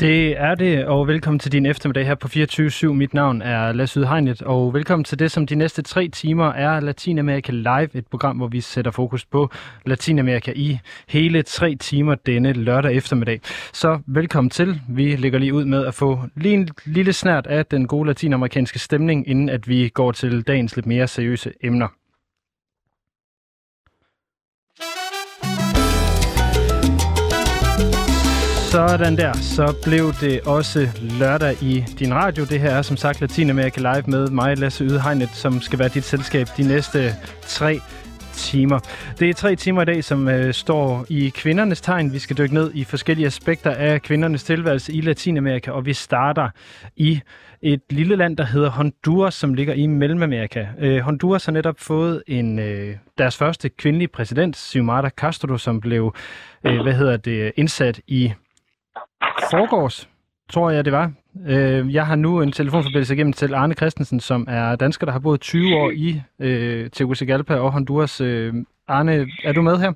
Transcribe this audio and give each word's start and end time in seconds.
Det 0.00 0.40
er 0.40 0.54
det, 0.54 0.86
og 0.86 1.08
velkommen 1.08 1.38
til 1.38 1.52
din 1.52 1.66
eftermiddag 1.66 2.06
her 2.06 2.14
på 2.14 2.28
24-7. 2.28 2.92
Mit 2.92 3.14
navn 3.14 3.42
er 3.42 3.72
Lasse 3.72 4.00
Udhegnet, 4.00 4.42
og 4.42 4.74
velkommen 4.74 5.04
til 5.04 5.18
det, 5.18 5.30
som 5.30 5.46
de 5.46 5.54
næste 5.54 5.82
tre 5.82 6.08
timer 6.08 6.48
er 6.52 6.80
Latinamerika 6.80 7.52
Live, 7.52 7.96
et 7.96 8.06
program, 8.06 8.36
hvor 8.36 8.46
vi 8.46 8.60
sætter 8.60 8.90
fokus 8.90 9.24
på 9.24 9.50
Latinamerika 9.86 10.52
i 10.56 10.78
hele 11.08 11.42
tre 11.42 11.74
timer 11.74 12.14
denne 12.14 12.52
lørdag 12.52 12.94
eftermiddag. 12.94 13.40
Så 13.72 13.98
velkommen 14.06 14.50
til. 14.50 14.80
Vi 14.88 15.16
lægger 15.16 15.38
lige 15.38 15.54
ud 15.54 15.64
med 15.64 15.86
at 15.86 15.94
få 15.94 16.20
lige 16.36 16.54
en 16.54 16.68
lille 16.84 17.12
snært 17.12 17.46
af 17.46 17.66
den 17.66 17.86
gode 17.86 18.06
latinamerikanske 18.06 18.78
stemning, 18.78 19.28
inden 19.28 19.48
at 19.48 19.68
vi 19.68 19.88
går 19.88 20.12
til 20.12 20.42
dagens 20.42 20.76
lidt 20.76 20.86
mere 20.86 21.08
seriøse 21.08 21.52
emner. 21.62 21.88
Sådan 28.74 29.16
der, 29.16 29.32
så 29.32 29.74
blev 29.84 30.12
det 30.20 30.40
også 30.40 30.88
lørdag 31.20 31.62
i 31.62 31.84
din 31.98 32.14
radio. 32.14 32.44
Det 32.44 32.60
her 32.60 32.70
er 32.70 32.82
som 32.82 32.96
sagt 32.96 33.20
Latinamerika 33.20 33.80
Live 33.80 34.04
med 34.06 34.30
mig, 34.30 34.58
Lasse 34.58 34.84
Ydehegnet, 34.84 35.28
som 35.28 35.60
skal 35.60 35.78
være 35.78 35.88
dit 35.88 36.04
selskab 36.04 36.46
de 36.56 36.62
næste 36.62 37.14
tre 37.42 37.80
timer. 38.32 38.78
Det 39.18 39.30
er 39.30 39.34
tre 39.34 39.56
timer 39.56 39.82
i 39.82 39.84
dag, 39.84 40.04
som 40.04 40.28
øh, 40.28 40.54
står 40.54 41.06
i 41.08 41.28
kvindernes 41.28 41.80
tegn. 41.80 42.12
Vi 42.12 42.18
skal 42.18 42.38
dykke 42.38 42.54
ned 42.54 42.70
i 42.74 42.84
forskellige 42.84 43.26
aspekter 43.26 43.70
af 43.70 44.02
kvindernes 44.02 44.44
tilværelse 44.44 44.92
i 44.92 45.00
Latinamerika, 45.00 45.70
og 45.70 45.86
vi 45.86 45.92
starter 45.92 46.48
i 46.96 47.20
et 47.62 47.80
lille 47.90 48.16
land, 48.16 48.36
der 48.36 48.44
hedder 48.44 48.70
Honduras, 48.70 49.34
som 49.34 49.54
ligger 49.54 49.74
i 49.74 49.86
Mellemamerika. 49.86 50.66
Øh, 50.78 50.98
Honduras 50.98 51.44
har 51.44 51.52
netop 51.52 51.76
fået 51.78 52.22
en 52.26 52.58
øh, 52.58 52.96
deres 53.18 53.36
første 53.36 53.68
kvindelige 53.68 54.08
præsident, 54.08 54.56
Xiomara 54.56 55.08
Castro, 55.08 55.58
som 55.58 55.80
blev 55.80 56.14
øh, 56.64 56.82
hvad 56.82 56.92
hedder 56.92 57.16
det, 57.16 57.52
indsat 57.56 58.00
i 58.06 58.32
forgårs, 59.50 60.08
tror 60.52 60.70
jeg 60.70 60.84
det 60.84 60.92
var. 60.92 61.12
Øh, 61.48 61.94
jeg 61.94 62.06
har 62.06 62.16
nu 62.16 62.40
en 62.40 62.52
telefonforbindelse 62.52 63.14
igennem 63.14 63.32
til 63.32 63.54
Arne 63.54 63.74
Christensen, 63.74 64.20
som 64.20 64.46
er 64.50 64.76
dansker, 64.76 65.06
der 65.06 65.12
har 65.12 65.20
boet 65.20 65.40
20 65.40 65.76
år 65.76 65.90
i 65.90 66.22
øh, 66.40 66.90
Tegucigalpa 66.90 67.54
og 67.54 67.72
Honduras. 67.72 68.20
Øh, 68.20 68.54
Arne, 68.88 69.26
er 69.44 69.52
du 69.52 69.62
med 69.62 69.78
her? 69.78 69.92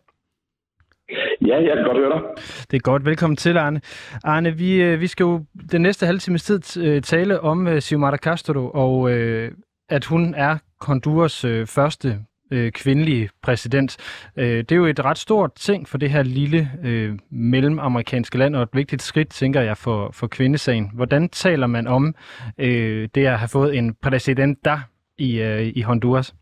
Ja, 1.46 1.56
jeg 1.56 1.76
kan 1.76 1.84
godt 1.84 1.98
høre 1.98 2.10
dig. 2.10 2.44
Det 2.70 2.76
er 2.76 2.80
godt. 2.80 3.04
Velkommen 3.04 3.36
til, 3.36 3.56
Arne. 3.56 3.80
Arne, 4.24 4.56
vi, 4.56 4.82
øh, 4.82 5.00
vi 5.00 5.06
skal 5.06 5.24
jo 5.24 5.44
den 5.72 5.82
næste 5.82 6.06
halve 6.06 6.18
times 6.18 6.42
tid 6.42 6.82
øh, 6.84 7.02
tale 7.02 7.40
om 7.40 7.66
uh, 7.66 7.78
Xiomara 7.78 8.16
Castro, 8.16 8.70
og 8.74 9.10
øh, 9.10 9.52
at 9.88 10.04
hun 10.04 10.34
er 10.34 10.58
Honduras 10.80 11.44
øh, 11.44 11.66
første 11.66 12.18
øh, 12.50 12.72
kvindelige 12.72 13.28
præsident. 13.42 13.96
Øh, 14.36 14.44
det 14.44 14.72
er 14.72 14.76
jo 14.76 14.86
et 14.86 15.04
ret 15.04 15.18
stort 15.18 15.52
ting 15.54 15.88
for 15.88 15.98
det 15.98 16.10
her 16.10 16.22
lille 16.22 16.70
øh, 16.84 17.12
mellemamerikanske 17.30 18.38
land, 18.38 18.56
og 18.56 18.62
et 18.62 18.68
vigtigt 18.72 19.02
skridt, 19.02 19.30
tænker 19.30 19.60
jeg, 19.60 19.76
for, 19.76 20.10
for 20.14 20.26
kvindesagen. 20.26 20.90
Hvordan 20.94 21.28
taler 21.28 21.66
man 21.66 21.86
om 21.86 22.14
øh, 22.58 23.08
det 23.14 23.26
at 23.26 23.38
have 23.38 23.48
fået 23.52 23.78
en 23.78 23.94
præsident 24.02 24.64
der 24.64 24.78
i, 25.18 25.40
øh, 25.40 25.72
i 25.76 25.82
Honduras? 25.82 26.34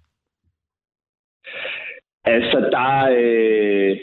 Altså, 2.25 2.59
der, 2.73 3.09
øh, 3.19 3.97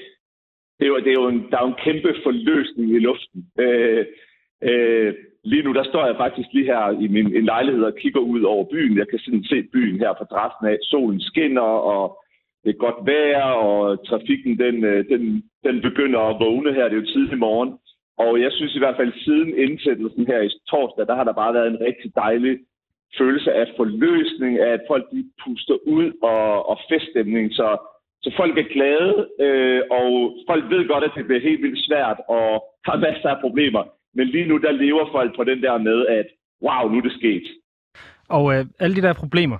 det 0.80 0.86
er 0.86 0.88
jo, 0.88 0.98
det 0.98 1.08
er 1.08 1.22
jo 1.22 1.28
en, 1.28 1.52
der 1.52 1.58
er 1.58 1.62
jo 1.62 1.68
en 1.68 1.84
kæmpe 1.84 2.16
forløsning 2.24 2.96
i 2.96 3.00
luften. 3.00 3.52
Øh, 3.60 4.06
øh, 4.62 5.14
Lige 5.46 5.64
nu, 5.64 5.74
der 5.74 5.84
står 5.84 6.06
jeg 6.06 6.16
faktisk 6.18 6.50
lige 6.54 6.66
her 6.66 6.90
i 7.06 7.08
min 7.08 7.36
en 7.36 7.46
lejlighed 7.46 7.84
og 7.84 7.96
kigger 7.96 8.20
ud 8.20 8.42
over 8.42 8.64
byen. 8.64 8.98
Jeg 8.98 9.08
kan 9.08 9.20
sådan 9.20 9.44
se 9.44 9.64
byen 9.74 10.00
her 10.00 10.14
fra 10.18 10.30
dræften 10.34 10.68
af. 10.68 10.78
Solen 10.82 11.22
skinner, 11.22 11.70
og 11.92 12.24
det 12.64 12.70
er 12.70 12.84
godt 12.86 13.00
vejr, 13.06 13.44
og 13.44 14.08
trafikken 14.08 14.60
den, 14.60 14.84
øh, 14.84 15.06
den, 15.10 15.44
den 15.64 15.82
begynder 15.82 16.20
at 16.20 16.40
vågne 16.40 16.74
her. 16.74 16.84
Det 16.84 16.96
er 16.98 17.02
jo 17.02 17.14
tidlig 17.14 17.38
morgen. 17.38 17.72
Og 18.18 18.42
jeg 18.42 18.52
synes 18.52 18.76
i 18.76 18.80
hvert 18.80 18.96
fald, 18.96 19.14
siden 19.26 19.58
indsættelsen 19.58 20.28
her 20.28 20.42
i 20.42 20.50
torsdag, 20.70 21.08
der 21.08 21.16
har 21.16 21.24
der 21.24 21.34
bare 21.34 21.54
været 21.54 21.68
en 21.68 21.82
rigtig 21.88 22.16
dejlig 22.16 22.60
følelse 23.18 23.54
af 23.54 23.68
forløsning, 23.78 24.60
af 24.60 24.72
at 24.78 24.84
folk 24.88 25.06
de 25.12 25.26
puster 25.44 25.78
ud 25.86 26.12
og, 26.24 26.70
og 26.70 26.78
feststemning. 26.90 27.54
Så, 27.54 27.68
så 28.22 28.34
folk 28.38 28.58
er 28.58 28.74
glade, 28.76 29.28
øh, 29.46 29.82
og 29.92 30.38
folk 30.50 30.64
ved 30.70 30.88
godt, 30.88 31.04
at 31.04 31.12
det 31.16 31.26
bliver 31.26 31.48
helt 31.50 31.62
vildt 31.64 31.86
svært 31.88 32.18
og 32.28 32.48
har 32.86 32.98
masser 32.98 33.30
af 33.30 33.42
problemer. 33.42 33.84
Men 34.16 34.28
lige 34.28 34.48
nu, 34.48 34.58
der 34.58 34.72
lever 34.72 35.12
folk 35.12 35.36
på 35.36 35.44
den 35.44 35.62
der 35.62 35.78
med, 35.78 36.06
at 36.08 36.26
wow, 36.62 36.90
nu 36.90 36.98
er 36.98 37.02
det 37.02 37.12
sket. 37.12 37.44
Og 38.30 38.54
øh, 38.54 38.66
alle 38.80 38.96
de 38.96 39.02
der 39.02 39.14
problemer, 39.14 39.58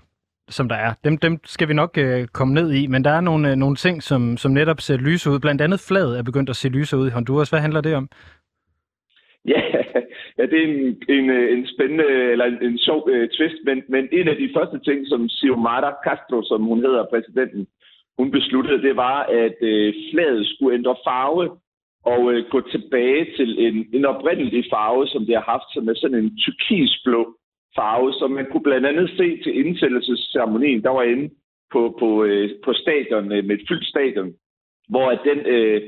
som 0.50 0.70
der 0.70 0.76
er, 0.76 0.94
dem, 1.04 1.18
dem 1.18 1.40
skal 1.44 1.68
vi 1.68 1.74
nok 1.74 1.98
øh, 1.98 2.28
komme 2.28 2.54
ned 2.54 2.72
i, 2.72 2.88
men 2.88 3.04
der 3.04 3.10
er 3.10 3.22
nogle, 3.22 3.52
øh, 3.52 3.56
nogle 3.56 3.76
ting, 3.76 4.04
som, 4.04 4.38
som 4.38 4.52
netop 4.52 4.80
ser 4.82 4.98
lyse 4.98 5.30
ud. 5.30 5.40
Blandt 5.40 5.62
andet 5.62 5.80
flaget 5.88 6.18
er 6.20 6.24
begyndt 6.24 6.50
at 6.50 6.56
se 6.56 6.70
lyse 6.70 6.98
ud 6.98 7.08
i 7.08 7.12
Honduras. 7.12 7.50
Hvad 7.50 7.60
handler 7.60 7.82
det 7.82 7.96
om? 7.96 8.10
Ja, 9.54 9.62
ja 10.38 10.44
det 10.46 10.58
er 10.60 10.68
en, 10.68 11.04
en, 11.10 11.30
øh, 11.30 11.58
en 11.58 11.68
spændende, 11.68 12.08
eller 12.32 12.46
en, 12.46 12.64
en 12.64 12.78
sjov 12.78 13.10
øh, 13.10 13.30
twist, 13.30 13.56
men, 13.66 13.84
men 13.90 14.08
en 14.12 14.28
af 14.28 14.36
de 14.36 14.50
første 14.58 14.80
ting, 14.80 15.08
som 15.08 15.30
Xiomara 15.30 15.92
Castro, 16.06 16.44
som 16.44 16.62
hun 16.62 16.80
hedder, 16.80 17.06
præsidenten, 17.14 17.68
hun 18.18 18.32
besluttede, 18.32 18.82
det 18.82 18.96
var, 18.96 19.24
at 19.24 19.58
øh, 19.62 19.94
flaget 20.12 20.48
skulle 20.48 20.78
ændre 20.78 20.96
farve 21.08 21.58
og 22.06 22.34
øh, 22.34 22.46
gå 22.50 22.62
tilbage 22.62 23.26
til 23.38 23.50
en, 23.66 23.88
en 23.94 24.06
oprindelig 24.06 24.66
farve, 24.74 25.08
som 25.08 25.26
det 25.26 25.36
har 25.36 25.48
haft, 25.54 25.68
som 25.74 25.90
er 25.90 25.94
sådan 25.96 26.18
en 26.24 26.38
turkisblå 26.38 27.38
farve, 27.76 28.14
som 28.14 28.32
man 28.32 28.46
kunne 28.52 28.64
blandt 28.64 28.88
andet 28.88 29.10
se 29.18 29.44
til 29.44 29.66
indsættelsesceremonien, 29.66 30.84
der 30.84 30.90
var 30.90 31.04
inde 31.04 31.30
på, 31.72 31.96
på, 32.00 32.24
øh, 32.24 32.50
på 32.66 32.74
stadion, 32.74 33.32
øh, 33.32 33.46
med 33.46 33.56
et 33.56 33.68
fyldt 33.70 33.88
stadion, 33.88 34.34
hvor 34.90 35.08
at 35.10 35.20
den, 35.26 35.40
øh, 35.40 35.82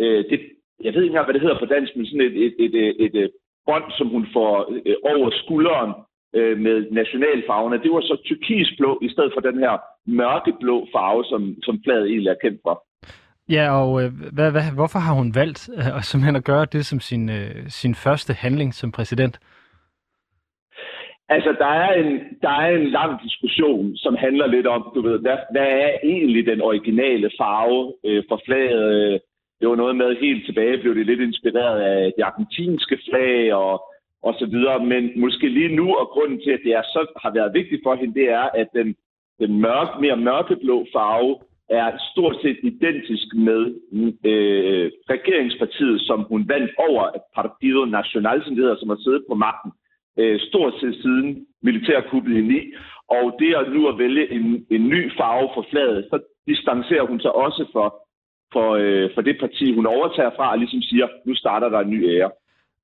øh, 0.00 0.24
det, 0.30 0.40
jeg 0.84 0.94
ved 0.94 1.02
ikke 1.02 1.12
engang, 1.12 1.26
hvad 1.26 1.34
det 1.34 1.42
hedder 1.42 1.58
på 1.58 1.72
dansk, 1.74 1.96
men 1.96 2.06
sådan 2.06 2.20
et, 2.20 2.36
et, 2.46 2.54
et, 2.58 2.74
et, 2.74 2.94
et, 3.06 3.14
øh, 3.22 3.28
bånd, 3.66 3.84
som 3.98 4.08
hun 4.08 4.26
får 4.32 4.52
øh, 4.86 4.96
over 5.12 5.30
skulderen 5.30 5.92
øh, 6.38 6.58
med 6.58 6.76
nationalfarverne, 6.90 7.82
det 7.82 7.90
var 7.92 8.00
så 8.00 8.16
turkisblå, 8.28 8.98
i 9.02 9.08
stedet 9.08 9.32
for 9.34 9.40
den 9.40 9.58
her 9.58 9.74
mørkeblå 10.06 10.76
farve, 10.94 11.24
som, 11.24 11.42
som 11.62 11.80
flaget 11.84 12.06
egentlig 12.06 12.30
er 12.30 12.42
kendt 12.44 12.60
for. 12.62 12.84
Ja, 13.50 13.64
og 13.80 14.02
øh, 14.02 14.10
hvad, 14.36 14.50
hvad, 14.50 14.74
hvorfor 14.74 14.98
har 14.98 15.14
hun 15.14 15.34
valgt 15.34 15.60
øh, 15.76 16.02
simpelthen 16.02 16.36
at 16.36 16.44
gøre 16.44 16.66
det 16.74 16.86
som 16.86 17.00
sin, 17.00 17.30
øh, 17.30 17.68
sin 17.68 17.94
første 17.94 18.32
handling 18.32 18.74
som 18.74 18.92
præsident? 18.92 19.38
Altså, 21.28 21.50
der 21.58 21.72
er, 21.84 21.92
en, 22.02 22.10
der 22.42 22.50
er 22.50 22.70
en 22.76 22.86
lang 22.98 23.22
diskussion, 23.22 23.96
som 23.96 24.14
handler 24.16 24.46
lidt 24.46 24.66
om, 24.66 24.82
du 24.94 25.00
ved, 25.02 25.18
hvad, 25.18 25.38
hvad 25.52 25.68
er 25.84 25.90
egentlig 26.02 26.46
den 26.46 26.60
originale 26.60 27.30
farve 27.38 27.94
øh, 28.04 28.22
for 28.28 28.40
flaget? 28.46 29.20
Det 29.60 29.68
var 29.68 29.76
noget 29.76 29.96
med, 29.96 30.20
helt 30.20 30.46
tilbage 30.46 30.78
blev 30.78 30.94
det 30.94 31.06
lidt 31.06 31.20
inspireret 31.20 31.80
af 31.80 32.12
det 32.16 32.22
argentinske 32.22 32.98
flag 33.08 33.54
og, 33.54 33.82
og 34.22 34.34
så 34.38 34.46
videre. 34.46 34.84
Men 34.86 35.20
måske 35.20 35.48
lige 35.48 35.76
nu, 35.76 35.94
og 35.94 36.06
grunden 36.08 36.40
til, 36.40 36.50
at 36.50 36.60
det 36.64 36.72
er 36.72 36.82
så, 36.82 37.00
har 37.22 37.30
været 37.30 37.54
vigtigt 37.54 37.82
for 37.84 37.94
hende, 37.94 38.14
det 38.20 38.28
er, 38.30 38.46
at 38.60 38.68
den, 38.74 38.96
den 39.40 39.60
mørk, 39.60 40.00
mere 40.00 40.16
mørkeblå 40.16 40.86
farve 40.94 41.36
er 41.70 41.88
stort 42.12 42.36
set 42.42 42.58
identisk 42.62 43.26
med 43.46 43.62
øh, 44.30 44.90
regeringspartiet, 45.14 46.00
som 46.00 46.18
hun 46.30 46.48
vandt 46.48 46.70
over 46.78 47.02
Partido 47.34 47.84
Nacional, 47.84 48.44
som 48.44 48.54
det 48.54 48.62
hedder, 48.64 48.80
som 48.80 48.88
har 48.88 49.00
siddet 49.04 49.24
på 49.28 49.34
magten 49.34 49.72
øh, 50.18 50.40
stort 50.40 50.74
set 50.80 50.94
siden 51.02 51.46
militærkuppet 51.62 52.36
i 52.36 52.40
9. 52.40 52.72
Og 53.08 53.36
det 53.38 53.54
at 53.54 53.72
nu 53.72 53.88
at 53.88 53.98
vælge 53.98 54.32
en, 54.32 54.66
en 54.70 54.88
ny 54.88 55.12
farve 55.18 55.48
for 55.54 55.66
flaget, 55.70 56.06
så 56.10 56.16
distancerer 56.46 57.06
hun 57.06 57.20
sig 57.20 57.32
også 57.34 57.62
for, 57.72 57.88
for, 58.52 58.68
øh, 58.82 59.10
for 59.14 59.22
det 59.22 59.36
parti, 59.40 59.74
hun 59.74 59.86
overtager 59.86 60.30
fra, 60.36 60.50
og 60.52 60.58
ligesom 60.58 60.82
siger, 60.82 61.06
nu 61.26 61.34
starter 61.34 61.68
der 61.68 61.80
en 61.80 61.90
ny 61.90 62.00
ære. 62.14 62.30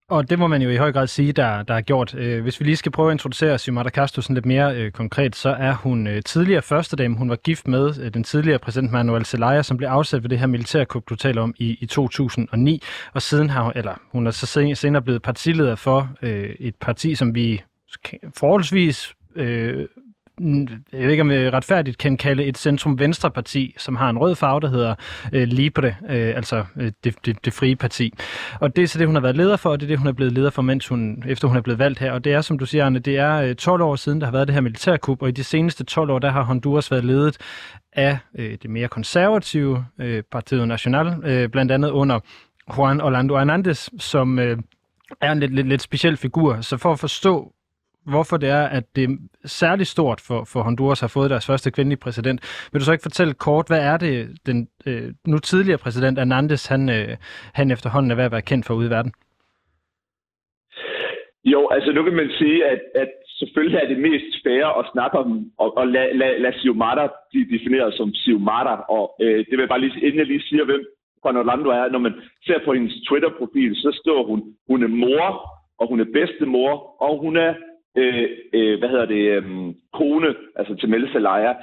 Og 0.08 0.30
det 0.30 0.38
må 0.38 0.46
man 0.46 0.62
jo 0.62 0.70
i 0.70 0.76
høj 0.76 0.92
grad 0.92 1.06
sige, 1.06 1.32
der, 1.32 1.62
der 1.62 1.74
er 1.74 1.80
gjort. 1.80 2.14
Øh, 2.14 2.42
hvis 2.42 2.60
vi 2.60 2.64
lige 2.64 2.76
skal 2.76 2.92
prøve 2.92 3.10
at 3.10 3.14
introducere 3.14 3.58
Xiomara 3.58 3.90
Castro 3.90 4.22
sådan 4.22 4.34
lidt 4.34 4.46
mere 4.46 4.76
øh, 4.76 4.92
konkret, 4.92 5.36
så 5.36 5.48
er 5.48 5.72
hun 5.72 6.06
øh, 6.06 6.22
tidligere 6.22 6.62
førstedame. 6.62 7.16
Hun 7.16 7.30
var 7.30 7.36
gift 7.36 7.68
med 7.68 8.00
øh, 8.00 8.14
den 8.14 8.24
tidligere 8.24 8.58
præsident 8.58 8.92
Manuel 8.92 9.24
Zelaya, 9.24 9.62
som 9.62 9.76
blev 9.76 9.88
afsat 9.88 10.22
ved 10.22 10.30
det 10.30 10.38
her 10.38 10.46
militærkup, 10.46 11.08
du 11.08 11.16
taler 11.16 11.42
om, 11.42 11.54
i, 11.58 11.76
i 11.80 11.86
2009. 11.86 12.82
Og 13.14 13.22
siden 13.22 13.50
har 13.50 13.62
hun, 13.62 13.72
eller 13.74 13.94
hun 14.12 14.26
er 14.26 14.30
så 14.30 14.46
senere 14.74 15.02
blevet 15.02 15.22
partileder 15.22 15.74
for 15.74 16.10
øh, 16.22 16.50
et 16.60 16.74
parti, 16.80 17.14
som 17.14 17.34
vi 17.34 17.62
forholdsvis 18.36 19.14
øh, 19.36 19.86
jeg 20.92 21.00
ved 21.02 21.10
ikke 21.10 21.20
om 21.20 21.30
jeg 21.30 21.52
retfærdigt 21.52 21.98
kan 21.98 22.16
kalde 22.16 22.44
et 22.44 22.58
centrum-venstre-parti, 22.58 23.74
som 23.78 23.96
har 23.96 24.10
en 24.10 24.18
rød 24.18 24.34
farve, 24.34 24.60
der 24.60 24.68
hedder 24.68 24.94
øh, 25.32 25.48
Libre, 25.48 25.86
øh, 25.86 26.36
altså 26.36 26.64
øh, 26.76 26.92
det, 27.04 27.14
det, 27.26 27.44
det 27.44 27.52
frie 27.52 27.76
parti. 27.76 28.12
Og 28.60 28.76
det 28.76 28.82
er 28.82 28.86
så 28.86 28.98
det, 28.98 29.06
hun 29.06 29.14
har 29.14 29.22
været 29.22 29.36
leder 29.36 29.56
for, 29.56 29.70
og 29.70 29.80
det 29.80 29.86
er 29.86 29.88
det, 29.88 29.98
hun 29.98 30.06
er 30.06 30.12
blevet 30.12 30.32
leder 30.32 30.50
for, 30.50 30.62
mens 30.62 30.88
hun, 30.88 31.22
efter 31.26 31.48
hun 31.48 31.56
er 31.56 31.60
blevet 31.60 31.78
valgt 31.78 31.98
her. 31.98 32.12
Og 32.12 32.24
det 32.24 32.32
er, 32.32 32.40
som 32.40 32.58
du 32.58 32.66
siger, 32.66 32.84
Arne, 32.84 32.98
det 32.98 33.16
er 33.16 33.36
øh, 33.36 33.54
12 33.54 33.82
år 33.82 33.96
siden, 33.96 34.20
der 34.20 34.26
har 34.26 34.32
været 34.32 34.48
det 34.48 34.54
her 34.54 34.60
militærkup, 34.60 35.22
og 35.22 35.28
i 35.28 35.32
de 35.32 35.44
seneste 35.44 35.84
12 35.84 36.10
år, 36.10 36.18
der 36.18 36.30
har 36.30 36.42
Honduras 36.42 36.90
været 36.90 37.04
ledet 37.04 37.36
af 37.92 38.18
øh, 38.38 38.58
det 38.62 38.70
mere 38.70 38.88
konservative 38.88 39.84
øh, 40.00 40.22
Partiet 40.32 40.68
National, 40.68 41.14
øh, 41.24 41.48
blandt 41.48 41.72
andet 41.72 41.90
under 41.90 42.20
Juan 42.76 43.00
Orlando 43.00 43.36
Hernandez, 43.36 43.88
som 43.98 44.38
øh, 44.38 44.58
er 45.20 45.32
en 45.32 45.40
lidt, 45.40 45.54
lidt, 45.54 45.68
lidt 45.68 45.82
speciel 45.82 46.16
figur. 46.16 46.60
Så 46.60 46.76
for 46.76 46.92
at 46.92 46.98
forstå, 46.98 47.52
hvorfor 48.12 48.36
det 48.36 48.48
er, 48.48 48.64
at 48.78 48.84
det 48.96 49.04
er 49.04 49.16
særligt 49.44 49.88
stort 49.88 50.20
for, 50.20 50.44
for 50.52 50.60
Honduras 50.62 51.00
har 51.00 51.12
fået 51.16 51.30
deres 51.30 51.46
første 51.46 51.70
kvindelige 51.70 52.00
præsident. 52.06 52.68
Vil 52.72 52.80
du 52.80 52.84
så 52.84 52.92
ikke 52.92 53.08
fortælle 53.10 53.34
kort, 53.34 53.66
hvad 53.68 53.82
er 53.92 53.96
det, 53.96 54.38
den 54.46 54.68
øh, 54.86 55.12
nu 55.26 55.38
tidligere 55.38 55.78
præsident 55.78 56.18
Hernandez, 56.18 56.66
han, 56.66 56.88
øh, 56.88 57.16
han 57.54 57.70
efterhånden 57.70 58.10
er 58.10 58.14
ved 58.14 58.24
at 58.24 58.32
være 58.32 58.48
kendt 58.50 58.66
for 58.66 58.74
ude 58.74 58.86
i 58.86 58.90
verden? 58.90 59.12
Jo, 61.44 61.68
altså 61.68 61.92
nu 61.92 62.02
kan 62.02 62.12
man 62.12 62.30
sige, 62.38 62.66
at, 62.66 62.80
at 62.94 63.08
selvfølgelig 63.38 63.78
er 63.78 63.88
det 63.88 63.98
mest 63.98 64.30
fair 64.44 64.66
at 64.80 64.88
snakke 64.92 65.18
om, 65.18 65.50
og, 65.58 65.76
og 65.76 65.86
lade 65.88 66.18
la, 66.18 66.38
la 66.38 66.50
Siumata 66.58 67.08
blive 67.30 67.58
defineret 67.58 67.94
som 67.94 68.14
Siumata, 68.14 68.74
og 68.96 69.16
øh, 69.20 69.38
det 69.38 69.52
vil 69.54 69.64
jeg 69.64 69.68
bare 69.68 69.80
lige, 69.80 70.00
inden 70.06 70.18
jeg 70.18 70.26
lige 70.26 70.48
siger, 70.48 70.64
hvem 70.64 70.84
Juan 71.24 71.36
Orlando 71.36 71.68
er, 71.70 71.88
når 71.88 71.98
man 71.98 72.14
ser 72.46 72.58
på 72.64 72.72
hendes 72.72 72.94
Twitter-profil, 73.08 73.76
så 73.76 73.90
står 74.02 74.26
hun, 74.26 74.40
hun 74.68 74.82
er 74.82 74.88
mor, 74.88 75.26
og 75.80 75.88
hun 75.88 76.00
er 76.00 76.12
bedstemor, 76.16 77.02
og 77.06 77.18
hun 77.20 77.36
er, 77.36 77.54
øh, 77.96 78.28
øh, 78.52 78.78
hvad 78.78 78.88
hedder 78.88 79.06
det, 79.06 79.24
øh, 79.36 79.74
kone, 79.92 80.34
altså 80.56 80.74
til 80.74 80.88
Melde 80.88 81.20
Leia. 81.20 81.54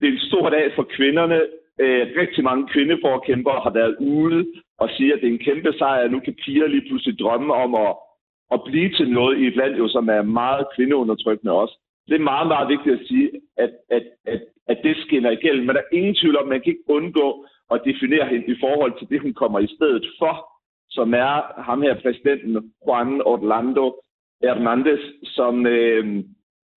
Det 0.00 0.08
er 0.08 0.12
en 0.12 0.28
stor 0.28 0.50
dag 0.50 0.72
for 0.74 0.86
kvinderne. 0.96 1.40
Øh, 1.80 2.06
rigtig 2.20 2.44
mange 2.44 2.68
kvindeforkæmpere 2.68 3.60
har 3.60 3.70
været 3.70 3.96
ude 4.00 4.46
og 4.78 4.88
siger, 4.96 5.14
at 5.14 5.20
det 5.20 5.28
er 5.28 5.32
en 5.32 5.46
kæmpe 5.48 5.72
sejr, 5.78 6.08
nu 6.08 6.20
kan 6.20 6.34
piger 6.44 6.66
lige 6.66 6.88
pludselig 6.88 7.18
drømme 7.18 7.54
om 7.54 7.74
at 7.74 7.96
at 8.50 8.60
blive 8.64 8.90
til 8.92 9.08
noget 9.10 9.38
i 9.38 9.46
et 9.46 9.56
land, 9.56 9.74
jo, 9.76 9.88
som 9.88 10.08
er 10.08 10.22
meget 10.22 10.66
kvindeundertrykkende 10.76 11.52
også. 11.52 11.74
Det 12.08 12.14
er 12.14 12.30
meget, 12.34 12.48
meget 12.48 12.68
vigtigt 12.68 13.00
at 13.00 13.06
sige, 13.06 13.30
at, 13.56 13.70
at, 13.90 14.02
at, 14.26 14.40
at 14.68 14.78
det 14.84 14.96
skinner 14.96 15.30
igennem. 15.30 15.66
Men 15.66 15.74
der 15.76 15.82
er 15.82 15.96
ingen 15.96 16.14
tvivl 16.14 16.36
om, 16.36 16.42
at 16.42 16.48
man 16.48 16.60
kan 16.60 16.72
ikke 16.72 16.90
undgå 16.90 17.46
at 17.70 17.82
definere 17.84 18.26
hende 18.28 18.46
i 18.46 18.56
forhold 18.60 18.98
til 18.98 19.08
det, 19.08 19.20
hun 19.20 19.34
kommer 19.34 19.58
i 19.58 19.74
stedet 19.76 20.06
for, 20.18 20.34
som 20.90 21.14
er 21.14 21.62
ham 21.62 21.82
her 21.82 21.94
præsidenten 22.02 22.72
Juan 22.86 23.22
Orlando 23.22 24.00
Hernandez, 24.42 25.00
som 25.22 25.66
øh, 25.66 26.06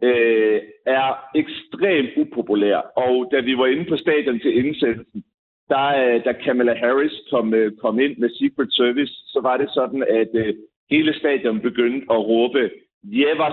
øh, 0.03 0.61
er 0.85 1.07
ekstremt 1.35 2.09
upopulær. 2.17 2.77
Og 2.77 3.29
da 3.31 3.39
vi 3.39 3.57
var 3.57 3.67
inde 3.67 3.85
på 3.89 3.97
stadion 3.97 4.39
til 4.39 4.65
indsendelsen, 4.65 5.23
der, 5.69 5.87
øh, 5.99 6.25
da 6.25 6.31
Kamala 6.31 6.73
Harris 6.73 7.15
kom, 7.31 7.53
øh, 7.53 7.77
kom 7.77 7.99
ind 7.99 8.17
med 8.17 8.29
Secret 8.29 8.73
Service, 8.73 9.13
så 9.13 9.39
var 9.41 9.57
det 9.57 9.69
sådan, 9.73 10.03
at 10.09 10.29
øh, 10.33 10.55
hele 10.89 11.13
stadion 11.13 11.59
begyndte 11.59 12.05
at 12.11 12.19
råbe 12.29 12.69
Jeva 13.03 13.49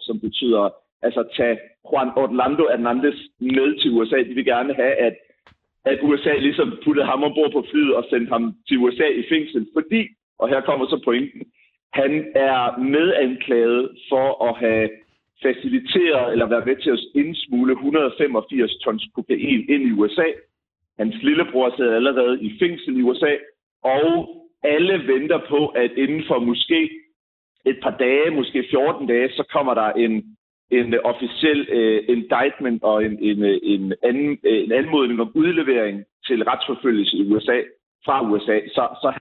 som 0.00 0.20
betyder 0.20 0.70
altså 1.02 1.22
tage 1.36 1.58
Juan 1.92 2.10
Orlando 2.16 2.64
Hernandez 2.70 3.18
med 3.40 3.80
til 3.80 3.90
USA. 3.90 4.16
De 4.16 4.34
vil 4.34 4.44
gerne 4.44 4.74
have, 4.74 4.94
at, 5.06 5.14
at 5.84 5.98
USA 6.02 6.34
ligesom 6.36 6.78
puttede 6.84 7.06
ham 7.06 7.24
ombord 7.24 7.52
på 7.52 7.64
flyet 7.70 7.94
og 7.94 8.04
sendte 8.10 8.30
ham 8.30 8.54
til 8.68 8.78
USA 8.78 9.06
i 9.06 9.24
fængsel, 9.28 9.66
fordi, 9.72 10.08
og 10.38 10.48
her 10.48 10.60
kommer 10.60 10.86
så 10.86 11.00
pointen, 11.04 11.42
han 11.92 12.32
er 12.34 12.78
medanklaget 12.78 13.90
for 14.08 14.44
at 14.48 14.58
have 14.58 14.88
faciliteret 15.42 16.32
eller 16.32 16.46
været 16.46 16.66
med 16.66 16.76
til 16.76 16.90
at 16.90 17.00
indsmule 17.14 17.72
185 17.72 18.74
tons 18.74 19.08
kokain 19.14 19.64
ind 19.68 19.82
i 19.82 19.92
USA. 19.92 20.28
Hans 20.98 21.14
lillebror 21.22 21.76
sidder 21.76 21.96
allerede 21.96 22.42
i 22.42 22.58
fængsel 22.58 22.98
i 22.98 23.02
USA, 23.02 23.36
og 23.82 24.28
alle 24.62 25.12
venter 25.12 25.40
på, 25.48 25.66
at 25.66 25.90
inden 25.96 26.24
for 26.28 26.38
måske 26.38 26.90
et 27.64 27.78
par 27.82 27.96
dage, 27.96 28.30
måske 28.30 28.64
14 28.70 29.06
dage, 29.06 29.28
så 29.28 29.44
kommer 29.52 29.74
der 29.74 29.92
en, 29.92 30.36
en 30.70 30.94
officiel 31.04 31.60
uh, 31.78 32.14
indictment 32.14 32.82
og 32.82 33.04
en, 33.04 33.18
en, 33.22 33.44
en, 33.62 33.94
anden, 34.02 34.38
en 34.44 34.72
anmodning 34.72 35.20
om 35.20 35.32
udlevering 35.34 36.04
til 36.26 36.44
retsforfølgelse 36.44 37.16
i 37.16 37.32
USA 37.32 37.60
fra 38.04 38.30
USA. 38.30 38.60
Så, 38.68 38.88
så 39.02 39.12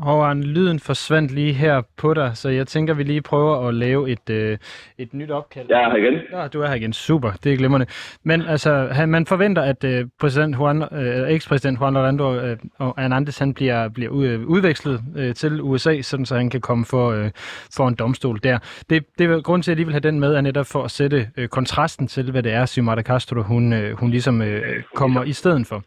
Håvard, 0.00 0.36
lyden 0.36 0.80
forsvandt 0.80 1.32
lige 1.32 1.52
her 1.52 1.82
på 1.96 2.14
dig, 2.14 2.30
så 2.34 2.48
jeg 2.48 2.66
tænker, 2.66 2.94
vi 2.94 3.02
lige 3.02 3.22
prøver 3.22 3.68
at 3.68 3.74
lave 3.74 4.10
et, 4.10 4.30
øh, 4.30 4.58
et 4.98 5.14
nyt 5.14 5.30
opkald. 5.30 5.66
Jeg 5.68 5.82
er 5.82 5.90
her 5.90 5.96
igen. 5.96 6.14
Ja, 6.32 6.48
du 6.48 6.60
er 6.60 6.66
her 6.66 6.74
igen. 6.74 6.92
Super, 6.92 7.32
det 7.44 7.52
er 7.52 7.56
glimrende. 7.56 7.86
Men 8.22 8.42
altså, 8.42 8.88
han, 8.92 9.08
man 9.08 9.26
forventer, 9.26 9.62
at 9.62 9.84
øh, 9.84 10.06
præsident 10.20 10.56
Juan, 10.56 10.82
øh, 10.82 11.30
ekspræsident 11.30 11.80
Juan 11.80 11.96
Orlando 11.96 12.34
øh, 12.34 12.56
og 12.78 12.94
Hernandez, 12.98 13.38
han 13.38 13.54
bliver, 13.54 13.88
bliver 13.88 14.10
udvekslet 14.46 15.02
øh, 15.16 15.34
til 15.34 15.62
USA, 15.62 16.00
sådan 16.02 16.26
så 16.26 16.36
han 16.36 16.50
kan 16.50 16.60
komme 16.60 16.84
for, 16.84 17.10
øh, 17.10 17.30
for 17.76 17.88
en 17.88 17.94
domstol 17.94 18.40
der. 18.42 18.58
Det, 18.90 19.04
det 19.18 19.30
er 19.30 19.40
grund 19.40 19.62
til, 19.62 19.70
at 19.70 19.72
jeg 19.72 19.76
lige 19.76 19.86
vil 19.86 19.92
have 19.92 20.00
den 20.00 20.20
med, 20.20 20.34
er 20.34 20.40
netop 20.40 20.66
for 20.66 20.82
at 20.82 20.90
sætte 20.90 21.28
øh, 21.36 21.48
kontrasten 21.48 22.06
til, 22.06 22.30
hvad 22.30 22.42
det 22.42 22.52
er, 22.52 22.66
Xiomara 22.66 23.02
Castro, 23.02 23.42
hun, 23.42 23.72
øh, 23.72 23.98
hun 23.98 24.10
ligesom 24.10 24.42
øh, 24.42 24.82
kommer 24.94 25.24
i 25.24 25.32
stedet 25.32 25.66
for. 25.66 25.82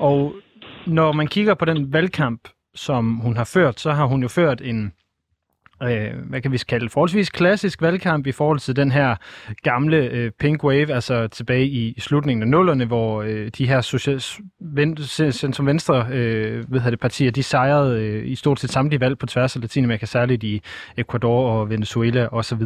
Og 0.00 0.34
når 0.86 1.12
man 1.12 1.26
kigger 1.26 1.54
på 1.54 1.64
den 1.64 1.92
valgkamp, 1.92 2.48
som 2.78 3.14
hun 3.14 3.36
har 3.36 3.44
ført, 3.44 3.80
så 3.80 3.92
har 3.92 4.04
hun 4.04 4.22
jo 4.22 4.28
ført 4.28 4.60
en, 4.60 4.92
øh, 5.82 6.14
hvad 6.28 6.40
kan 6.40 6.52
vi 6.52 6.58
kalde 6.68 6.88
forholdsvis 6.88 7.30
klassisk 7.30 7.82
valgkamp 7.82 8.26
i 8.26 8.32
forhold 8.32 8.58
til 8.58 8.76
den 8.76 8.90
her 8.90 9.16
gamle 9.62 9.96
øh, 9.96 10.30
pink 10.30 10.64
wave, 10.64 10.94
altså 10.94 11.28
tilbage 11.28 11.66
i, 11.66 11.92
i 11.96 12.00
slutningen 12.00 12.42
af 12.42 12.48
nullerne, 12.48 12.84
hvor 12.84 13.22
øh, 13.22 13.50
de 13.58 13.68
her 13.68 13.80
social, 13.80 14.20
som 15.52 15.66
venstre 15.66 16.06
øh, 16.10 16.72
ved 16.72 16.80
det, 16.80 17.00
partier, 17.00 17.30
de 17.30 17.42
sejrede 17.42 18.02
øh, 18.02 18.28
i 18.28 18.34
stort 18.34 18.60
set 18.60 18.70
samtlige 18.70 19.00
valg 19.00 19.18
på 19.18 19.26
tværs 19.26 19.56
af 19.56 19.62
Latinamerika, 19.62 20.06
særligt 20.06 20.44
i 20.44 20.62
Ecuador 20.96 21.50
og 21.50 21.70
Venezuela 21.70 22.28
osv. 22.32 22.62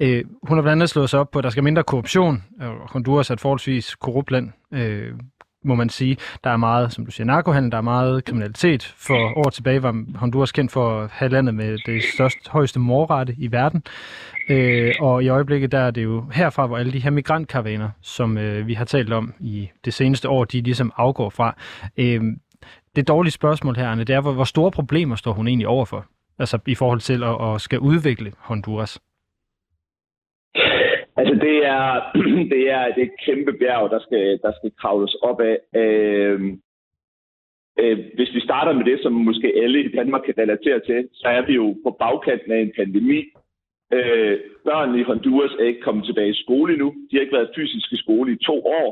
Øh, 0.00 0.24
hun 0.42 0.58
har 0.58 0.62
blandt 0.62 0.68
andet 0.68 0.90
slået 0.90 1.10
sig 1.10 1.20
op 1.20 1.30
på, 1.30 1.38
at 1.38 1.42
der 1.42 1.50
skal 1.50 1.64
mindre 1.64 1.82
korruption. 1.82 2.44
Honduras 2.92 3.30
er 3.30 3.34
et 3.34 3.40
forholdsvis 3.40 3.94
korrupt 3.94 4.30
land. 4.30 4.50
Øh, 4.74 5.12
må 5.64 5.74
man 5.74 5.88
sige. 5.88 6.16
Der 6.44 6.50
er 6.50 6.56
meget, 6.56 6.92
som 6.92 7.04
du 7.04 7.10
siger, 7.10 7.24
narkohandel, 7.24 7.72
der 7.72 7.78
er 7.78 7.82
meget 7.82 8.24
kriminalitet. 8.24 8.94
For 8.96 9.38
år 9.38 9.50
tilbage 9.50 9.82
var 9.82 10.04
Honduras 10.14 10.52
kendt 10.52 10.72
for 10.72 11.00
at 11.00 11.10
have 11.10 11.28
landet 11.28 11.54
med 11.54 11.78
det 11.86 12.02
største, 12.14 12.40
højeste 12.50 12.80
morrette 12.80 13.34
i 13.38 13.52
verden. 13.52 13.82
Øh, 14.48 14.94
og 15.00 15.24
i 15.24 15.28
øjeblikket 15.28 15.72
der 15.72 15.78
er 15.78 15.90
det 15.90 16.04
jo 16.04 16.24
herfra, 16.32 16.66
hvor 16.66 16.78
alle 16.78 16.92
de 16.92 16.98
her 16.98 17.10
migrantkaravaner, 17.10 17.90
som 18.00 18.38
øh, 18.38 18.66
vi 18.66 18.74
har 18.74 18.84
talt 18.84 19.12
om 19.12 19.34
i 19.40 19.68
det 19.84 19.94
seneste 19.94 20.28
år, 20.28 20.44
de 20.44 20.60
ligesom 20.60 20.92
afgår 20.96 21.30
fra. 21.30 21.56
Øh, 21.96 22.22
det 22.96 23.08
dårlige 23.08 23.32
spørgsmål 23.32 23.76
her, 23.76 23.90
Anne, 23.90 24.04
det 24.04 24.14
er, 24.14 24.20
hvor, 24.20 24.32
hvor 24.32 24.44
store 24.44 24.70
problemer 24.70 25.16
står 25.16 25.32
hun 25.32 25.48
egentlig 25.48 25.68
overfor? 25.68 26.06
Altså 26.38 26.58
i 26.66 26.74
forhold 26.74 27.00
til 27.00 27.22
at, 27.22 27.54
at 27.54 27.60
skal 27.60 27.78
udvikle 27.78 28.32
Honduras? 28.38 28.98
Altså, 31.18 31.34
det 31.46 31.56
er, 31.66 31.84
det 32.52 32.62
er, 32.76 32.84
det 32.94 33.02
er 33.02 33.10
et 33.12 33.20
kæmpe 33.26 33.52
bjerg, 33.52 33.90
der 33.90 34.00
skal, 34.06 34.38
der 34.42 34.52
skal 34.58 34.70
kravles 34.80 35.14
op 35.14 35.40
af. 35.40 35.58
Øh, 35.80 36.40
øh, 37.80 37.98
hvis 38.14 38.34
vi 38.34 38.40
starter 38.40 38.72
med 38.72 38.84
det, 38.84 38.98
som 39.02 39.12
måske 39.12 39.52
alle 39.62 39.84
i 39.84 39.92
Danmark 39.96 40.22
kan 40.22 40.38
relatere 40.38 40.80
til, 40.80 41.08
så 41.12 41.28
er 41.28 41.46
vi 41.46 41.52
jo 41.52 41.76
på 41.84 41.90
bagkanten 41.90 42.52
af 42.52 42.60
en 42.60 42.72
pandemi. 42.76 43.20
Øh, 43.92 44.38
børn 44.64 44.98
i 44.98 45.02
Honduras 45.02 45.54
er 45.60 45.64
ikke 45.64 45.80
kommet 45.80 46.04
tilbage 46.04 46.30
i 46.30 46.42
skole 46.42 46.76
nu. 46.76 46.88
De 47.10 47.16
har 47.16 47.20
ikke 47.20 47.36
været 47.36 47.54
fysisk 47.56 47.92
i 47.92 47.96
skole 47.96 48.32
i 48.32 48.44
to 48.44 48.66
år. 48.66 48.90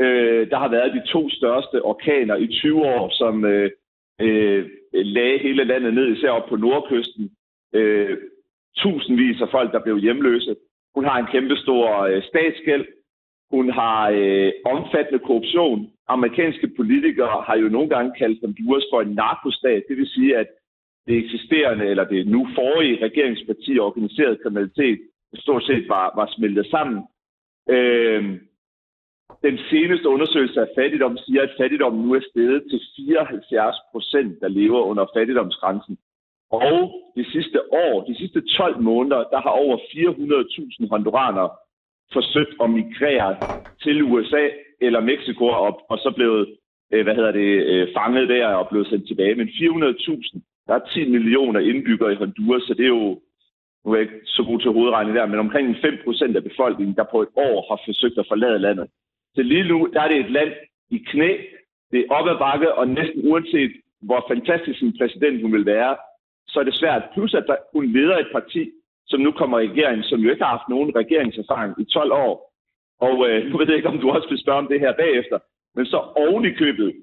Øh, 0.00 0.50
der 0.50 0.58
har 0.58 0.68
været 0.68 0.92
de 0.92 1.12
to 1.12 1.30
største 1.30 1.82
orkaner 1.82 2.36
i 2.36 2.46
20 2.46 2.82
år, 2.82 3.10
som 3.10 3.44
øh, 3.44 3.70
øh, 4.20 4.70
lagde 4.92 5.38
hele 5.38 5.64
landet 5.64 5.94
ned, 5.94 6.16
især 6.16 6.30
op 6.30 6.48
på 6.48 6.56
nordkysten. 6.56 7.30
Øh, 7.74 8.18
tusindvis 8.76 9.40
af 9.40 9.48
folk, 9.50 9.72
der 9.72 9.82
blev 9.82 9.98
hjemløse. 9.98 10.56
Hun 10.98 11.04
har 11.04 11.18
en 11.18 11.32
kæmpestor 11.34 12.02
øh, 12.08 12.22
statsgæld. 12.22 12.86
Hun 13.50 13.70
har 13.70 14.10
øh, 14.20 14.52
omfattende 14.74 15.24
korruption. 15.26 15.90
Amerikanske 16.08 16.68
politikere 16.76 17.42
har 17.46 17.56
jo 17.56 17.68
nogle 17.68 17.88
gange 17.88 18.12
kaldt 18.18 18.40
Honduras 18.44 18.86
for 18.92 19.00
en 19.00 19.12
narkostat. 19.22 19.82
Det 19.88 19.96
vil 19.96 20.08
sige, 20.16 20.36
at 20.36 20.48
det 21.06 21.16
eksisterende, 21.24 21.84
eller 21.86 22.04
det 22.04 22.26
nu 22.26 22.40
forrige 22.54 23.04
regeringsparti 23.06 23.78
organiseret 23.78 24.42
kriminalitet, 24.42 24.98
stort 25.34 25.64
set 25.64 25.88
var, 25.88 26.12
var 26.18 26.26
smeltet 26.36 26.66
sammen. 26.66 27.00
Øh, 27.70 28.22
den 29.42 29.58
seneste 29.70 30.08
undersøgelse 30.08 30.60
af 30.60 30.68
fattigdom 30.78 31.16
siger, 31.16 31.42
at 31.42 31.56
fattigdommen 31.60 32.02
nu 32.04 32.14
er 32.14 32.20
steget 32.30 32.62
til 32.70 32.80
74 32.96 33.76
procent, 33.92 34.40
der 34.40 34.48
lever 34.48 34.80
under 34.82 35.06
fattigdomsgrænsen. 35.16 35.98
Og 36.50 37.02
de 37.16 37.24
sidste 37.32 37.72
år, 37.72 38.04
de 38.04 38.14
sidste 38.18 38.40
12 38.40 38.80
måneder, 38.80 39.24
der 39.32 39.40
har 39.40 39.50
over 39.50 39.76
400.000 39.76 40.88
honduranere 40.88 41.50
forsøgt 42.12 42.54
at 42.62 42.70
migrere 42.70 43.36
til 43.82 44.02
USA 44.02 44.48
eller 44.80 45.00
Mexico 45.00 45.44
og, 45.44 45.80
og 45.90 45.98
så 45.98 46.12
blevet 46.16 46.56
øh, 46.92 47.02
hvad 47.04 47.14
hedder 47.14 47.32
det, 47.32 47.50
øh, 47.72 47.88
fanget 47.96 48.28
der 48.28 48.46
og 48.46 48.68
blevet 48.68 48.86
sendt 48.86 49.06
tilbage. 49.08 49.34
Men 49.34 49.48
400.000, 49.48 50.40
der 50.66 50.74
er 50.74 50.88
10 50.94 51.08
millioner 51.08 51.60
indbyggere 51.60 52.12
i 52.12 52.16
Honduras, 52.16 52.62
så 52.62 52.74
det 52.74 52.84
er 52.84 52.94
jo, 52.98 53.20
nu 53.84 53.92
er 53.92 53.96
jeg 53.96 54.02
ikke 54.02 54.20
så 54.24 54.42
god 54.44 54.60
til 54.60 54.70
hovedregning 54.70 55.16
der, 55.16 55.26
men 55.26 55.38
omkring 55.38 55.76
5 55.82 55.98
procent 56.04 56.36
af 56.36 56.44
befolkningen, 56.44 56.96
der 56.96 57.04
på 57.10 57.22
et 57.22 57.28
år 57.36 57.66
har 57.70 57.80
forsøgt 57.84 58.18
at 58.18 58.28
forlade 58.28 58.58
landet. 58.58 58.86
Så 59.34 59.42
lige 59.42 59.68
nu, 59.68 59.88
der 59.92 60.00
er 60.00 60.08
det 60.08 60.20
et 60.20 60.30
land 60.30 60.52
i 60.90 60.98
knæ, 60.98 61.30
det 61.90 61.98
er 62.00 62.12
op 62.16 62.28
ad 62.28 62.38
bakke, 62.38 62.74
og 62.74 62.88
næsten 62.88 63.28
uanset 63.30 63.72
hvor 64.02 64.24
fantastisk 64.28 64.82
en 64.82 64.98
præsident 64.98 65.42
hun 65.42 65.52
vil 65.52 65.66
være, 65.66 65.96
så 66.48 66.60
er 66.60 66.64
det 66.64 66.74
svært. 66.74 67.02
Plus 67.14 67.34
at 67.34 67.44
der, 67.46 67.56
hun 67.72 67.86
leder 67.86 68.18
et 68.18 68.30
parti, 68.32 68.70
som 69.06 69.20
nu 69.20 69.30
kommer 69.32 69.58
i 69.58 69.68
regering, 69.68 70.04
som 70.04 70.20
jo 70.20 70.30
ikke 70.30 70.44
har 70.44 70.56
haft 70.56 70.68
nogen 70.68 70.96
regeringserfaring 70.96 71.74
i 71.80 71.84
12 71.84 72.12
år. 72.12 72.34
Og 73.00 73.28
øh, 73.28 73.46
nu 73.50 73.58
ved 73.58 73.66
jeg 73.66 73.76
ikke, 73.76 73.88
om 73.88 74.00
du 74.00 74.10
også 74.10 74.28
vil 74.28 74.42
spørge 74.42 74.58
om 74.58 74.68
det 74.68 74.80
her 74.80 74.92
bagefter, 74.92 75.38
men 75.76 75.86
så 75.86 75.96
oven 75.96 76.44
i 76.44 76.52
købet, 76.52 76.94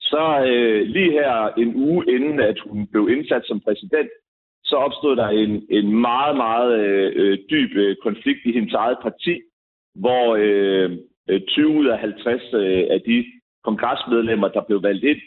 så 0.00 0.44
øh, 0.50 0.82
lige 0.86 1.12
her 1.12 1.48
en 1.62 1.74
uge 1.74 2.04
inden, 2.14 2.40
at 2.40 2.58
hun 2.66 2.86
blev 2.86 3.08
indsat 3.08 3.42
som 3.46 3.60
præsident, 3.60 4.10
så 4.64 4.76
opstod 4.76 5.16
der 5.16 5.28
en, 5.28 5.66
en 5.70 6.00
meget, 6.00 6.36
meget 6.36 6.80
øh, 6.80 7.12
øh 7.16 7.38
dyb 7.50 7.76
øh, 7.76 7.96
konflikt 8.02 8.40
i 8.44 8.52
hendes 8.52 8.74
eget 8.74 8.98
parti, 9.02 9.40
hvor 9.94 10.36
øh, 10.40 10.90
øh 11.30 11.40
20 11.48 11.68
ud 11.68 11.86
af 11.86 11.98
50 11.98 12.42
øh, 12.54 12.86
af 12.90 13.00
de 13.06 13.24
kongresmedlemmer, 13.64 14.48
der 14.48 14.62
blev 14.68 14.82
valgt 14.82 15.04
ind, 15.04 15.20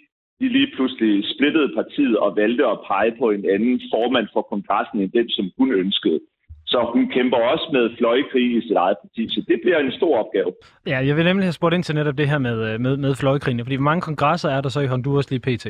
de 0.43 0.49
lige 0.57 0.71
pludselig 0.75 1.11
splittede 1.33 1.69
partiet 1.79 2.17
og 2.17 2.29
valgte 2.41 2.65
at 2.73 2.79
pege 2.89 3.11
på 3.21 3.25
en 3.35 3.43
anden 3.55 3.81
formand 3.93 4.27
for 4.33 4.41
kongressen 4.51 4.97
end 4.99 5.11
den, 5.11 5.29
som 5.29 5.45
hun 5.57 5.69
ønskede. 5.83 6.19
Så 6.65 6.89
hun 6.93 7.09
kæmper 7.15 7.37
også 7.37 7.67
med 7.73 7.85
fløjkrig 7.97 8.47
i 8.57 8.61
sit 8.61 8.77
eget 8.85 8.97
parti, 9.03 9.23
så 9.29 9.39
det 9.47 9.59
bliver 9.63 9.79
en 9.79 9.91
stor 9.91 10.13
opgave. 10.23 10.51
Ja, 10.87 10.97
jeg 11.07 11.15
vil 11.17 11.25
nemlig 11.25 11.45
have 11.45 11.59
spurgt 11.59 11.75
ind 11.75 11.83
til 11.83 11.95
netop 11.95 12.17
det 12.17 12.29
her 12.29 12.37
med, 12.37 12.77
med, 12.79 12.97
med 12.97 13.15
fløjkrigene, 13.15 13.63
fordi 13.63 13.75
hvor 13.75 13.89
mange 13.91 14.01
kongresser 14.01 14.49
er 14.49 14.61
der 14.61 14.69
så 14.69 14.81
i 14.81 14.91
Honduras 14.93 15.31
lige 15.31 15.45
pt? 15.47 15.65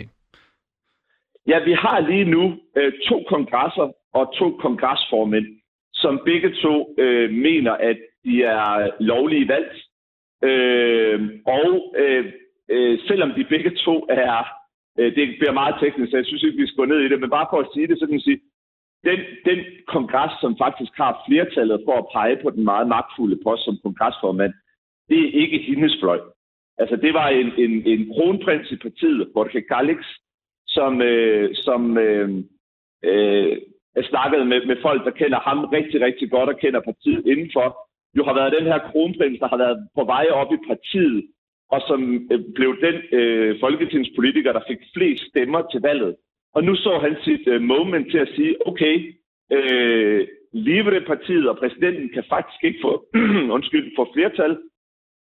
Ja, 1.47 1.57
vi 1.69 1.73
har 1.73 1.99
lige 2.11 2.25
nu 2.25 2.43
øh, 2.77 2.93
to 3.09 3.23
kongresser 3.29 3.87
og 4.13 4.33
to 4.39 4.47
kongresformænd, 4.63 5.45
som 5.93 6.21
begge 6.25 6.51
to 6.63 6.95
øh, 6.97 7.31
mener, 7.31 7.71
at 7.71 7.97
de 8.25 8.43
er 8.43 8.89
lovlige 8.99 9.47
valgt. 9.47 9.77
Øh, 10.43 11.29
og 11.45 11.95
øh, 11.97 12.25
øh, 12.69 12.99
selvom 13.07 13.31
de 13.37 13.43
begge 13.43 13.71
to 13.85 14.05
er, 14.09 14.37
øh, 14.39 14.62
Øh, 14.99 15.15
det 15.15 15.25
bliver 15.39 15.59
meget 15.61 15.75
teknisk, 15.79 16.11
så 16.11 16.17
jeg 16.17 16.25
synes 16.25 16.43
ikke, 16.43 16.61
vi 16.61 16.67
skal 16.67 16.81
gå 16.81 16.85
ned 16.85 16.99
i 17.01 17.09
det, 17.09 17.19
men 17.19 17.29
bare 17.29 17.47
for 17.49 17.59
at 17.59 17.71
sige 17.73 17.87
det, 17.87 17.99
så 17.99 18.05
kan 18.05 18.15
man 18.17 18.27
sige, 18.29 18.41
den, 19.07 19.19
den 19.49 19.59
kongres, 19.87 20.33
som 20.41 20.57
faktisk 20.57 20.93
har 21.01 21.23
flertallet 21.27 21.81
for 21.85 21.95
at 21.97 22.09
pege 22.13 22.37
på 22.43 22.49
den 22.49 22.63
meget 22.63 22.87
magtfulde 22.87 23.39
post 23.43 23.63
som 23.65 23.79
kongresformand, 23.83 24.53
det 25.09 25.19
er 25.19 25.41
ikke 25.41 25.57
hendes 25.57 25.95
fløj. 26.01 26.19
Altså, 26.77 26.95
det 26.95 27.13
var 27.13 27.27
en, 27.27 27.49
en, 27.57 27.73
en 27.85 28.01
kronprins 28.13 28.71
i 28.71 28.75
partiet, 28.75 29.27
Jorge 29.35 29.63
Calix, 29.71 29.99
som, 30.67 31.01
øh, 31.01 31.55
som 31.55 31.97
øh, 31.97 32.29
øh, 33.03 33.57
snakkede 34.11 34.45
med, 34.45 34.65
med 34.65 34.77
folk, 34.81 35.05
der 35.05 35.11
kender 35.11 35.39
ham 35.39 35.65
rigtig, 35.65 36.01
rigtig 36.01 36.31
godt 36.31 36.49
og 36.49 36.59
kender 36.59 36.79
partiet 36.79 37.27
indenfor, 37.27 37.67
jo 38.17 38.23
har 38.23 38.33
været 38.33 38.55
den 38.57 38.65
her 38.71 38.79
kronprins, 38.91 39.39
der 39.39 39.47
har 39.47 39.57
været 39.57 39.87
på 39.95 40.03
vej 40.03 40.25
op 40.31 40.53
i 40.53 40.57
partiet, 40.67 41.23
og 41.73 41.81
som 41.87 42.01
øh, 42.31 42.39
blev 42.57 42.71
den 42.85 42.95
øh, 43.19 43.59
folketingspolitiker, 43.59 44.51
der 44.53 44.67
fik 44.67 44.81
flest 44.95 45.23
stemmer 45.31 45.61
til 45.71 45.81
valget. 45.81 46.15
Og 46.55 46.63
nu 46.63 46.75
så 46.75 46.91
han 47.05 47.15
sit 47.23 47.47
øh, 47.47 47.61
moment 47.61 48.11
til 48.11 48.17
at 48.17 48.31
sige, 48.35 48.67
okay, 48.67 48.95
øh, 49.55 50.27
Livre-partiet 50.53 51.49
og 51.49 51.57
præsidenten 51.57 52.09
kan 52.09 52.23
faktisk 52.29 52.63
ikke 52.63 52.79
få, 52.85 52.91
undskyld, 53.55 53.95
få 53.97 54.03
flertal 54.13 54.57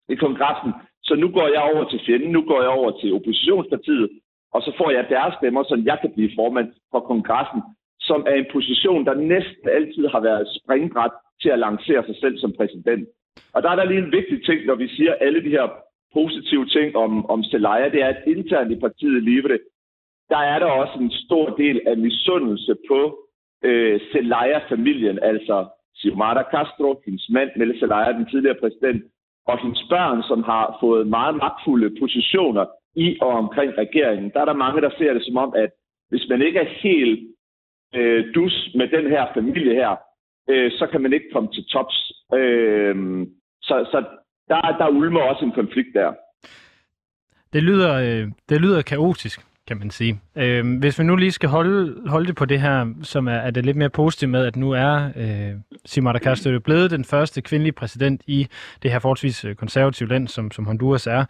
i 0.09 0.15
kongressen, 0.15 0.71
så 1.03 1.15
nu 1.15 1.27
går 1.37 1.47
jeg 1.55 1.63
over 1.73 1.83
til 1.89 1.99
fjenden, 2.05 2.31
nu 2.31 2.41
går 2.41 2.61
jeg 2.61 2.71
over 2.79 2.91
til 2.99 3.13
oppositionspartiet, 3.13 4.09
og 4.53 4.61
så 4.61 4.71
får 4.77 4.89
jeg 4.91 5.05
deres 5.09 5.33
stemmer, 5.39 5.63
så 5.63 5.81
jeg 5.85 5.97
kan 6.01 6.11
blive 6.15 6.31
formand 6.35 6.69
for 6.91 6.99
kongressen, 6.99 7.61
som 7.99 8.19
er 8.31 8.35
en 8.35 8.51
position, 8.51 9.05
der 9.05 9.13
næsten 9.13 9.67
altid 9.77 10.07
har 10.07 10.19
været 10.19 10.47
springbræt 10.57 11.11
til 11.41 11.49
at 11.49 11.59
lancere 11.59 12.05
sig 12.05 12.15
selv 12.21 12.37
som 12.37 12.53
præsident. 12.57 13.07
Og 13.53 13.63
der 13.63 13.69
er 13.69 13.75
der 13.75 13.85
lige 13.85 14.03
en 14.05 14.11
vigtig 14.11 14.45
ting, 14.45 14.65
når 14.65 14.75
vi 14.75 14.87
siger 14.87 15.13
alle 15.13 15.43
de 15.43 15.49
her 15.49 15.67
positive 16.13 16.65
ting 16.65 16.95
om, 16.95 17.25
om 17.25 17.43
Zelaya, 17.43 17.89
det 17.89 18.01
er, 18.01 18.07
at 18.07 18.23
internt 18.27 18.71
i 18.71 18.79
partiet 18.79 19.23
Livre, 19.23 19.59
der 20.29 20.37
er 20.37 20.59
der 20.59 20.65
også 20.65 20.99
en 20.99 21.11
stor 21.11 21.49
del 21.49 21.81
af 21.87 21.97
misundelse 21.97 22.75
på 22.89 23.19
øh, 23.63 23.99
Zelaya-familien, 24.11 25.19
altså 25.21 25.67
Xiomara 25.99 26.43
Castro, 26.51 27.01
hendes 27.05 27.29
mand, 27.29 27.49
Melle 27.55 27.79
Zelaya, 27.79 28.11
den 28.11 28.25
tidligere 28.25 28.59
præsident, 28.59 29.03
og 29.47 29.61
hendes 29.61 29.83
børn, 29.89 30.23
som 30.23 30.43
har 30.43 30.77
fået 30.81 31.07
meget 31.07 31.35
magtfulde 31.35 31.99
positioner 31.99 32.65
i 32.95 33.17
og 33.21 33.27
omkring 33.27 33.77
regeringen. 33.77 34.31
Der 34.33 34.39
er 34.41 34.45
der 34.45 34.63
mange, 34.65 34.81
der 34.81 34.89
ser 34.97 35.13
det 35.13 35.25
som 35.25 35.37
om, 35.37 35.53
at 35.55 35.69
hvis 36.09 36.25
man 36.29 36.41
ikke 36.41 36.59
er 36.59 36.69
helt 36.83 37.19
øh, 37.95 38.33
dus 38.35 38.69
med 38.75 38.87
den 38.87 39.09
her 39.09 39.25
familie 39.33 39.73
her, 39.73 39.95
øh, 40.49 40.71
så 40.71 40.87
kan 40.87 41.01
man 41.01 41.13
ikke 41.13 41.29
komme 41.33 41.49
til 41.51 41.65
tops. 41.65 42.11
Øh, 42.33 42.95
så 43.61 43.75
så 43.91 44.05
der, 44.47 44.61
der 44.79 44.87
ulmer 44.89 45.21
også 45.21 45.45
en 45.45 45.51
konflikt 45.51 45.89
der. 45.93 46.13
Det 47.53 47.63
lyder, 47.63 47.93
øh, 47.93 48.27
det 48.49 48.61
lyder 48.61 48.81
kaotisk, 48.81 49.41
kan 49.67 49.77
man 49.77 49.91
sige. 49.91 50.19
Øh, 50.35 50.79
hvis 50.79 50.99
vi 50.99 51.03
nu 51.03 51.15
lige 51.15 51.31
skal 51.31 51.49
holde, 51.49 52.09
holde 52.09 52.27
det 52.27 52.35
på 52.35 52.45
det 52.45 52.61
her, 52.61 52.93
som 53.01 53.27
er, 53.27 53.31
er 53.33 53.51
det 53.51 53.65
lidt 53.65 53.77
mere 53.77 53.89
positivt 53.89 54.31
med, 54.31 54.45
at 54.45 54.55
nu 54.55 54.71
er 54.71 55.11
øh, 55.15 55.59
Simara 55.85 56.19
Castro 56.19 56.59
blevet 56.59 56.91
den 56.91 57.05
første 57.05 57.41
kvindelige 57.41 57.73
præsident 57.73 58.21
i 58.27 58.47
det 58.83 58.91
her 58.91 58.99
forholdsvis 58.99 59.45
øh, 59.45 59.55
konservative 59.55 60.09
land, 60.09 60.27
som, 60.27 60.51
som 60.51 60.65
Honduras 60.65 61.07
er. 61.07 61.25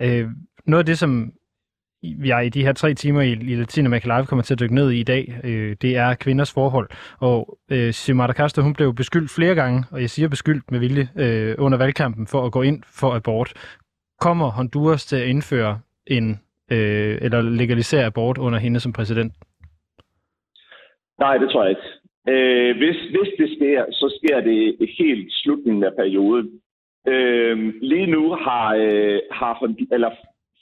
Øh, 0.00 0.28
noget 0.66 0.82
af 0.82 0.86
det, 0.86 0.98
som 0.98 1.32
jeg 2.02 2.46
i 2.46 2.48
de 2.48 2.64
her 2.64 2.72
tre 2.72 2.94
timer 2.94 3.20
i, 3.20 3.32
i 3.32 3.54
Latinamerika 3.54 4.06
Live 4.08 4.26
kommer 4.26 4.42
til 4.42 4.54
at 4.54 4.60
dykke 4.60 4.74
ned 4.74 4.90
i 4.90 5.00
i 5.00 5.02
dag, 5.02 5.40
øh, 5.44 5.76
det 5.82 5.96
er 5.96 6.14
kvinders 6.14 6.54
forhold. 6.54 6.88
Og 7.20 7.58
øh, 7.70 7.92
Xiomara 7.92 8.32
Castro, 8.32 8.62
hun 8.62 8.74
blev 8.74 8.94
beskyldt 8.94 9.30
flere 9.30 9.54
gange, 9.54 9.84
og 9.92 10.00
jeg 10.00 10.10
siger 10.10 10.28
beskyldt 10.28 10.70
med 10.70 10.78
vilje, 10.78 11.08
øh, 11.18 11.54
under 11.58 11.78
valgkampen 11.78 12.26
for 12.26 12.46
at 12.46 12.52
gå 12.52 12.62
ind 12.62 12.82
for 13.00 13.10
abort. 13.14 13.52
Kommer 14.20 14.50
Honduras 14.50 15.06
til 15.06 15.16
at 15.16 15.28
indføre 15.28 15.80
en, 16.06 16.40
øh, 16.72 17.18
eller 17.20 17.40
legalisere 17.42 18.04
abort 18.04 18.38
under 18.38 18.58
hende 18.58 18.80
som 18.80 18.92
præsident? 18.92 19.32
Nej, 21.18 21.36
det 21.38 21.50
tror 21.50 21.62
jeg 21.64 21.70
ikke. 21.70 21.88
Øh, 22.28 22.76
hvis, 22.76 22.96
hvis 22.96 23.30
det 23.38 23.56
sker, 23.56 23.84
så 23.90 24.18
sker 24.18 24.40
det 24.40 24.88
helt 24.98 25.32
slutningen 25.32 25.84
af 25.84 25.94
perioden. 25.98 26.60
Øh, 27.08 27.74
lige 27.82 28.06
nu 28.06 28.34
har, 28.34 28.74
øh, 28.74 29.20
har 29.30 29.74
eller 29.92 30.10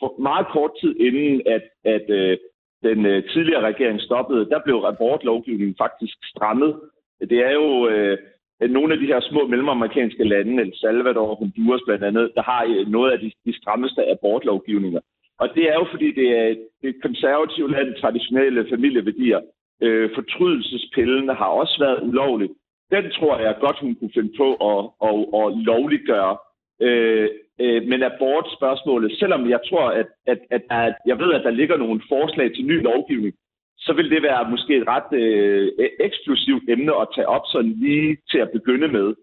for 0.00 0.20
meget 0.28 0.46
kort 0.52 0.70
tid 0.80 0.96
inden, 1.06 1.42
at, 1.46 1.64
at 1.84 2.06
øh, 2.10 2.38
den 2.82 3.06
øh, 3.06 3.22
tidligere 3.32 3.66
regering 3.70 4.00
stoppede, 4.00 4.50
der 4.52 4.60
blev 4.64 4.84
abortlovgivningen 4.86 5.76
faktisk 5.78 6.16
strammet. 6.24 6.80
Det 7.20 7.38
er 7.38 7.52
jo 7.52 7.88
øh, 7.88 8.18
nogle 8.60 8.92
af 8.94 8.98
de 9.00 9.06
her 9.06 9.20
små 9.20 9.46
mellemamerikanske 9.46 10.24
lande, 10.24 10.62
El 10.62 10.72
Salvador, 10.76 11.34
Honduras 11.34 11.80
blandt 11.86 12.04
andet, 12.04 12.32
der 12.34 12.42
har 12.42 12.64
øh, 12.64 12.86
noget 12.88 13.12
af 13.12 13.18
de, 13.18 13.32
de 13.46 13.56
strammeste 13.60 14.10
abortlovgivninger. 14.10 15.00
Og 15.38 15.48
det 15.54 15.64
er 15.70 15.74
jo 15.74 15.86
fordi, 15.90 16.08
det 16.20 16.28
er 16.38 16.54
et 16.82 16.96
konservativt 17.02 17.70
land, 17.70 17.94
traditionelle 17.94 18.66
familieværdier. 18.70 19.40
Øh, 19.82 20.10
fortrydelsespillen 20.14 21.28
har 21.28 21.50
også 21.60 21.76
været 21.78 22.02
ulovligt. 22.08 22.52
Den 22.90 23.04
tror 23.10 23.38
jeg 23.38 23.56
godt, 23.60 23.78
hun 23.80 23.94
kunne 23.94 24.10
finde 24.14 24.32
på 24.36 24.48
at, 24.70 24.80
at, 25.08 25.14
at 25.40 25.46
lovliggøre. 25.68 26.36
Øh, 26.80 27.28
Øh, 27.60 27.82
men 27.90 28.02
abortspørgsmålet, 28.02 29.18
selvom 29.18 29.50
jeg 29.50 29.60
tror, 29.68 29.86
at, 29.90 30.06
at, 30.26 30.38
at, 30.50 30.62
at 30.70 30.94
jeg 31.06 31.18
ved, 31.18 31.32
at 31.34 31.44
der 31.44 31.50
ligger 31.50 31.76
nogle 31.76 32.00
forslag 32.08 32.54
til 32.54 32.64
ny 32.64 32.82
lovgivning, 32.82 33.34
så 33.78 33.92
vil 33.92 34.10
det 34.10 34.22
være 34.22 34.50
måske 34.50 34.76
et 34.76 34.88
ret 34.88 35.12
øh, 35.22 35.68
e- 35.84 35.96
eksklusivt 36.06 36.64
emne 36.68 36.92
at 37.00 37.08
tage 37.14 37.28
op 37.28 37.42
sådan 37.52 37.70
lige 37.70 38.16
til 38.30 38.38
at 38.38 38.50
begynde 38.50 38.88
med. 38.88 39.14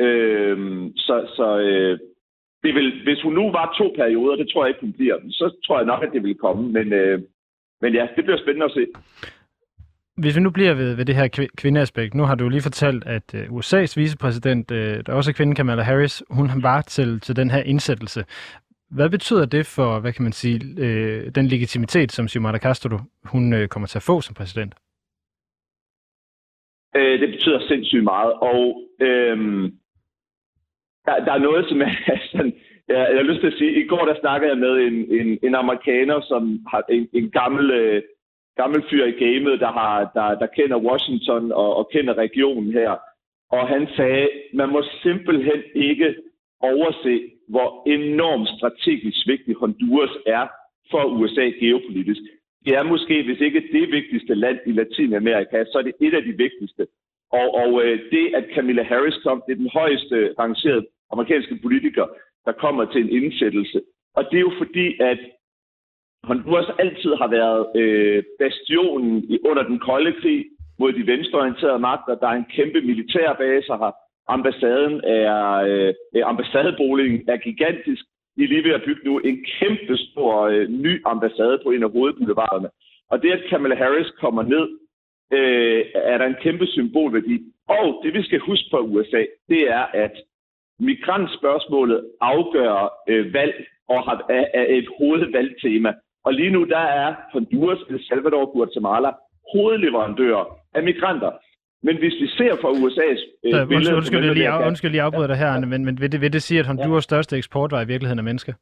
Øh, 0.00 0.58
så 0.96 1.14
så 1.36 1.58
øh, 1.58 1.98
det 2.62 2.74
vil, 2.74 3.02
hvis 3.04 3.22
hun 3.22 3.34
nu 3.34 3.50
var 3.50 3.74
to 3.78 3.92
perioder, 3.96 4.36
det 4.36 4.48
tror 4.48 4.64
jeg 4.64 4.70
ikke, 4.70 4.80
hun 4.80 4.92
bliver, 4.92 5.16
så 5.30 5.56
tror 5.66 5.78
jeg 5.78 5.86
nok, 5.86 6.02
at 6.02 6.12
det 6.12 6.22
vil 6.22 6.34
komme. 6.34 6.72
Men, 6.72 6.92
øh, 6.92 7.20
men 7.80 7.94
ja, 7.94 8.08
det 8.16 8.24
bliver 8.24 8.38
spændende 8.38 8.64
at 8.64 8.72
se. 8.72 8.86
Hvis 10.16 10.36
vi 10.36 10.40
nu 10.40 10.50
bliver 10.50 10.74
ved, 10.74 10.96
ved 10.96 11.04
det 11.04 11.14
her 11.14 11.48
kvindeaspekt, 11.56 12.14
nu 12.14 12.22
har 12.22 12.34
du 12.34 12.48
lige 12.48 12.62
fortalt, 12.62 13.04
at 13.06 13.34
øh, 13.34 13.42
USA's 13.42 13.94
vicepræsident, 13.96 14.70
øh, 14.70 15.02
der 15.06 15.12
også 15.12 15.30
er 15.30 15.34
kvinde, 15.34 15.54
Kamala 15.54 15.82
Harris, 15.82 16.22
hun 16.30 16.48
var 16.62 16.80
til, 16.80 17.20
til 17.20 17.36
den 17.36 17.50
her 17.50 17.62
indsættelse. 17.62 18.24
Hvad 18.90 19.10
betyder 19.10 19.46
det 19.46 19.66
for, 19.76 20.00
hvad 20.00 20.12
kan 20.12 20.22
man 20.22 20.32
sige, 20.32 20.60
øh, 20.78 21.30
den 21.34 21.46
legitimitet, 21.46 22.12
som 22.12 22.28
Xiomara 22.28 22.58
Castro 22.58 22.98
hun 23.24 23.52
øh, 23.52 23.68
kommer 23.68 23.86
til 23.86 23.98
at 23.98 24.02
få 24.02 24.20
som 24.20 24.34
præsident? 24.34 24.74
Øh, 26.96 27.20
det 27.20 27.28
betyder 27.30 27.60
sindssygt 27.68 28.04
meget, 28.04 28.32
og 28.32 28.82
øh, 29.00 29.36
der, 31.06 31.24
der 31.26 31.32
er 31.32 31.46
noget, 31.48 31.68
som 31.68 31.80
er 31.82 31.90
sådan, 32.32 32.54
jeg, 32.88 32.96
jeg 32.96 33.16
har 33.16 33.30
lyst 33.30 33.40
til 33.40 33.52
at 33.52 33.58
sige, 33.58 33.84
i 33.84 33.86
går 33.86 34.04
der 34.04 34.20
snakkede 34.20 34.50
jeg 34.50 34.58
med 34.58 34.74
en, 34.88 34.96
en, 35.20 35.38
en 35.42 35.54
amerikaner, 35.54 36.20
som 36.20 36.66
har 36.70 36.82
en, 36.88 37.08
en 37.12 37.30
gammel 37.30 37.70
øh, 37.70 38.02
gammel 38.56 38.82
fyr 38.90 39.04
i 39.04 39.10
gamet, 39.24 39.60
der, 39.60 39.72
har, 39.72 40.10
der, 40.14 40.38
der 40.38 40.46
kender 40.46 40.78
Washington 40.88 41.52
og, 41.52 41.76
og 41.76 41.88
kender 41.92 42.14
regionen 42.14 42.72
her. 42.72 42.92
Og 43.50 43.68
han 43.68 43.88
sagde, 43.96 44.28
man 44.52 44.68
må 44.68 44.82
simpelthen 45.02 45.62
ikke 45.74 46.14
overse, 46.60 47.30
hvor 47.48 47.82
enormt 47.86 48.48
strategisk 48.48 49.26
vigtig 49.26 49.54
Honduras 49.54 50.16
er 50.26 50.46
for 50.90 51.04
USA 51.04 51.46
geopolitisk. 51.60 52.20
Det 52.64 52.72
er 52.74 52.82
måske, 52.82 53.22
hvis 53.22 53.40
ikke 53.40 53.68
det 53.72 53.92
vigtigste 53.92 54.34
land 54.34 54.58
i 54.66 54.72
Latinamerika, 54.72 55.64
så 55.64 55.78
er 55.78 55.82
det 55.82 55.94
et 56.00 56.14
af 56.14 56.22
de 56.22 56.32
vigtigste. 56.44 56.86
Og, 57.32 57.54
og 57.54 57.70
øh, 57.84 58.00
det, 58.10 58.34
at 58.34 58.44
Camilla 58.54 58.82
Harris 58.82 59.18
kom, 59.24 59.42
det 59.46 59.52
er 59.52 59.56
den 59.64 59.70
højeste 59.80 60.34
rangerede 60.38 60.86
amerikanske 61.12 61.58
politiker, 61.62 62.06
der 62.46 62.52
kommer 62.52 62.84
til 62.84 63.00
en 63.04 63.22
indsættelse. 63.22 63.80
Og 64.16 64.24
det 64.30 64.36
er 64.36 64.46
jo 64.48 64.52
fordi, 64.58 64.86
at 65.00 65.18
Honduras 66.28 66.70
altid 66.78 67.14
har 67.14 67.28
været 67.28 67.62
øh, 67.80 68.22
bastionen 68.38 69.24
i, 69.32 69.38
under 69.44 69.62
den 69.62 69.78
kolde 69.78 70.12
krig 70.20 70.44
mod 70.78 70.92
de 70.92 71.06
venstreorienterede 71.06 71.78
magter. 71.78 72.14
Der 72.14 72.28
er 72.28 72.36
en 72.36 72.52
kæmpe 72.56 72.80
militærbase 72.80 73.72
her. 73.82 73.92
Ambassaden 74.28 75.00
er, 75.04 75.38
øh, 75.68 75.94
øh 76.16 76.22
ambassadeboligen 76.26 77.24
er 77.28 77.36
gigantisk. 77.36 78.02
De 78.36 78.44
er 78.44 78.48
lige 78.48 78.64
ved 78.64 78.74
at 78.74 78.82
bygge 78.86 79.04
nu 79.04 79.18
en 79.18 79.44
kæmpe 79.58 79.96
stor 79.96 80.42
øh, 80.42 80.68
ny 80.68 81.02
ambassade 81.06 81.58
på 81.64 81.70
en 81.70 81.82
af 81.82 81.90
hovedboulevarderne. 81.90 82.68
Og 83.10 83.22
det, 83.22 83.30
at 83.30 83.44
Kamala 83.50 83.74
Harris 83.74 84.10
kommer 84.20 84.42
ned, 84.42 84.66
øh, 85.32 85.84
er 85.94 86.18
der 86.18 86.26
en 86.26 86.42
kæmpe 86.42 86.66
symbolværdi. 86.66 87.36
Og 87.68 88.00
det, 88.04 88.14
vi 88.14 88.22
skal 88.22 88.38
huske 88.38 88.66
på 88.70 88.78
USA, 88.78 89.24
det 89.48 89.70
er, 89.70 89.84
at 90.04 90.14
migrantspørgsmålet 90.78 92.10
afgør 92.20 92.92
øh, 93.08 93.34
valg 93.34 93.66
og 93.88 94.02
har, 94.02 94.26
er, 94.28 94.44
er 94.54 94.66
et 94.68 94.88
hovedvalgtema 94.98 95.92
og 96.26 96.32
lige 96.34 96.50
nu, 96.50 96.64
der 96.64 96.84
er 97.02 97.14
Honduras, 97.32 97.78
El 97.90 98.04
Salvador 98.06 98.40
og 98.46 98.52
Guatemala 98.52 99.10
hovedleverandører 99.52 100.44
af 100.74 100.82
migranter. 100.82 101.32
Men 101.86 101.98
hvis 101.98 102.14
vi 102.22 102.26
ser 102.38 102.52
fra 102.62 102.70
USA's 102.82 103.22
øh, 103.44 103.68
billede... 103.68 103.96
Undskyld, 103.96 103.96
undskyld, 103.96 104.34
lige, 104.34 104.48
af, 104.48 104.66
undskyld 104.66 104.90
lige 104.90 105.02
afbryder 105.02 105.28
ja. 105.28 105.32
dig 105.32 105.38
her, 105.42 105.66
men, 105.72 105.84
men 105.84 106.00
vil, 106.00 106.12
det, 106.12 106.20
vil 106.20 106.32
det 106.32 106.42
sige, 106.42 106.60
at 106.60 106.66
Honduras 106.66 107.04
ja. 107.04 107.08
største 107.10 107.36
eksportvej 107.36 107.82
i 107.82 107.86
virkeligheden 107.86 108.18
er 108.18 108.28
mennesker? 108.30 108.52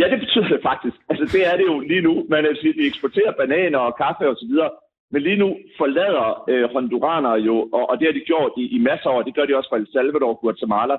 Ja, 0.00 0.06
det 0.12 0.18
betyder 0.24 0.48
det 0.48 0.60
faktisk. 0.62 0.96
Altså, 1.10 1.24
det 1.34 1.42
er 1.50 1.56
det 1.56 1.66
jo 1.72 1.80
lige 1.80 2.04
nu. 2.08 2.26
Man 2.30 2.46
at 2.46 2.58
de 2.62 2.86
eksporterer 2.92 3.32
bananer 3.40 3.78
og 3.78 3.96
kaffe 4.02 4.28
og 4.32 4.36
så 4.36 4.46
videre. 4.50 4.70
Men 5.12 5.22
lige 5.22 5.36
nu 5.36 5.48
forlader 5.78 6.44
øh, 6.50 6.64
honduranere 6.74 7.38
jo, 7.48 7.56
og, 7.76 7.90
og 7.90 7.94
det 7.98 8.06
har 8.08 8.12
de 8.12 8.28
gjort 8.30 8.52
i, 8.56 8.64
i 8.76 8.78
masser 8.78 9.10
af 9.10 9.14
år, 9.14 9.22
det 9.22 9.34
gør 9.34 9.46
de 9.46 9.56
også 9.56 9.70
fra 9.70 9.76
El 9.76 9.92
Salvador 9.92 10.28
og 10.34 10.40
Guatemala, 10.42 10.96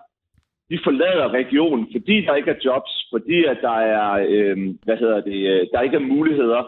de 0.72 0.80
forlader 0.84 1.34
regionen, 1.40 1.88
fordi 1.92 2.16
der 2.26 2.36
ikke 2.36 2.52
er 2.52 2.64
jobs, 2.66 2.92
fordi 3.14 3.46
at 3.46 3.58
der 3.62 3.78
er, 3.96 4.10
øh, 4.30 4.58
hvad 4.86 4.98
hedder 4.98 5.22
det, 5.22 5.40
øh, 5.52 5.68
der 5.72 5.82
ikke 5.82 5.96
er 5.96 6.10
muligheder. 6.16 6.62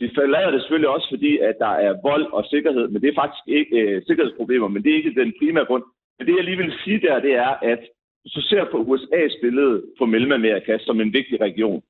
De 0.00 0.10
forlader 0.14 0.50
det 0.50 0.60
selvfølgelig 0.60 0.88
også, 0.88 1.08
fordi 1.10 1.38
at 1.38 1.56
der 1.58 1.74
er 1.86 2.00
vold 2.08 2.26
og 2.32 2.44
sikkerhed, 2.44 2.88
men 2.88 3.02
det 3.02 3.08
er 3.08 3.20
faktisk 3.22 3.44
ikke 3.46 3.76
øh, 3.80 4.02
sikkerhedsproblemer, 4.06 4.68
men 4.68 4.82
det 4.82 4.90
er 4.90 4.96
ikke 4.96 5.20
den 5.20 5.32
primære 5.38 5.64
grund. 5.64 5.84
Men 6.18 6.26
det 6.26 6.36
jeg 6.36 6.44
lige 6.44 6.56
vil 6.56 6.72
sige 6.84 7.00
der, 7.00 7.20
det 7.20 7.34
er, 7.34 7.52
at 7.72 7.82
hvis 8.22 8.32
du 8.32 8.40
ser 8.40 8.64
på 8.64 8.78
USA's 8.90 9.40
billede 9.40 9.82
på 9.98 10.04
Mellemamerika 10.06 10.78
som 10.78 11.00
en 11.00 11.12
vigtig 11.12 11.40
region, 11.40 11.82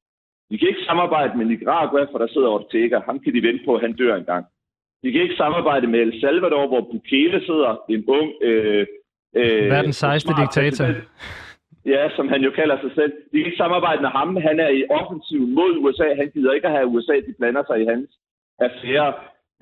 de 0.50 0.58
kan 0.58 0.68
ikke 0.68 0.84
samarbejde 0.84 1.38
med 1.38 1.46
Nicaragua, 1.46 2.04
for 2.10 2.18
der 2.18 2.26
sidder 2.26 2.48
Ortega. 2.48 2.98
Ham 2.98 3.20
kan 3.20 3.34
de 3.34 3.42
vente 3.42 3.64
på, 3.64 3.74
at 3.74 3.80
han 3.80 3.92
dør 3.92 4.16
engang. 4.16 4.44
De 5.02 5.12
kan 5.12 5.22
ikke 5.22 5.36
samarbejde 5.36 5.86
med 5.86 6.00
El 6.00 6.20
Salvador, 6.20 6.66
hvor 6.66 6.80
Bukele 6.80 7.40
sidder, 7.46 7.72
en 7.88 8.04
ung... 8.08 8.32
Øh, 8.42 8.86
øh, 9.36 9.70
Verdens 9.70 9.96
sejste 9.96 10.32
diktator. 10.40 10.86
Ja, 11.86 12.08
som 12.16 12.28
han 12.28 12.40
jo 12.42 12.50
kalder 12.50 12.76
sig 12.80 12.90
selv. 12.94 13.12
De 13.32 13.36
kan 13.38 13.46
ikke 13.46 13.64
samarbejde 13.64 14.02
med 14.02 14.08
ham. 14.18 14.36
Han 14.36 14.60
er 14.60 14.68
i 14.68 14.84
offensiv 14.90 15.40
mod 15.58 15.72
USA. 15.84 16.14
Han 16.14 16.30
gider 16.34 16.52
ikke 16.52 16.66
at 16.66 16.72
have 16.72 16.86
USA, 16.86 17.14
de 17.26 17.34
blander 17.38 17.62
sig 17.66 17.82
i 17.82 17.84
hans 17.84 18.10
affære. 18.58 19.12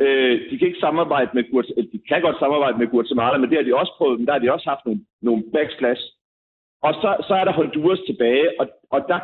Øh, 0.05 0.51
de 0.51 0.59
kan 0.59 0.69
ikke 0.69 0.85
samarbejde 0.87 1.31
med 1.35 1.45
Guatemala. 1.51 1.89
De 1.93 1.99
kan 2.09 2.21
godt 2.23 2.39
samarbejde 2.39 2.79
med 2.79 2.87
Guatemala, 2.87 3.39
men 3.39 3.51
det 3.51 3.59
har 3.59 3.65
de 3.65 3.81
også 3.83 3.95
prøvet. 3.99 4.19
Men 4.19 4.27
der 4.27 4.33
har 4.33 4.43
de 4.45 4.53
også 4.53 4.69
haft 4.69 4.85
nogle, 4.87 5.01
nogle 5.23 5.43
backslash. 5.55 6.03
Og 6.83 6.93
så, 6.95 7.11
så 7.29 7.35
er 7.35 7.45
der 7.45 7.53
Honduras 7.53 8.03
tilbage, 8.07 8.47
og, 8.61 8.67
og 8.91 9.01
der, 9.09 9.21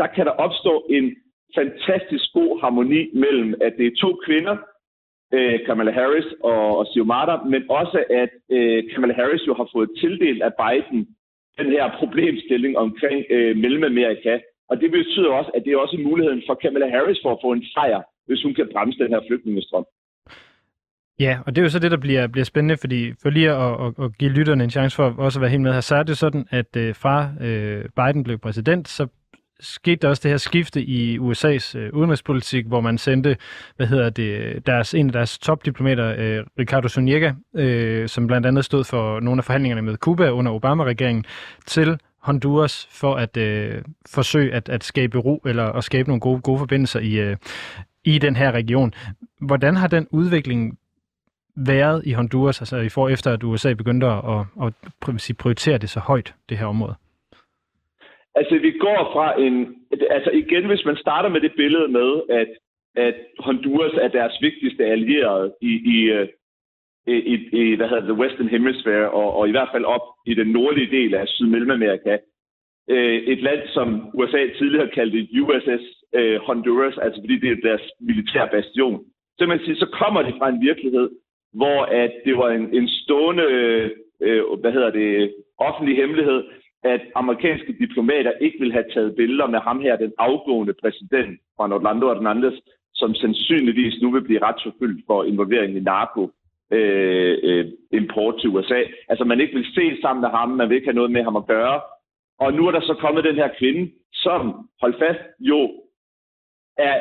der 0.00 0.06
kan 0.06 0.26
der 0.26 0.32
opstå 0.46 0.86
en 0.90 1.16
fantastisk 1.58 2.26
god 2.32 2.60
harmoni 2.60 3.02
mellem, 3.14 3.54
at 3.60 3.72
det 3.78 3.86
er 3.86 4.00
to 4.00 4.10
kvinder, 4.26 4.56
øh, 5.36 5.56
Kamala 5.66 5.92
Harris 5.98 6.28
og, 6.50 6.78
og 6.78 6.86
Xiomara, 6.92 7.44
men 7.52 7.62
også 7.80 7.98
at 8.22 8.32
øh, 8.56 8.78
Kamala 8.92 9.14
Harris 9.14 9.46
jo 9.46 9.54
har 9.54 9.68
fået 9.74 9.90
tildelt 10.00 10.42
af 10.42 10.52
Biden 10.62 11.00
den 11.58 11.68
her 11.76 11.84
problemstilling 12.00 12.78
omkring 12.78 13.20
øh, 13.30 13.56
Mellemamerika. 13.56 14.38
Og 14.70 14.80
det 14.80 14.90
betyder 14.90 15.30
også, 15.38 15.50
at 15.54 15.62
det 15.64 15.72
er 15.72 15.78
også 15.84 15.96
muligheden 16.08 16.42
for 16.46 16.54
Kamala 16.54 16.88
Harris 16.94 17.20
for 17.24 17.32
at 17.32 17.42
få 17.44 17.52
en 17.52 17.64
sejr, 17.74 18.02
hvis 18.26 18.42
hun 18.42 18.54
kan 18.54 18.68
bremse 18.72 18.98
den 18.98 19.12
her 19.14 19.20
flygtningestrøm. 19.28 19.84
Ja, 21.20 21.38
og 21.46 21.54
det 21.54 21.58
er 21.60 21.62
jo 21.62 21.70
så 21.70 21.78
det, 21.78 21.90
der 21.90 21.96
bliver, 21.96 22.26
bliver 22.26 22.44
spændende, 22.44 22.76
fordi 22.76 23.12
for 23.22 23.30
lige 23.30 23.50
at, 23.50 23.72
at, 23.84 24.04
at 24.04 24.18
give 24.18 24.30
lytterne 24.30 24.64
en 24.64 24.70
chance 24.70 24.96
for 24.96 25.14
også 25.18 25.38
at 25.38 25.40
være 25.40 25.50
helt 25.50 25.62
med 25.62 25.72
her, 25.72 25.80
så 25.80 25.94
er 25.94 26.02
det 26.02 26.18
sådan, 26.18 26.46
at 26.50 26.76
øh, 26.76 26.94
fra 26.94 27.30
øh, 27.40 27.84
Biden 27.96 28.24
blev 28.24 28.38
præsident, 28.38 28.88
så 28.88 29.06
skete 29.60 29.96
der 29.96 30.08
også 30.08 30.20
det 30.22 30.30
her 30.30 30.38
skifte 30.38 30.82
i 30.82 31.18
USA's 31.18 31.78
øh, 31.78 31.92
udenrigspolitik, 31.92 32.66
hvor 32.66 32.80
man 32.80 32.98
sendte, 32.98 33.36
hvad 33.76 33.86
hedder 33.86 34.10
det, 34.10 34.66
deres, 34.66 34.94
en 34.94 35.06
af 35.06 35.12
deres 35.12 35.38
topdiplomater, 35.38 36.14
øh, 36.18 36.44
Ricardo 36.58 36.88
Suniega, 36.88 37.32
øh, 37.54 38.08
som 38.08 38.26
blandt 38.26 38.46
andet 38.46 38.64
stod 38.64 38.84
for 38.84 39.20
nogle 39.20 39.40
af 39.40 39.44
forhandlingerne 39.44 39.82
med 39.82 39.96
Cuba 39.96 40.30
under 40.30 40.52
Obama-regeringen, 40.52 41.24
til 41.66 41.98
Honduras 42.18 42.88
for 42.90 43.14
at 43.14 43.36
øh, 43.36 43.82
forsøge 44.06 44.54
at, 44.54 44.68
at 44.68 44.84
skabe 44.84 45.18
ro 45.18 45.42
eller 45.46 45.64
at 45.64 45.84
skabe 45.84 46.08
nogle 46.08 46.20
gode, 46.20 46.40
gode 46.40 46.58
forbindelser 46.58 47.00
i, 47.00 47.18
øh, 47.18 47.36
i 48.04 48.18
den 48.18 48.36
her 48.36 48.52
region. 48.52 48.94
Hvordan 49.40 49.76
har 49.76 49.86
den 49.86 50.06
udvikling 50.10 50.78
været 51.56 52.02
i 52.06 52.12
Honduras, 52.12 52.60
altså 52.60 52.76
i 52.76 52.88
for 52.88 53.08
efter 53.08 53.32
at 53.32 53.42
USA 53.42 53.74
begyndte 53.74 54.06
at, 54.06 54.46
at, 54.62 54.72
at 55.08 55.36
prioritere 55.38 55.78
det 55.78 55.90
så 55.90 56.00
højt, 56.00 56.34
det 56.48 56.58
her 56.58 56.66
område? 56.66 56.94
Altså, 58.34 58.58
vi 58.58 58.70
går 58.70 59.10
fra 59.12 59.40
en... 59.40 59.76
Altså 60.10 60.30
igen, 60.30 60.66
hvis 60.66 60.84
man 60.84 60.96
starter 60.96 61.28
med 61.28 61.40
det 61.40 61.52
billede 61.56 61.88
med, 61.88 62.10
at, 62.28 62.48
at 62.96 63.14
Honduras 63.38 63.94
er 63.94 64.08
deres 64.08 64.32
vigtigste 64.40 64.84
allierede 64.84 65.54
i, 65.60 65.72
i, 65.94 65.98
øh, 66.10 66.28
i, 67.06 67.34
i 67.52 67.74
hvad 67.76 67.88
hedder 67.88 68.04
det, 68.06 68.12
the 68.14 68.22
Western 68.22 68.48
Hemisphere, 68.48 69.10
og, 69.10 69.32
og 69.36 69.48
i 69.48 69.50
hvert 69.50 69.68
fald 69.72 69.84
op 69.84 70.06
i 70.26 70.34
den 70.34 70.46
nordlige 70.46 70.90
del 70.90 71.14
af 71.14 71.28
Sydmellemamerika. 71.28 72.18
Øh, 72.90 73.18
et 73.32 73.42
land, 73.42 73.62
som 73.68 74.10
USA 74.14 74.46
tidligere 74.58 74.88
kaldte 74.88 75.28
USS 75.42 75.84
øh, 76.14 76.40
Honduras, 76.40 76.98
altså 76.98 77.20
fordi 77.22 77.36
det 77.38 77.50
er 77.50 77.68
deres 77.68 77.82
militære 78.00 78.48
bastion. 78.52 79.04
Så 79.38 79.46
man 79.46 79.60
siger, 79.64 79.76
så 79.76 79.88
kommer 80.00 80.22
det 80.22 80.34
fra 80.38 80.48
en 80.48 80.62
virkelighed, 80.62 81.10
hvor 81.52 81.82
at 81.82 82.12
det 82.24 82.36
var 82.36 82.50
en, 82.50 82.74
en 82.74 82.88
stående, 82.88 83.42
øh, 83.42 83.90
øh 84.20 84.42
hvad 84.60 84.72
hedder 84.72 84.90
det, 84.90 85.34
offentlig 85.58 85.96
hemmelighed, 85.96 86.42
at 86.82 87.00
amerikanske 87.14 87.72
diplomater 87.72 88.32
ikke 88.40 88.58
vil 88.60 88.72
have 88.72 88.84
taget 88.94 89.16
billeder 89.16 89.46
med 89.46 89.58
ham 89.58 89.80
her, 89.80 89.96
den 89.96 90.12
afgående 90.18 90.74
præsident 90.82 91.40
Juan 91.58 91.72
Orlando 91.72 92.06
Hernandez, 92.06 92.58
som 92.94 93.14
sandsynligvis 93.14 94.02
nu 94.02 94.10
vil 94.10 94.24
blive 94.24 94.42
retsforfyldt 94.42 95.06
for 95.06 95.24
involvering 95.24 95.76
i 95.76 95.80
narko 95.80 96.30
øh, 96.70 97.38
øh, 97.42 97.66
import 97.92 98.40
til 98.40 98.50
USA. 98.50 98.80
Altså 99.08 99.24
man 99.24 99.40
ikke 99.40 99.54
vil 99.54 99.66
se 99.74 100.00
sammen 100.00 100.20
med 100.20 100.30
ham, 100.30 100.48
man 100.48 100.68
vil 100.68 100.74
ikke 100.74 100.86
have 100.86 101.00
noget 101.00 101.10
med 101.10 101.22
ham 101.24 101.36
at 101.36 101.46
gøre. 101.46 101.80
Og 102.38 102.52
nu 102.52 102.66
er 102.66 102.70
der 102.70 102.80
så 102.80 102.94
kommet 102.94 103.24
den 103.24 103.34
her 103.34 103.50
kvinde, 103.58 103.92
som, 104.12 104.68
hold 104.80 104.94
fast, 104.98 105.20
jo 105.40 105.60
er, 106.78 106.96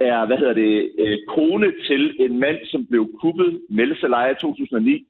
er 0.00 0.26
hvad 0.26 0.36
hedder 0.36 0.52
det, 0.52 0.90
øh, 0.98 1.18
kone 1.28 1.72
til 1.88 2.16
en 2.20 2.40
mand, 2.40 2.58
som 2.64 2.86
blev 2.86 3.10
kuppet, 3.20 3.60
Melde 3.70 3.96
i 4.30 4.34
2009, 4.40 5.06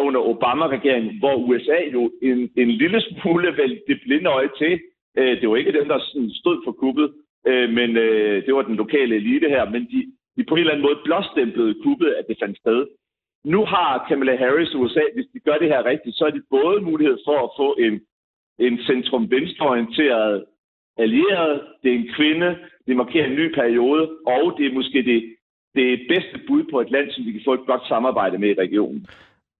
under 0.00 0.20
Obama-regeringen, 0.20 1.18
hvor 1.18 1.34
USA 1.34 1.78
jo 1.92 2.12
en, 2.22 2.50
en 2.56 2.70
lille 2.70 3.00
smule 3.00 3.56
vel 3.56 3.80
det 3.88 4.00
blinde 4.04 4.30
øje 4.30 4.50
til. 4.58 4.80
Øh, 5.18 5.40
det 5.40 5.48
var 5.48 5.56
ikke 5.56 5.78
dem, 5.78 5.88
der 5.88 5.98
sådan 5.98 6.30
stod 6.30 6.56
for 6.64 6.72
kuppet, 6.72 7.12
øh, 7.46 7.70
men 7.70 7.96
øh, 7.96 8.46
det 8.46 8.54
var 8.54 8.62
den 8.62 8.76
lokale 8.76 9.16
elite 9.16 9.48
her, 9.48 9.70
men 9.70 9.82
de, 9.92 10.12
de 10.36 10.44
på 10.44 10.54
en 10.54 10.60
eller 10.60 10.72
anden 10.72 10.86
måde 10.86 10.98
blåstemplede 11.04 11.82
kuppet, 11.82 12.10
at 12.18 12.24
det 12.28 12.36
fandt 12.42 12.58
sted. 12.58 12.86
Nu 13.44 13.64
har 13.64 14.04
Kamala 14.08 14.36
Harris 14.36 14.72
i 14.72 14.76
USA, 14.76 15.04
hvis 15.14 15.26
de 15.32 15.40
gør 15.40 15.58
det 15.58 15.68
her 15.68 15.84
rigtigt, 15.84 16.16
så 16.16 16.24
er 16.24 16.30
de 16.30 16.42
både 16.50 16.80
mulighed 16.80 17.18
for 17.26 17.38
at 17.44 17.50
få 17.56 17.68
en, 17.86 17.94
en 18.58 18.78
centrum-venstreorienteret 18.78 20.44
allieret, 20.96 21.60
det 21.82 21.90
er 21.90 21.96
en 21.96 22.10
kvinde, 22.16 22.58
det 22.86 22.96
markerer 22.96 23.26
en 23.26 23.36
ny 23.36 23.54
periode, 23.54 24.10
og 24.26 24.54
det 24.58 24.66
er 24.66 24.74
måske 24.74 25.02
det, 25.02 25.36
det 25.74 26.00
bedste 26.08 26.40
bud 26.46 26.62
på 26.70 26.80
et 26.80 26.90
land, 26.90 27.10
som 27.10 27.26
vi 27.26 27.32
kan 27.32 27.40
få 27.44 27.54
et 27.54 27.66
godt 27.66 27.88
samarbejde 27.88 28.38
med 28.38 28.48
i 28.48 28.60
regionen. 28.60 29.06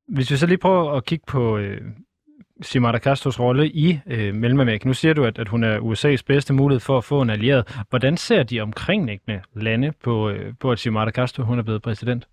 Hvis 0.09 0.31
vi 0.31 0.37
så 0.37 0.47
lige 0.47 0.59
prøver 0.59 0.93
at 0.93 1.05
kigge 1.05 1.25
på 1.29 1.59
øh, 1.59 1.81
Simara 2.63 2.99
Castros 2.99 3.41
rolle 3.41 3.67
i 3.69 3.99
øh, 4.11 4.35
Mellemamerika. 4.35 4.89
Nu 4.89 4.95
siger 4.95 5.15
du, 5.15 5.25
at, 5.25 5.39
at 5.39 5.49
hun 5.49 5.65
er 5.65 5.79
USA's 5.79 6.25
bedste 6.27 6.55
mulighed 6.55 6.81
for 6.81 6.99
at 6.99 7.05
få 7.05 7.21
en 7.21 7.31
allieret. 7.31 7.85
Hvordan 7.91 8.17
ser 8.17 8.43
de 8.43 8.61
omkringliggende 8.61 9.43
lande 9.57 9.93
på, 10.05 10.31
øh, 10.31 10.53
på 10.61 10.71
at 10.71 10.79
Simara 10.79 11.11
Castro 11.11 11.43
hun 11.45 11.59
er 11.59 11.63
blevet 11.63 11.83
præsident? 11.83 12.27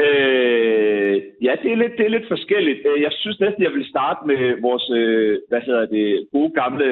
Øh, 0.00 1.16
ja, 1.42 1.52
det 1.62 1.72
er, 1.72 1.76
lidt, 1.76 1.92
det 1.98 2.06
er 2.06 2.14
lidt 2.16 2.28
forskelligt. 2.28 2.80
Øh, 2.86 3.02
jeg 3.02 3.12
synes 3.12 3.40
næsten, 3.40 3.62
jeg 3.62 3.72
vil 3.72 3.88
starte 3.88 4.26
med 4.26 4.60
vores 4.60 4.90
øh, 5.00 5.38
hvad 5.48 5.60
hedder 5.60 5.86
det, 5.86 6.28
gode 6.32 6.52
gamle 6.60 6.88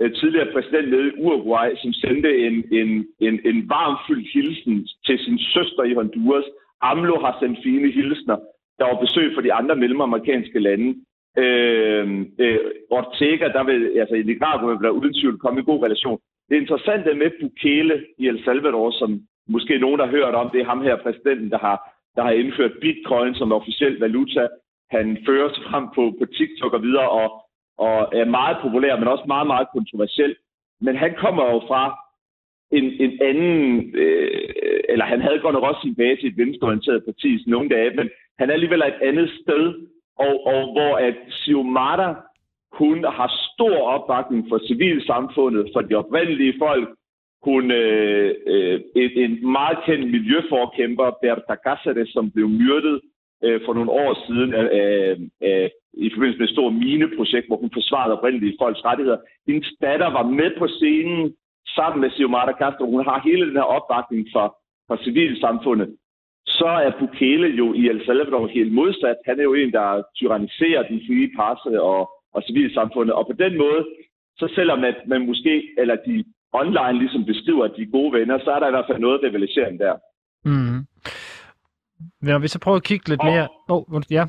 øh, 0.00 0.12
tidligere 0.14 0.52
præsident 0.52 0.88
nede 0.90 1.08
i 1.08 1.22
Uruguay, 1.24 1.68
som 1.82 1.92
sendte 1.92 2.30
en, 2.46 2.56
en, 2.78 2.90
en, 3.20 3.34
en 3.50 3.68
varmfyldt 3.68 4.28
hilsen 4.34 4.88
til 5.06 5.18
sin 5.18 5.38
søster 5.38 5.82
i 5.82 5.94
Honduras, 5.94 6.44
AMLO 6.82 7.20
har 7.20 7.36
sendt 7.40 7.58
fine 7.62 7.90
hilsner. 7.90 8.36
Der 8.78 8.84
var 8.84 9.00
besøg 9.00 9.34
for 9.34 9.40
de 9.40 9.52
andre 9.52 9.76
mellemamerikanske 9.76 10.58
lande. 10.58 10.88
Øh, 11.38 12.26
øh, 12.38 12.58
Ortega, 12.90 13.46
der 13.56 13.64
vil, 13.64 13.98
altså 14.02 14.14
i 14.14 14.22
Nicaragua, 14.22 14.74
vil 14.74 14.84
der 14.84 14.98
uden 14.98 15.14
tvivl 15.14 15.38
komme 15.38 15.60
i 15.60 15.64
god 15.64 15.82
relation. 15.84 16.18
Det 16.48 16.56
interessante 16.56 17.14
med 17.14 17.30
Bukele 17.40 18.04
i 18.18 18.28
El 18.28 18.44
Salvador, 18.44 18.90
som 18.90 19.20
måske 19.48 19.78
nogen 19.78 20.00
har 20.00 20.06
hørt 20.06 20.34
om, 20.34 20.50
det 20.50 20.60
er 20.60 20.70
ham 20.72 20.82
her, 20.82 20.96
præsidenten, 20.96 21.50
der 21.50 21.58
har, 21.58 21.76
der 22.16 22.22
har 22.22 22.30
indført 22.30 22.80
bitcoin 22.80 23.34
som 23.34 23.52
officiel 23.52 23.98
valuta. 23.98 24.48
Han 24.90 25.18
fører 25.26 25.48
sig 25.54 25.64
frem 25.70 25.84
på, 25.94 26.02
på 26.18 26.24
TikTok 26.26 26.72
og 26.72 26.82
videre, 26.82 27.08
og, 27.10 27.28
og 27.78 27.96
er 28.12 28.24
meget 28.24 28.56
populær, 28.62 28.96
men 28.96 29.08
også 29.08 29.24
meget, 29.26 29.46
meget 29.46 29.68
kontroversiel. 29.72 30.36
Men 30.80 30.96
han 30.96 31.14
kommer 31.18 31.44
jo 31.44 31.58
fra 31.68 31.82
en, 32.72 32.84
en 33.04 33.12
anden, 33.22 33.94
øh, 33.94 34.50
eller 34.88 35.04
han 35.04 35.20
havde 35.20 35.38
godt 35.38 35.54
nok 35.54 35.62
også 35.62 35.80
sin 35.82 35.94
base 35.94 36.22
i 36.22 36.26
et 36.26 36.36
venstreorienteret 36.36 37.04
parti 37.04 37.44
nogle 37.46 37.68
dage, 37.68 37.96
men 37.96 38.10
han 38.38 38.48
er 38.48 38.54
alligevel 38.54 38.82
et 38.82 39.02
andet 39.08 39.30
sted, 39.42 39.64
og, 40.18 40.46
og 40.46 40.72
hvor 40.72 40.96
at 40.96 41.14
Siomata, 41.28 42.14
hun 42.72 43.04
har 43.04 43.30
stor 43.54 43.78
opbakning 43.94 44.46
for 44.48 44.58
civilsamfundet, 44.68 45.70
for 45.74 45.80
de 45.80 45.94
oprindelige 45.94 46.54
folk. 46.58 46.88
Hun 47.42 47.70
øh, 47.70 48.34
øh, 48.46 48.80
en, 48.96 49.10
en 49.24 49.52
meget 49.52 49.78
kendt 49.86 50.10
miljøforkæmper, 50.10 51.10
Berta 51.22 51.56
Cáceres, 51.66 52.12
som 52.12 52.30
blev 52.30 52.48
myrdet 52.48 53.00
øh, 53.44 53.60
for 53.64 53.74
nogle 53.74 53.90
år 53.90 54.12
siden 54.26 54.54
øh, 54.54 55.16
øh, 55.46 55.68
i 55.92 56.10
forbindelse 56.12 56.38
med 56.38 56.48
et 56.48 56.54
stort 56.54 56.74
mineprojekt, 56.74 57.46
hvor 57.46 57.56
hun 57.56 57.70
forsvarede 57.72 58.16
oprindelige 58.18 58.56
folks 58.60 58.84
rettigheder. 58.84 59.18
Hendes 59.46 59.72
datter 59.82 60.08
var 60.18 60.26
med 60.38 60.50
på 60.58 60.66
scenen 60.68 61.34
sammen 61.66 62.00
med 62.00 62.10
Xiomara 62.10 62.52
Castro, 62.60 62.84
hun 62.90 63.04
har 63.04 63.20
hele 63.28 63.46
den 63.48 63.56
her 63.56 63.68
opbakning 63.76 64.26
fra, 64.32 64.44
fra 64.88 64.96
civilsamfundet, 65.04 65.96
så 66.46 66.70
er 66.86 66.98
Bukele 66.98 67.48
jo 67.60 67.66
i 67.74 67.88
El 67.88 68.04
Salvador 68.06 68.46
helt 68.46 68.72
modsat. 68.72 69.16
Han 69.26 69.38
er 69.38 69.42
jo 69.42 69.54
en, 69.54 69.72
der 69.72 70.02
tyranniserer 70.16 70.82
den 70.82 71.00
frie 71.06 71.28
presse 71.36 71.82
og, 71.82 72.00
og 72.34 72.42
civilsamfundet. 72.46 73.14
Og 73.14 73.26
på 73.26 73.32
den 73.44 73.58
måde, 73.58 73.82
så 74.38 74.52
selvom 74.54 74.84
at 74.84 74.98
man 75.06 75.26
måske, 75.26 75.54
eller 75.78 75.96
de 76.06 76.24
online 76.52 76.98
ligesom 76.98 77.24
beskriver, 77.24 77.64
at 77.64 77.74
de 77.76 77.82
er 77.82 77.94
gode 77.96 78.12
venner, 78.18 78.38
så 78.38 78.50
er 78.50 78.60
der 78.60 78.68
i 78.68 78.70
hvert 78.70 78.88
fald 78.88 78.98
noget 78.98 79.22
rivalisering 79.22 79.78
der. 79.78 79.94
Mm. 80.44 80.78
Når 82.22 82.38
vi 82.38 82.48
så 82.48 82.58
prøver 82.64 82.76
at 82.76 82.88
kigge 82.90 83.08
lidt 83.08 83.20
og, 83.20 83.26
mere... 83.26 83.48
Oh, 83.68 84.02
ja. 84.10 84.24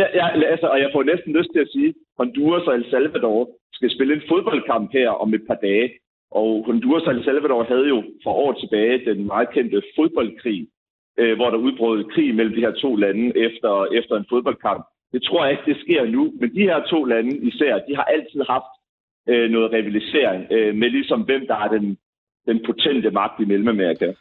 Ja, 0.00 0.06
ja 0.18 0.26
altså, 0.52 0.66
og 0.66 0.78
jeg 0.80 0.90
får 0.94 1.02
næsten 1.02 1.32
lyst 1.38 1.50
til 1.54 1.60
at 1.60 1.72
sige, 1.74 1.94
Honduras 2.18 2.66
og 2.68 2.74
El 2.74 2.90
Salvador 2.90 3.48
skal 3.72 3.90
spille 3.94 4.14
en 4.14 4.22
fodboldkamp 4.28 4.92
her 4.92 5.10
om 5.10 5.34
et 5.34 5.44
par 5.48 5.58
dage. 5.68 5.86
Og 6.40 6.64
Honduras 6.66 7.02
og 7.02 7.12
El 7.12 7.24
Salvador 7.24 7.62
havde 7.64 7.88
jo 7.88 8.02
for 8.22 8.32
år 8.32 8.52
tilbage 8.52 9.04
den 9.04 9.26
meget 9.26 9.50
kendte 9.54 9.82
fodboldkrig, 9.96 10.68
øh, 11.18 11.36
hvor 11.36 11.50
der 11.50 11.56
udbrød 11.56 12.04
krig 12.04 12.34
mellem 12.34 12.54
de 12.54 12.60
her 12.60 12.70
to 12.70 12.96
lande 12.96 13.26
efter, 13.46 13.86
efter 13.98 14.14
en 14.16 14.26
fodboldkamp. 14.28 14.82
Det 15.12 15.22
tror 15.22 15.44
jeg 15.44 15.52
ikke, 15.52 15.70
det 15.72 15.80
sker 15.80 16.04
nu, 16.06 16.32
men 16.40 16.54
de 16.54 16.68
her 16.70 16.82
to 16.82 17.04
lande 17.04 17.36
især, 17.36 17.78
de 17.88 17.96
har 17.96 18.04
altid 18.04 18.40
haft 18.48 18.72
øh, 19.28 19.50
noget 19.50 19.72
rivalisering 19.72 20.46
øh, 20.50 20.74
med 20.74 20.90
ligesom 20.90 21.20
hvem 21.20 21.46
der 21.46 21.54
har 21.54 21.68
den, 21.68 21.98
den 22.46 22.64
potente 22.66 23.10
magt 23.10 23.40
i 23.40 23.44
Mellemamerika. 23.44 24.12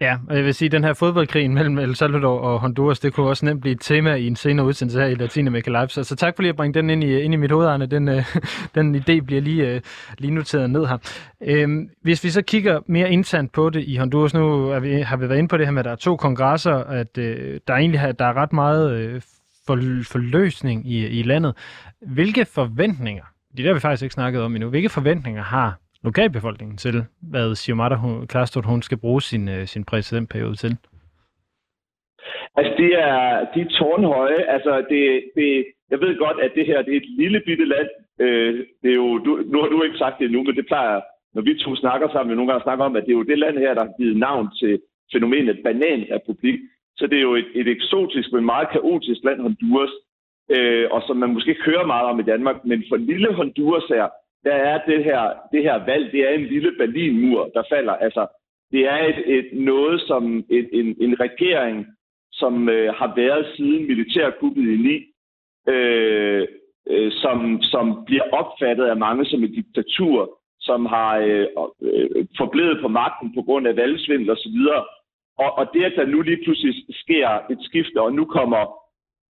Ja, 0.00 0.18
og 0.28 0.36
jeg 0.36 0.44
vil 0.44 0.54
sige, 0.54 0.66
at 0.66 0.72
den 0.72 0.84
her 0.84 0.92
fodboldkrigen 0.92 1.54
mellem 1.54 1.78
El 1.78 1.96
Salvador 1.96 2.38
og 2.40 2.60
Honduras, 2.60 3.00
det 3.00 3.12
kunne 3.12 3.28
også 3.28 3.44
nemt 3.44 3.60
blive 3.60 3.72
et 3.72 3.80
tema 3.80 4.14
i 4.14 4.26
en 4.26 4.36
senere 4.36 4.66
udsendelse 4.66 5.00
her 5.00 5.06
i 5.06 5.14
Latinamerika 5.14 5.70
Live. 5.70 5.88
Så, 5.88 6.04
så 6.04 6.16
tak 6.16 6.36
for 6.36 6.42
lige 6.42 6.50
at 6.50 6.56
bringe 6.56 6.74
den 6.74 6.90
ind 6.90 7.04
i, 7.04 7.20
ind 7.20 7.34
i 7.34 7.36
mit 7.36 7.50
hoved, 7.50 7.66
Arne. 7.66 7.86
Den, 7.86 8.08
øh, 8.08 8.36
den 8.74 8.94
idé 8.94 9.20
bliver 9.20 9.40
lige, 9.40 9.70
øh, 9.70 9.80
lige 10.18 10.34
noteret 10.34 10.70
ned 10.70 10.86
her. 10.86 10.98
Øhm, 11.40 11.88
hvis 12.02 12.24
vi 12.24 12.30
så 12.30 12.42
kigger 12.42 12.80
mere 12.86 13.10
internt 13.10 13.52
på 13.52 13.70
det 13.70 13.84
i 13.86 13.96
Honduras, 13.96 14.34
nu 14.34 14.70
er 14.70 14.80
vi, 14.80 15.00
har 15.00 15.16
vi 15.16 15.28
været 15.28 15.38
inde 15.38 15.48
på 15.48 15.56
det 15.56 15.66
her 15.66 15.72
med, 15.72 15.80
at 15.80 15.84
der 15.84 15.90
er 15.90 15.96
to 15.96 16.16
kongresser, 16.16 16.74
at 16.74 17.18
øh, 17.18 17.60
der, 17.68 17.74
egentlig 17.74 17.98
egentlig, 17.98 18.18
der 18.18 18.24
er 18.24 18.36
ret 18.36 18.52
meget 18.52 18.92
øh, 18.92 19.22
for, 19.66 19.78
forløsning 20.12 20.90
i, 20.90 21.06
i 21.06 21.22
landet. 21.22 21.54
Hvilke 22.00 22.44
forventninger, 22.44 23.24
det 23.56 23.60
er 23.60 23.68
der 23.68 23.74
vi 23.74 23.80
faktisk 23.80 24.02
ikke 24.02 24.14
snakket 24.14 24.42
om 24.42 24.56
endnu, 24.56 24.68
hvilke 24.68 24.88
forventninger 24.88 25.42
har 25.42 25.78
lokalbefolkningen 26.08 26.76
til, 26.76 27.04
hvad 27.32 27.54
Siomata 27.54 27.96
Klarstrup 28.28 28.66
hun 28.66 28.82
skal 28.82 28.98
bruge 28.98 29.22
sin, 29.22 29.48
øh, 29.48 29.66
sin 29.66 29.84
præsidentperiode 29.84 30.56
til? 30.56 30.72
Altså, 32.58 32.72
det 32.82 32.90
er, 33.08 33.20
de 33.54 33.60
er 33.60 33.70
tårnhøje. 33.78 34.40
Altså, 34.54 34.72
det, 34.90 35.02
det, 35.36 35.48
jeg 35.90 35.98
ved 36.00 36.18
godt, 36.24 36.38
at 36.44 36.52
det 36.54 36.66
her 36.66 36.82
det 36.82 36.92
er 36.92 37.00
et 37.04 37.10
lille 37.22 37.40
bitte 37.46 37.64
land. 37.74 37.88
Øh, 38.24 38.66
det 38.82 38.90
er 38.90 39.00
jo, 39.04 39.18
du, 39.18 39.30
nu 39.52 39.56
har 39.60 39.68
du 39.68 39.82
ikke 39.82 39.98
sagt 39.98 40.18
det 40.20 40.30
nu, 40.30 40.42
men 40.42 40.56
det 40.56 40.66
plejer, 40.66 41.00
når 41.34 41.42
vi 41.42 41.58
to 41.64 41.76
snakker 41.76 42.08
sammen, 42.08 42.30
vi 42.30 42.36
nogle 42.36 42.50
gange 42.50 42.66
snakker 42.66 42.84
om, 42.84 42.96
at 42.96 43.04
det 43.06 43.12
er 43.12 43.20
jo 43.20 43.30
det 43.30 43.38
land 43.38 43.58
her, 43.58 43.74
der 43.74 43.84
har 43.84 43.94
givet 43.98 44.16
navn 44.16 44.48
til 44.60 44.80
fænomenet 45.12 45.58
bananrepublik. 45.64 46.58
Så 46.98 47.06
det 47.06 47.18
er 47.18 47.22
jo 47.30 47.34
et, 47.34 47.50
et 47.54 47.68
eksotisk, 47.68 48.32
men 48.32 48.44
meget 48.44 48.68
kaotisk 48.72 49.20
land, 49.24 49.40
Honduras, 49.40 49.94
øh, 50.54 50.86
og 50.90 51.02
som 51.06 51.16
man 51.16 51.32
måske 51.34 51.50
ikke 51.50 51.70
hører 51.70 51.86
meget 51.86 52.06
om 52.10 52.20
i 52.20 52.28
Danmark. 52.32 52.56
Men 52.64 52.84
for 52.88 52.96
lille 52.96 53.34
Honduras 53.34 53.88
her, 53.88 54.06
der 54.46 54.54
er 54.70 54.78
det 54.90 55.04
her, 55.04 55.22
det 55.52 55.62
her 55.62 55.84
valg, 55.84 56.12
det 56.12 56.20
er 56.28 56.32
en 56.34 56.46
lille 56.46 56.72
Berlinmur, 56.78 57.50
der 57.54 57.62
falder. 57.68 57.92
Altså, 57.92 58.26
det 58.72 58.82
er 58.92 58.98
et, 59.10 59.20
et 59.38 59.48
noget, 59.52 60.00
som 60.00 60.44
et, 60.50 60.68
en, 60.72 60.96
en 61.00 61.20
regering, 61.20 61.86
som 62.32 62.68
øh, 62.68 62.94
har 62.94 63.12
været 63.16 63.46
siden 63.56 63.86
militærkuppet 63.86 64.62
i 64.62 64.76
9, 64.76 65.72
øh, 65.74 66.46
øh, 66.90 67.12
som, 67.12 67.62
som 67.62 68.04
bliver 68.06 68.26
opfattet 68.32 68.84
af 68.84 68.96
mange 68.96 69.24
som 69.24 69.44
et 69.44 69.50
diktatur, 69.50 70.38
som 70.60 70.86
har 70.86 71.18
øh, 71.18 71.46
øh, 71.82 72.26
forblevet 72.38 72.78
på 72.82 72.88
magten 72.88 73.34
på 73.34 73.42
grund 73.42 73.66
af 73.66 73.76
valgsvindel 73.76 74.30
osv. 74.30 74.58
Og, 75.38 75.58
og 75.58 75.66
det, 75.74 75.84
at 75.84 75.92
der 75.96 76.06
nu 76.06 76.20
lige 76.22 76.44
pludselig 76.44 76.74
sker 76.90 77.28
et 77.50 77.58
skifte, 77.60 78.02
og 78.02 78.12
nu 78.12 78.24
kommer 78.24 78.62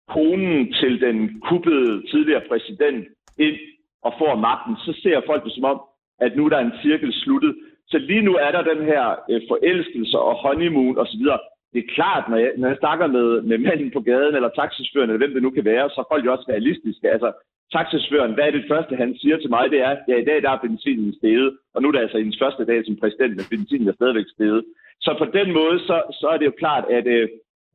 konen 0.08 0.72
til 0.72 1.00
den 1.00 1.40
kuppede 1.40 2.10
tidligere 2.10 2.42
præsident 2.48 3.06
ind 3.38 3.56
og 4.06 4.12
får 4.20 4.34
magten, 4.48 4.74
så 4.84 4.92
ser 5.02 5.26
folk 5.26 5.44
det 5.44 5.52
som 5.54 5.64
om, 5.64 5.78
at 6.24 6.36
nu 6.36 6.48
der 6.48 6.56
er 6.56 6.64
en 6.66 6.80
cirkel 6.82 7.12
sluttet. 7.12 7.54
Så 7.90 7.98
lige 7.98 8.22
nu 8.28 8.32
er 8.46 8.50
der 8.52 8.62
den 8.72 8.84
her 8.90 9.04
øh, 9.30 9.40
forelskelse 9.50 10.18
og 10.18 10.34
honeymoon 10.42 10.98
osv. 10.98 11.24
Det 11.72 11.80
er 11.82 11.94
klart, 11.98 12.24
når 12.30 12.36
jeg, 12.36 12.52
når 12.56 12.68
jeg 12.68 12.76
snakker 12.80 13.06
med, 13.06 13.28
med 13.50 13.58
manden 13.58 13.90
på 13.90 14.00
gaden, 14.00 14.34
eller 14.34 14.48
taxichaufføren, 14.48 15.10
eller 15.10 15.22
hvem 15.22 15.34
det 15.34 15.42
nu 15.42 15.50
kan 15.50 15.64
være, 15.64 15.90
så 15.90 16.00
folk 16.10 16.24
jo 16.24 16.32
også 16.32 16.46
realistiske. 16.48 17.10
Altså, 17.14 17.32
taxichaufføren, 17.76 18.34
hvad 18.34 18.44
er 18.46 18.54
det 18.54 18.70
første, 18.72 18.96
han 19.02 19.10
siger 19.20 19.36
til 19.38 19.50
mig, 19.50 19.64
det 19.70 19.80
er, 19.88 19.94
ja, 20.08 20.16
i 20.16 20.24
dag 20.24 20.42
der 20.42 20.50
er 20.50 20.64
benzinen 20.64 21.14
steget, 21.18 21.50
og 21.74 21.82
nu 21.82 21.88
er 21.88 21.92
det 21.92 22.04
altså 22.04 22.18
hendes 22.18 22.42
første 22.42 22.64
dag 22.70 22.78
som 22.84 22.96
præsident, 23.02 23.32
men 23.36 23.46
benzinen 23.50 23.88
er 23.88 23.98
stadigvæk 23.98 24.28
steget. 24.34 24.62
Så 25.04 25.10
på 25.18 25.26
den 25.38 25.48
måde, 25.58 25.76
så, 25.88 25.96
så 26.20 26.26
er 26.32 26.36
det 26.38 26.46
jo 26.46 26.60
klart, 26.62 26.84
at, 26.98 27.06
øh, 27.06 27.28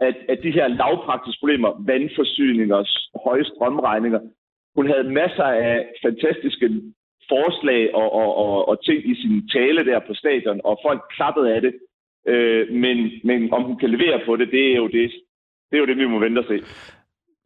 at, 0.07 0.15
at 0.29 0.39
de 0.43 0.51
her 0.57 0.67
lavpraktiske 0.67 1.39
problemer, 1.39 1.71
vandforsyninger, 1.91 2.79
høje 3.25 3.45
strømregninger, 3.51 4.21
hun 4.77 4.87
havde 4.91 5.13
masser 5.21 5.43
af 5.43 5.75
fantastiske 6.05 6.67
forslag 7.31 7.95
og, 7.95 8.13
og, 8.21 8.29
og, 8.43 8.69
og 8.69 8.85
ting 8.85 8.99
i 9.11 9.15
sin 9.21 9.49
tale 9.49 9.85
der 9.85 9.99
på 10.07 10.13
stadion, 10.13 10.61
og 10.63 10.79
folk 10.85 11.01
klappede 11.15 11.55
af 11.55 11.61
det. 11.61 11.73
Øh, 12.27 12.73
men, 12.83 12.97
men 13.23 13.53
om 13.53 13.63
hun 13.63 13.77
kan 13.77 13.89
levere 13.89 14.19
på 14.25 14.35
det, 14.35 14.47
det 14.51 14.71
er 14.71 14.77
jo 14.77 14.87
det, 14.87 15.11
det, 15.69 15.75
er 15.77 15.79
jo 15.79 15.85
det 15.85 15.97
vi 15.97 16.05
må 16.05 16.19
vente 16.19 16.39
og 16.39 16.45
se. 16.47 16.57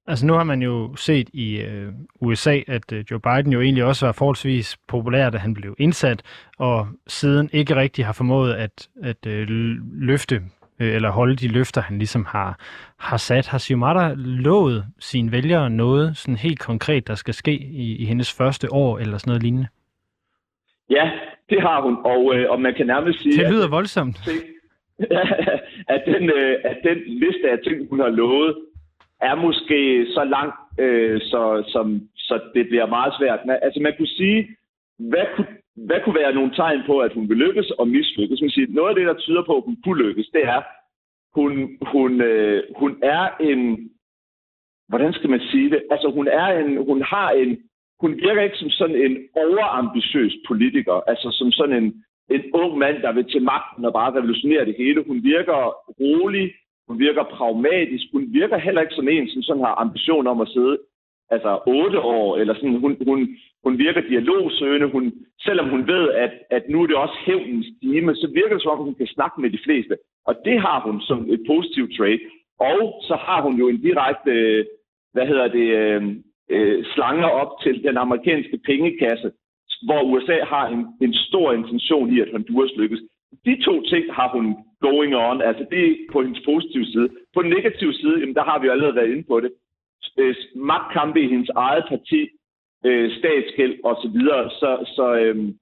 Altså 0.07 0.25
nu 0.25 0.33
har 0.33 0.43
man 0.43 0.61
jo 0.61 0.95
set 0.95 1.29
i 1.33 1.61
øh, 1.61 1.91
USA, 2.21 2.59
at 2.67 2.93
øh, 2.93 3.03
Joe 3.11 3.19
Biden 3.19 3.53
jo 3.53 3.61
egentlig 3.61 3.83
også 3.83 4.05
var 4.05 4.11
forholdsvis 4.11 4.77
populær, 4.87 5.29
da 5.29 5.37
han 5.37 5.53
blev 5.53 5.75
indsat, 5.79 6.47
og 6.57 6.87
siden 7.07 7.49
ikke 7.53 7.75
rigtig 7.75 8.05
har 8.05 8.13
formået 8.13 8.53
at, 8.53 8.89
at 9.03 9.27
øh, 9.27 9.47
løfte 10.01 10.41
øh, 10.81 10.95
eller 10.95 11.09
holde 11.11 11.35
de 11.35 11.47
løfter, 11.47 11.81
han 11.81 11.97
ligesom 11.97 12.25
har, 12.25 12.59
har 12.99 13.17
sat. 13.17 13.47
Har 13.47 13.59
Xiomara 13.59 14.13
lovet 14.15 14.85
sine 14.99 15.31
vælgere 15.31 15.69
noget 15.69 16.17
sådan 16.17 16.35
helt 16.35 16.59
konkret, 16.59 17.07
der 17.07 17.15
skal 17.15 17.33
ske 17.33 17.53
i, 17.53 17.95
i 17.95 18.05
hendes 18.05 18.37
første 18.37 18.67
år, 18.71 18.99
eller 18.99 19.17
sådan 19.17 19.29
noget 19.29 19.43
lignende? 19.43 19.67
Ja, 20.89 21.11
det 21.49 21.61
har 21.61 21.81
hun, 21.81 21.97
og, 22.05 22.35
øh, 22.35 22.51
og 22.51 22.61
man 22.61 22.73
kan 22.73 22.87
nærmest 22.87 23.21
sige... 23.21 23.37
Det 23.43 23.51
lyder 23.53 23.65
at, 23.65 23.71
voldsomt. 23.71 24.17
at, 25.93 26.01
den, 26.05 26.29
øh, 26.29 26.55
at 26.63 26.77
den 26.83 26.97
liste 27.07 27.51
af 27.51 27.59
ting, 27.63 27.89
hun 27.89 27.99
har 27.99 28.09
lovet, 28.09 28.57
er 29.21 29.35
måske 29.35 30.05
så 30.05 30.23
lang, 30.23 30.51
øh, 30.79 31.21
så, 31.21 31.63
som, 31.67 32.01
så 32.15 32.39
det 32.55 32.67
bliver 32.67 32.85
meget 32.85 33.13
svært. 33.19 33.39
Men, 33.45 33.55
altså 33.61 33.79
man 33.79 33.93
kunne 33.97 34.07
sige, 34.07 34.47
hvad 34.99 35.25
kunne 35.35 35.47
hvad 35.75 35.99
kunne 36.03 36.19
være 36.19 36.33
nogle 36.33 36.55
tegn 36.55 36.81
på, 36.85 36.99
at 36.99 37.13
hun 37.13 37.29
vil 37.29 37.37
lykkes 37.37 37.71
og 37.71 37.87
mislykkes? 37.87 38.41
Man 38.41 38.49
siger, 38.49 38.67
noget 38.69 38.89
af 38.89 38.95
det, 38.95 39.07
der 39.07 39.13
tyder 39.13 39.43
på, 39.45 39.57
at 39.57 39.63
hun 39.65 39.77
kunne 39.83 40.03
lykkes, 40.03 40.27
det 40.33 40.43
er, 40.43 40.61
hun, 41.35 41.77
hun, 41.91 42.21
øh, 42.21 42.63
hun 42.75 42.99
er 43.03 43.29
en, 43.39 43.89
hvordan 44.89 45.13
skal 45.13 45.29
man 45.29 45.39
sige 45.39 45.69
det? 45.69 45.81
Altså 45.91 46.11
hun 46.17 46.27
er 46.27 46.47
en, 46.59 46.85
hun 46.85 47.01
har 47.01 47.31
en, 47.31 47.57
hun 48.01 48.11
virker 48.15 48.41
ikke 48.41 48.57
som 48.57 48.69
sådan 48.69 48.95
en 48.95 49.17
overambitiøs 49.35 50.33
politiker, 50.47 50.93
altså 51.11 51.27
som 51.31 51.51
sådan 51.51 51.83
en, 51.83 52.03
en 52.29 52.43
ung 52.53 52.77
mand, 52.77 53.01
der 53.01 53.11
vil 53.11 53.25
til 53.25 53.41
magten 53.41 53.85
og 53.85 53.93
bare 53.93 54.13
revolutionere 54.17 54.65
det 54.65 54.75
hele. 54.77 55.03
Hun 55.07 55.23
virker 55.23 55.59
rolig, 56.01 56.53
hun 56.87 56.99
virker 56.99 57.23
pragmatisk, 57.23 58.05
hun 58.11 58.33
virker 58.33 58.57
heller 58.57 58.81
ikke 58.81 58.93
som 58.93 59.07
en, 59.07 59.29
som 59.29 59.41
sådan 59.41 59.63
har 59.63 59.75
ambition 59.75 60.27
om 60.27 60.41
at 60.41 60.47
sidde 60.47 60.77
altså 61.31 61.51
otte 61.67 61.99
år, 61.99 62.37
eller 62.37 62.53
sådan, 62.53 62.79
hun, 62.83 62.97
hun, 63.07 63.19
hun 63.63 63.77
virker 63.77 64.01
dialogsøgende. 64.01 64.87
Hun, 64.87 65.13
selvom 65.45 65.69
hun 65.69 65.87
ved, 65.87 66.09
at, 66.11 66.33
at 66.49 66.63
nu 66.69 66.81
er 66.81 66.87
det 66.87 66.95
også 66.95 67.17
hævnens 67.25 67.67
time, 67.81 68.15
så 68.15 68.27
virker 68.33 68.53
det 68.53 68.61
som 68.61 68.71
om, 68.71 68.85
hun 68.85 68.95
kan 68.95 69.07
snakke 69.07 69.41
med 69.41 69.49
de 69.49 69.63
fleste. 69.65 69.95
Og 70.25 70.35
det 70.45 70.61
har 70.61 70.79
hun 70.85 71.01
som 71.01 71.19
et 71.29 71.41
positivt 71.47 71.91
trait. 71.97 72.21
Og 72.59 73.01
så 73.07 73.15
har 73.25 73.41
hun 73.41 73.55
jo 73.61 73.67
en 73.67 73.81
direkte, 73.81 74.33
hvad 75.13 75.27
hedder 75.27 75.47
det, 75.47 75.67
øh, 75.81 76.01
øh, 76.49 76.85
slanger 76.93 77.27
op 77.41 77.51
til 77.63 77.83
den 77.83 77.97
amerikanske 77.97 78.57
pengekasse, 78.65 79.31
hvor 79.85 80.01
USA 80.01 80.37
har 80.43 80.67
en, 80.67 80.87
en 81.01 81.13
stor 81.13 81.53
intention 81.53 82.13
i, 82.13 82.19
at 82.19 82.31
Honduras 82.31 82.71
lykkes. 82.77 83.01
De 83.45 83.63
to 83.65 83.83
ting 83.83 84.13
har 84.13 84.29
hun 84.35 84.45
going 84.81 85.15
on, 85.15 85.41
altså 85.41 85.65
det 85.71 85.81
er 85.85 85.95
på 86.11 86.21
hendes 86.21 86.41
positive 86.45 86.85
side. 86.85 87.09
På 87.33 87.41
den 87.41 87.49
negative 87.49 87.93
side, 87.93 88.19
jamen 88.19 88.35
der 88.35 88.43
har 88.43 88.59
vi 88.59 88.65
jo 88.65 88.71
allerede 88.71 88.95
været 88.95 89.11
inde 89.11 89.23
på 89.23 89.39
det. 89.39 89.51
Øh, 90.17 90.35
magtkampe 90.55 91.21
i 91.21 91.27
hendes 91.27 91.49
eget 91.49 91.85
parti, 91.89 92.21
øh, 92.85 93.11
statsgæld 93.17 93.75
osv. 93.83 94.19
Så, 94.19 94.49
så, 94.59 94.69
så, 94.95 95.15
øh, 95.15 95.53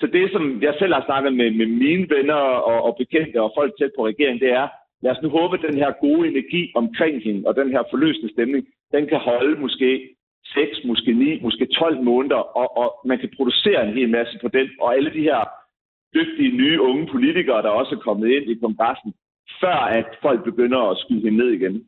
så 0.00 0.06
det, 0.06 0.32
som 0.32 0.62
jeg 0.62 0.74
selv 0.78 0.94
har 0.94 1.04
snakket 1.04 1.32
med, 1.32 1.50
med 1.50 1.66
mine 1.66 2.06
venner 2.14 2.42
og, 2.70 2.82
og 2.82 2.96
bekendte 2.98 3.42
og 3.42 3.52
folk 3.58 3.72
tæt 3.78 3.90
på 3.96 4.06
regeringen, 4.06 4.40
det 4.40 4.52
er, 4.52 4.68
lad 5.02 5.10
os 5.12 5.22
nu 5.22 5.28
håbe, 5.28 5.56
at 5.56 5.66
den 5.70 5.78
her 5.82 5.90
gode 6.00 6.28
energi 6.28 6.72
omkring 6.74 7.22
hende 7.22 7.48
og 7.48 7.56
den 7.56 7.68
her 7.70 7.82
forløsende 7.90 8.32
stemning, 8.32 8.66
den 8.92 9.06
kan 9.06 9.18
holde 9.18 9.60
måske 9.60 10.16
6, 10.54 10.84
måske 10.84 11.12
9, 11.12 11.40
måske 11.42 11.66
12 11.66 12.02
måneder, 12.02 12.42
og, 12.60 12.76
og 12.76 12.88
man 13.04 13.18
kan 13.18 13.30
producere 13.36 13.88
en 13.88 13.94
hel 13.94 14.10
masse 14.10 14.38
på 14.42 14.48
den, 14.48 14.68
og 14.80 14.96
alle 14.96 15.12
de 15.12 15.22
her 15.22 15.40
dygtige 16.14 16.56
nye 16.56 16.80
unge 16.80 17.06
politikere, 17.06 17.62
der 17.62 17.68
også 17.68 17.94
er 17.94 17.98
kommet 17.98 18.28
ind 18.28 18.50
i 18.50 18.54
kongressen, 18.54 19.12
før 19.60 19.78
at 19.98 20.06
folk 20.22 20.44
begynder 20.44 20.78
at 20.78 20.98
skyde 20.98 21.20
hende 21.20 21.38
ned 21.38 21.50
igen. 21.50 21.86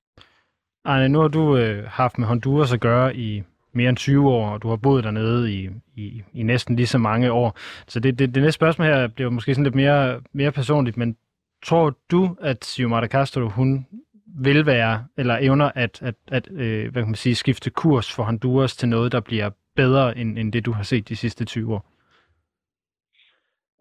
Arne, 0.84 1.08
nu 1.08 1.20
har 1.20 1.28
du 1.28 1.56
øh, 1.56 1.84
haft 1.88 2.18
med 2.18 2.26
Honduras 2.26 2.72
at 2.72 2.80
gøre 2.80 3.16
i 3.16 3.42
mere 3.72 3.88
end 3.88 3.96
20 3.96 4.30
år, 4.30 4.50
og 4.50 4.62
du 4.62 4.68
har 4.68 4.76
boet 4.76 5.04
dernede 5.04 5.54
i, 5.54 5.70
i, 5.96 6.22
i 6.32 6.42
næsten 6.42 6.76
lige 6.76 6.86
så 6.86 6.98
mange 6.98 7.32
år. 7.32 7.56
Så 7.88 8.00
det, 8.00 8.18
det, 8.18 8.34
det 8.34 8.42
næste 8.42 8.52
spørgsmål 8.52 8.86
her 8.86 9.08
bliver 9.08 9.30
måske 9.30 9.54
sådan 9.54 9.64
lidt 9.64 9.74
mere, 9.74 10.20
mere 10.32 10.52
personligt, 10.52 10.96
men 10.96 11.16
tror 11.64 11.96
du, 12.10 12.36
at 12.40 12.64
Xiomara 12.64 13.06
Castro, 13.06 13.48
hun 13.48 13.86
vil 14.26 14.66
være, 14.66 15.04
eller 15.16 15.38
evner 15.40 15.70
at, 15.74 15.98
at, 16.02 16.14
at 16.28 16.48
øh, 16.50 16.92
hvad 16.92 17.02
kan 17.02 17.08
man 17.08 17.14
sige, 17.14 17.34
skifte 17.34 17.70
kurs 17.70 18.12
for 18.12 18.22
Honduras 18.22 18.76
til 18.76 18.88
noget, 18.88 19.12
der 19.12 19.20
bliver 19.20 19.50
bedre 19.76 20.18
end, 20.18 20.38
end 20.38 20.52
det, 20.52 20.66
du 20.66 20.72
har 20.72 20.82
set 20.82 21.08
de 21.08 21.16
sidste 21.16 21.44
20 21.44 21.74
år? 21.74 21.86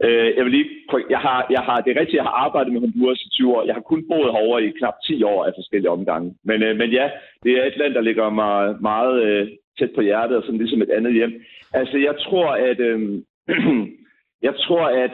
Øh, 0.05 0.35
jeg 0.37 0.43
vil 0.45 0.51
lige, 0.51 0.69
jeg 1.09 1.19
har, 1.19 1.47
jeg 1.49 1.61
har, 1.61 1.81
det 1.81 1.89
er 1.91 1.99
rigtigt, 1.99 2.19
jeg 2.21 2.23
har 2.23 2.37
arbejdet 2.45 2.73
med 2.73 2.81
Honduras 2.81 3.21
i 3.21 3.29
20 3.29 3.55
år. 3.55 3.65
Jeg 3.65 3.75
har 3.75 3.81
kun 3.81 4.07
boet 4.07 4.33
herovre 4.33 4.63
i 4.65 4.69
knap 4.69 4.93
10 5.05 5.23
år 5.23 5.45
af 5.45 5.51
forskellige 5.55 5.89
omgange. 5.89 6.35
Men, 6.43 6.63
øh, 6.63 6.77
men 6.77 6.89
ja, 6.89 7.09
det 7.43 7.51
er 7.51 7.65
et 7.65 7.77
land, 7.77 7.93
der 7.93 8.01
ligger 8.01 8.29
mig 8.29 8.81
meget 8.81 9.23
øh, 9.23 9.47
tæt 9.79 9.91
på 9.95 10.01
hjertet, 10.01 10.37
og 10.37 10.43
sådan 10.43 10.57
ligesom 10.57 10.81
et 10.81 10.89
andet 10.89 11.13
hjem. 11.13 11.33
Altså, 11.73 11.97
jeg 11.97 12.15
tror, 12.19 12.49
at, 12.69 12.79
øh, 12.79 12.99
jeg 14.47 14.55
tror, 14.55 14.85
at, 15.03 15.11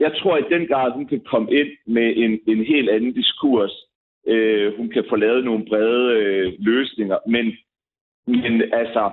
jeg 0.00 0.12
tror, 0.18 0.36
at 0.36 0.44
i 0.44 0.54
den 0.54 0.66
grad, 0.66 0.92
hun 0.92 1.06
kan 1.06 1.20
komme 1.20 1.52
ind 1.52 1.68
med 1.86 2.12
en, 2.16 2.40
en 2.48 2.64
helt 2.64 2.90
anden 2.90 3.12
diskurs. 3.12 3.74
Øh, 4.26 4.76
hun 4.76 4.88
kan 4.88 5.04
få 5.08 5.16
lavet 5.16 5.44
nogle 5.44 5.64
brede 5.64 6.12
øh, 6.18 6.52
løsninger. 6.58 7.18
Men, 7.28 7.46
men 8.26 8.62
altså, 8.72 9.10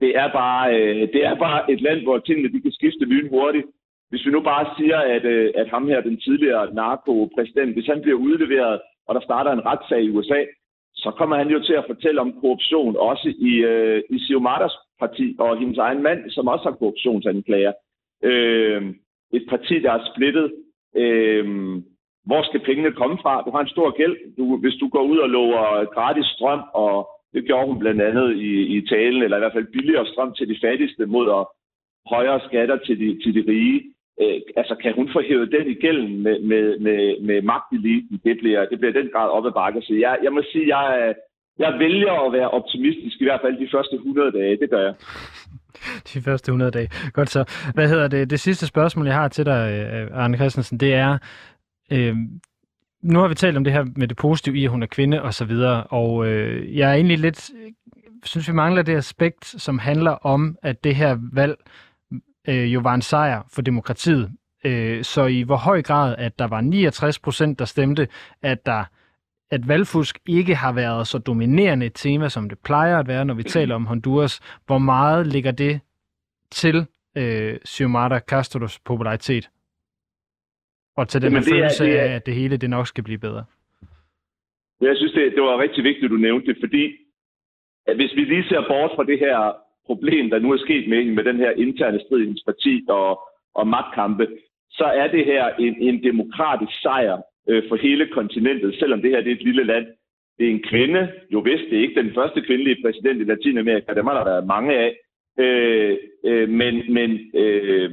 det 0.00 0.16
er, 0.16 0.32
bare, 0.32 0.80
øh, 0.80 1.08
det 1.12 1.24
er 1.24 1.34
bare 1.34 1.70
et 1.72 1.80
land, 1.80 2.02
hvor 2.02 2.18
tingene 2.18 2.52
de 2.52 2.60
kan 2.60 2.72
skifte 2.72 3.04
lynhurtigt. 3.04 3.66
Hvis 4.10 4.26
vi 4.26 4.30
nu 4.30 4.40
bare 4.40 4.66
siger, 4.78 4.98
at, 4.98 5.24
øh, 5.24 5.50
at 5.54 5.68
ham 5.68 5.88
her, 5.88 6.00
den 6.00 6.20
tidligere 6.20 6.74
narko-præsident, 6.74 7.72
hvis 7.72 7.86
han 7.86 8.02
bliver 8.02 8.18
udleveret, 8.18 8.80
og 9.06 9.14
der 9.14 9.20
starter 9.20 9.52
en 9.52 9.66
retssag 9.66 10.02
i 10.02 10.10
USA, 10.10 10.44
så 10.94 11.10
kommer 11.10 11.36
han 11.36 11.48
jo 11.48 11.60
til 11.62 11.72
at 11.72 11.84
fortælle 11.86 12.20
om 12.20 12.32
korruption, 12.40 12.96
også 12.96 13.34
i, 13.38 13.52
øh, 13.72 14.02
i 14.10 14.18
Siomatas 14.18 14.72
parti, 15.00 15.36
og 15.38 15.58
hendes 15.58 15.78
egen 15.78 16.02
mand, 16.02 16.30
som 16.30 16.48
også 16.48 16.64
har 16.64 16.76
korruptionsanklager. 16.76 17.72
Øh, 18.22 18.82
et 19.32 19.44
parti, 19.48 19.78
der 19.78 19.92
er 19.92 20.10
splittet. 20.14 20.52
Øh, 20.96 21.44
hvor 22.28 22.42
skal 22.42 22.60
pengene 22.60 22.92
komme 22.92 23.18
fra? 23.22 23.42
Du 23.42 23.50
har 23.50 23.60
en 23.60 23.74
stor 23.76 23.90
gæld. 24.00 24.16
Du, 24.36 24.56
hvis 24.56 24.74
du 24.80 24.88
går 24.88 25.02
ud 25.02 25.18
og 25.18 25.28
lover 25.28 25.84
gratis 25.94 26.26
strøm, 26.26 26.62
og 26.74 27.08
det 27.32 27.44
gjorde 27.44 27.66
hun 27.66 27.78
blandt 27.78 28.02
andet 28.02 28.36
i, 28.36 28.52
i 28.76 28.86
talen, 28.86 29.22
eller 29.22 29.36
i 29.36 29.40
hvert 29.40 29.56
fald 29.56 29.72
billigere 29.72 30.06
strøm 30.06 30.34
til 30.34 30.48
de 30.48 30.58
fattigste 30.64 31.06
mod 31.06 31.26
at 31.38 31.46
højere 32.14 32.40
skatter 32.48 32.76
til 32.76 32.98
de, 33.00 33.08
til 33.22 33.34
de 33.34 33.50
rige, 33.52 33.82
øh, 34.22 34.40
altså 34.56 34.74
kan 34.82 34.92
hun 34.94 35.08
få 35.12 35.20
hævet 35.28 35.52
den 35.56 35.66
igennem 35.76 36.10
med, 36.26 36.40
med, 36.50 36.78
med, 36.78 37.20
med 37.20 37.42
magteliten? 37.42 38.20
Det 38.24 38.34
bliver, 38.40 38.60
det 38.70 38.78
bliver 38.80 38.92
den 38.92 39.08
grad 39.14 39.28
op 39.30 39.46
ad 39.46 39.52
bakke. 39.52 39.80
Så 39.82 39.94
jeg, 39.94 40.18
jeg 40.22 40.32
må 40.32 40.42
sige, 40.52 40.76
jeg, 40.76 41.14
jeg 41.58 41.78
vælger 41.78 42.26
at 42.26 42.32
være 42.32 42.50
optimistisk, 42.50 43.20
i 43.20 43.24
hvert 43.24 43.40
fald 43.44 43.58
de 43.58 43.68
første 43.74 43.94
100 43.96 44.32
dage. 44.32 44.56
Det 44.60 44.70
gør 44.70 44.82
jeg. 44.82 44.94
De 46.14 46.20
første 46.20 46.48
100 46.48 46.70
dage. 46.70 46.88
Godt 47.12 47.30
så. 47.30 47.70
Hvad 47.74 47.88
hedder 47.88 48.08
det? 48.08 48.30
Det 48.30 48.40
sidste 48.40 48.66
spørgsmål, 48.66 49.06
jeg 49.06 49.14
har 49.14 49.28
til 49.28 49.46
dig, 49.46 49.88
øh, 49.92 50.22
Arne 50.22 50.36
Christensen, 50.36 50.80
det 50.80 50.94
er, 50.94 51.18
øh, 51.92 52.16
nu 53.02 53.18
har 53.18 53.28
vi 53.28 53.34
talt 53.34 53.56
om 53.56 53.64
det 53.64 53.72
her 53.72 53.84
med 53.96 54.08
det 54.08 54.16
positive 54.16 54.58
i, 54.58 54.64
at 54.64 54.70
hun 54.70 54.82
er 54.82 54.86
kvinde 54.86 55.22
og 55.22 55.34
så 55.34 55.44
videre, 55.44 55.84
og 55.84 56.26
øh, 56.26 56.76
jeg 56.76 56.90
er 56.90 56.94
egentlig 56.94 57.18
lidt, 57.18 57.50
synes 58.24 58.48
vi 58.48 58.52
mangler 58.52 58.82
det 58.82 58.96
aspekt, 58.96 59.44
som 59.44 59.78
handler 59.78 60.10
om, 60.10 60.56
at 60.62 60.84
det 60.84 60.94
her 60.94 61.18
valg 61.32 61.56
øh, 62.48 62.74
jo 62.74 62.80
var 62.80 62.94
en 62.94 63.02
sejr 63.02 63.42
for 63.54 63.62
demokratiet. 63.62 64.30
Øh, 64.64 65.04
så 65.04 65.26
i 65.26 65.42
hvor 65.42 65.56
høj 65.56 65.82
grad, 65.82 66.14
at 66.18 66.38
der 66.38 66.46
var 66.46 66.60
69 66.60 67.18
procent, 67.18 67.58
der 67.58 67.64
stemte, 67.64 68.08
at 68.42 68.66
der 68.66 68.84
at 69.50 69.68
valgfusk 69.68 70.18
ikke 70.28 70.54
har 70.54 70.72
været 70.72 71.06
så 71.06 71.18
dominerende 71.18 71.86
et 71.86 71.92
tema, 71.94 72.28
som 72.28 72.48
det 72.48 72.58
plejer 72.64 72.98
at 72.98 73.08
være, 73.08 73.24
når 73.24 73.34
vi 73.34 73.42
taler 73.42 73.74
om 73.74 73.86
Honduras. 73.86 74.40
Hvor 74.66 74.78
meget 74.78 75.26
ligger 75.26 75.50
det 75.50 75.80
til 76.50 76.86
øh, 77.16 77.56
Xiomara 77.66 78.18
Castros 78.18 78.78
popularitet? 78.78 79.48
Og 80.96 81.08
til 81.08 81.22
den 81.22 81.32
følelse 81.32 81.84
er, 81.84 81.88
det 81.88 82.00
er... 82.00 82.02
af, 82.02 82.08
at 82.08 82.26
det 82.26 82.34
hele 82.34 82.56
det 82.56 82.70
nok 82.70 82.86
skal 82.86 83.04
blive 83.04 83.18
bedre. 83.18 83.44
Jeg 84.80 84.96
synes, 84.96 85.12
det, 85.12 85.32
det 85.32 85.42
var 85.42 85.58
rigtig 85.58 85.84
vigtigt, 85.84 86.04
at 86.04 86.10
du 86.10 86.16
nævnte 86.16 86.46
det, 86.46 86.56
fordi 86.60 86.96
at 87.86 87.96
hvis 87.96 88.14
vi 88.14 88.20
lige 88.24 88.48
ser 88.48 88.62
bort 88.68 88.90
fra 88.96 89.04
det 89.04 89.18
her 89.18 89.56
problem, 89.88 90.30
der 90.30 90.38
nu 90.38 90.48
er 90.52 90.64
sket 90.66 90.88
med, 90.88 91.04
med 91.04 91.24
den 91.24 91.36
her 91.36 91.50
interne 91.50 92.00
strid 92.00 92.22
i 92.22 92.42
parti 92.46 92.74
og, 92.88 93.10
og 93.54 93.64
magtkampe, 93.74 94.26
så 94.70 94.84
er 94.84 95.08
det 95.08 95.24
her 95.24 95.44
en, 95.64 95.74
en 95.88 96.02
demokratisk 96.02 96.74
sejr 96.82 97.16
øh, 97.48 97.62
for 97.68 97.76
hele 97.76 98.06
kontinentet, 98.06 98.74
selvom 98.80 99.02
det 99.02 99.10
her 99.10 99.20
det 99.20 99.30
er 99.32 99.36
et 99.36 99.48
lille 99.50 99.64
land. 99.64 99.86
Det 100.38 100.46
er 100.46 100.50
en 100.50 100.68
kvinde, 100.70 101.12
jo 101.32 101.38
vist, 101.38 101.64
det 101.70 101.78
er 101.78 101.82
ikke 101.82 102.00
den 102.02 102.14
første 102.14 102.40
kvindelige 102.40 102.82
præsident 102.84 103.20
i 103.20 103.24
Latinamerika, 103.24 103.94
dem 103.94 104.06
har 104.06 104.14
der 104.14 104.24
været 104.24 104.46
mange 104.46 104.72
af, 104.84 104.90
øh, 105.38 105.96
øh, 106.24 106.48
men, 106.48 106.74
men 106.96 107.10
øh, 107.34 107.90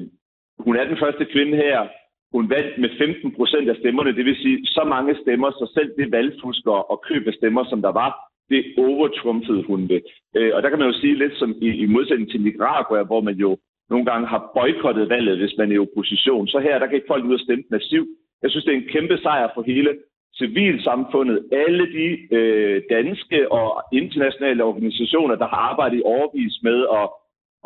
hun 0.60 0.76
er 0.76 0.86
den 0.88 0.98
første 0.98 1.26
kvinde 1.26 1.58
her. 1.58 1.88
Hun 2.32 2.50
vandt 2.50 2.78
med 2.78 2.90
15 2.98 3.32
procent 3.36 3.70
af 3.70 3.76
stemmerne, 3.76 4.16
det 4.16 4.26
vil 4.26 4.36
sige 4.36 4.66
så 4.66 4.84
mange 4.84 5.16
stemmer, 5.22 5.52
så 5.52 5.72
selv 5.74 5.92
det 5.98 6.12
valgfusker 6.12 6.78
og 6.92 7.04
køb 7.08 7.28
af 7.28 7.34
stemmer, 7.34 7.64
som 7.70 7.82
der 7.82 7.92
var, 7.92 8.12
det 8.50 8.62
overtrumfede 8.78 9.64
hun 9.64 9.88
det. 9.88 10.02
Øh, 10.36 10.52
og 10.56 10.64
der 10.64 10.70
kan 10.70 10.80
man 10.80 10.88
jo 10.88 11.00
sige 11.00 11.16
lidt 11.16 11.36
som 11.38 11.56
i, 11.62 11.70
i 11.84 11.86
modsætning 11.86 12.32
til 12.32 12.42
Nicaragua, 12.42 13.04
hvor 13.04 13.22
man 13.22 13.36
jo 13.36 13.58
nogle 13.90 14.06
gange 14.06 14.28
har 14.28 14.52
boykottet 14.56 15.10
valget, 15.10 15.38
hvis 15.38 15.58
man 15.58 15.72
er 15.72 15.76
i 15.76 15.84
opposition. 15.86 16.48
Så 16.48 16.60
her, 16.60 16.80
der 16.80 16.88
kan 16.88 16.96
ikke 16.96 17.14
folk 17.14 17.26
ud 17.26 17.34
og 17.34 17.40
stemme 17.40 17.64
massivt. 17.72 18.08
Jeg 18.42 18.50
synes, 18.50 18.66
det 18.66 18.74
er 18.74 18.78
en 18.78 18.94
kæmpe 18.96 19.18
sejr 19.18 19.48
for 19.54 19.62
hele 19.62 19.92
civilsamfundet. 20.38 21.38
Alle 21.52 21.86
de 21.98 22.36
øh, 22.38 22.82
danske 22.90 23.52
og 23.52 23.84
internationale 23.94 24.64
organisationer, 24.64 25.36
der 25.36 25.48
har 25.48 25.62
arbejdet 25.72 25.98
i 25.98 26.02
overvis 26.06 26.56
med 26.64 26.80
at 27.00 27.10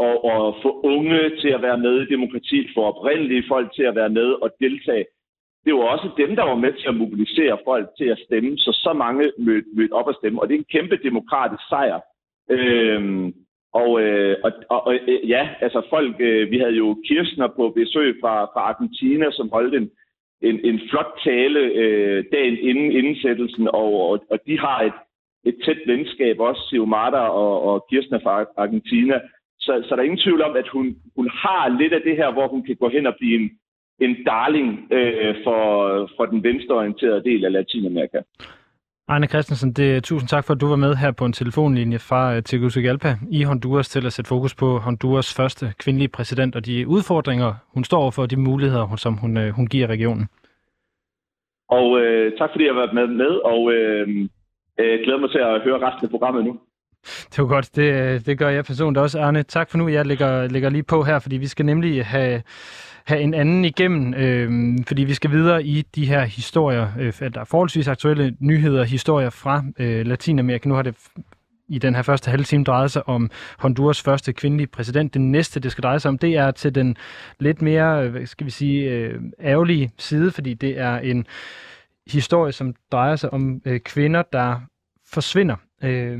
og, 0.08 0.16
og 0.34 0.56
få 0.64 0.82
unge 0.84 1.20
til 1.42 1.50
at 1.58 1.62
være 1.62 1.80
med 1.86 1.96
i 2.02 2.12
demokrati, 2.16 2.68
få 2.76 2.82
oprindelige 2.92 3.44
folk 3.48 3.68
til 3.76 3.84
at 3.84 3.96
være 3.96 4.10
med 4.10 4.30
og 4.44 4.50
deltage 4.60 5.06
det 5.66 5.74
var 5.74 5.80
også 5.80 6.10
dem, 6.18 6.36
der 6.36 6.44
var 6.44 6.56
med 6.56 6.74
til 6.74 6.88
at 6.88 6.96
mobilisere 6.96 7.58
folk 7.64 7.88
til 7.98 8.06
at 8.06 8.20
stemme, 8.26 8.58
så 8.58 8.72
så 8.84 8.94
mange 8.94 9.32
mødte 9.38 9.68
mød 9.74 9.92
op 9.92 10.08
og 10.08 10.16
stemme, 10.16 10.42
og 10.42 10.48
det 10.48 10.56
er 10.56 10.60
en 10.60 10.74
kæmpe 10.76 10.98
demokratisk 11.04 11.64
sejr. 11.70 12.00
Øhm, 12.50 13.34
og, 13.74 14.02
øh, 14.02 14.38
og, 14.44 14.52
og 14.70 14.88
og 14.88 14.94
øh, 14.94 15.30
ja, 15.30 15.50
altså 15.62 15.82
folk, 15.90 16.16
øh, 16.20 16.52
vi 16.52 16.58
havde 16.58 16.76
jo 16.76 16.98
Kirchner 17.08 17.48
på 17.48 17.70
besøg 17.70 18.18
fra, 18.22 18.46
fra 18.46 18.62
Argentina, 18.72 19.32
som 19.32 19.50
holdt 19.50 19.76
en, 19.76 19.90
en, 20.42 20.66
en 20.66 20.80
flot 20.90 21.20
tale 21.24 21.60
øh, 21.60 22.24
dagen 22.32 22.58
inden 22.58 22.92
indsættelsen, 22.92 23.68
og, 23.68 24.10
og, 24.10 24.26
og 24.30 24.40
de 24.48 24.60
har 24.60 24.82
et, 24.82 24.98
et 25.46 25.56
tæt 25.66 25.82
venskab, 25.86 26.40
også 26.40 26.62
Xiomara 26.70 27.30
og, 27.30 27.64
og 27.64 27.86
Kirchner 27.90 28.20
fra 28.20 28.46
Argentina. 28.58 29.22
Så, 29.60 29.84
så 29.86 29.96
der 29.96 30.02
er 30.02 30.06
ingen 30.06 30.26
tvivl 30.26 30.42
om, 30.42 30.56
at 30.56 30.68
hun, 30.68 30.96
hun 31.16 31.30
har 31.30 31.78
lidt 31.80 31.94
af 31.94 32.02
det 32.02 32.16
her, 32.16 32.32
hvor 32.32 32.48
hun 32.48 32.64
kan 32.64 32.76
gå 32.76 32.90
hen 32.90 33.06
og 33.08 33.16
blive 33.20 33.40
en, 33.40 33.50
en 34.02 34.16
darling 34.26 34.88
øh, 34.92 35.36
for, 35.44 35.62
for 36.18 36.26
den 36.26 36.44
venstreorienterede 36.44 37.24
del 37.24 37.46
af 37.46 37.52
Latinamerika. 37.52 38.18
Arne 39.08 39.28
Christensen, 39.28 39.74
det, 39.74 40.04
tusind 40.04 40.30
tak 40.30 40.46
for, 40.46 40.54
at 40.54 40.62
du 40.62 40.68
var 40.68 40.76
med 40.76 40.96
her 40.96 41.12
på 41.12 41.26
en 41.26 41.34
telefonlinje 41.34 42.00
fra 42.00 42.36
uh, 42.36 42.44
Tegucigalpa 42.44 43.16
i 43.32 43.44
Honduras 43.44 43.90
til 43.90 44.06
at 44.06 44.14
sætte 44.14 44.30
fokus 44.30 44.56
på 44.56 44.78
Honduras 44.78 45.36
første 45.36 45.74
kvindelige 45.80 46.08
præsident 46.08 46.56
og 46.56 46.66
de 46.66 46.88
udfordringer, 46.88 47.54
hun 47.74 47.84
står 47.84 47.98
overfor, 48.02 48.22
og 48.22 48.32
de 48.32 48.40
muligheder, 48.40 48.96
som 48.96 49.14
hun, 49.14 49.38
uh, 49.38 49.50
hun 49.50 49.68
giver 49.68 49.88
regionen. 49.88 50.28
Og 51.70 52.00
øh, 52.02 52.38
tak 52.38 52.50
fordi 52.52 52.66
jeg 52.66 52.74
har 52.74 52.82
været 52.82 52.94
med, 52.94 53.08
med 53.08 53.34
og 53.54 53.74
øh, 53.74 54.08
øh, 54.80 55.00
glæder 55.04 55.20
mig 55.20 55.32
til 55.32 55.40
at 55.40 55.62
høre 55.62 55.88
resten 55.88 56.06
af 56.06 56.12
programmet 56.12 56.46
nu. 56.46 56.60
Det 57.04 57.38
var 57.38 57.48
godt, 57.48 57.76
det, 57.76 58.26
det 58.26 58.38
gør 58.38 58.50
jeg 58.50 58.66
personligt 58.66 59.02
også. 59.02 59.20
Arne, 59.20 59.44
tak 59.44 59.70
for 59.70 59.78
nu. 59.78 59.88
Jeg 59.88 60.06
lægger, 60.06 60.48
lægger 60.48 60.70
lige 60.70 60.84
på 60.84 61.04
her, 61.04 61.20
fordi 61.20 61.38
vi 61.38 61.48
skal 61.48 61.66
nemlig 61.66 62.06
have 62.06 62.42
have 63.10 63.22
en 63.22 63.34
anden 63.34 63.66
igennem, 63.66 64.14
øh, 64.14 64.78
fordi 64.88 65.04
vi 65.04 65.14
skal 65.14 65.32
videre 65.32 65.64
i 65.64 65.82
de 65.96 66.06
her 66.06 66.22
historier, 66.22 66.88
øh, 67.00 67.14
der 67.34 67.40
er 67.40 67.44
forholdsvis 67.44 67.88
aktuelle 67.88 68.36
nyheder, 68.40 68.84
historier 68.84 69.30
fra 69.30 69.64
øh, 69.80 70.06
Latinamerika. 70.06 70.70
Nu 70.70 70.76
har 70.76 70.82
det 70.82 70.96
i 71.68 71.80
den 71.80 71.96
her 71.96 72.02
første 72.02 72.32
halve 72.32 72.44
time 72.44 72.64
drejet 72.64 72.92
sig 72.92 73.10
om 73.10 73.30
Honduras 73.58 74.02
første 74.02 74.34
kvindelige 74.34 74.68
præsident. 74.68 75.14
Det 75.14 75.22
næste, 75.22 75.60
det 75.60 75.72
skal 75.72 75.82
dreje 75.82 76.00
sig 76.00 76.10
om, 76.10 76.18
det 76.18 76.36
er 76.36 76.52
til 76.52 76.76
den 76.76 76.98
lidt 77.40 77.62
mere, 77.62 78.06
øh, 78.06 78.12
hvad 78.12 78.26
skal 78.26 78.46
vi 78.46 78.52
sige, 78.52 78.90
øh, 78.90 79.22
ærgerlige 79.42 79.92
side, 79.98 80.32
fordi 80.32 80.54
det 80.54 80.80
er 80.80 80.98
en 80.98 81.28
historie, 82.08 82.52
som 82.52 82.76
drejer 82.92 83.16
sig 83.16 83.34
om 83.34 83.62
øh, 83.66 83.80
kvinder, 83.80 84.24
der 84.34 84.62
forsvinder 85.14 85.56
øh, 85.84 86.20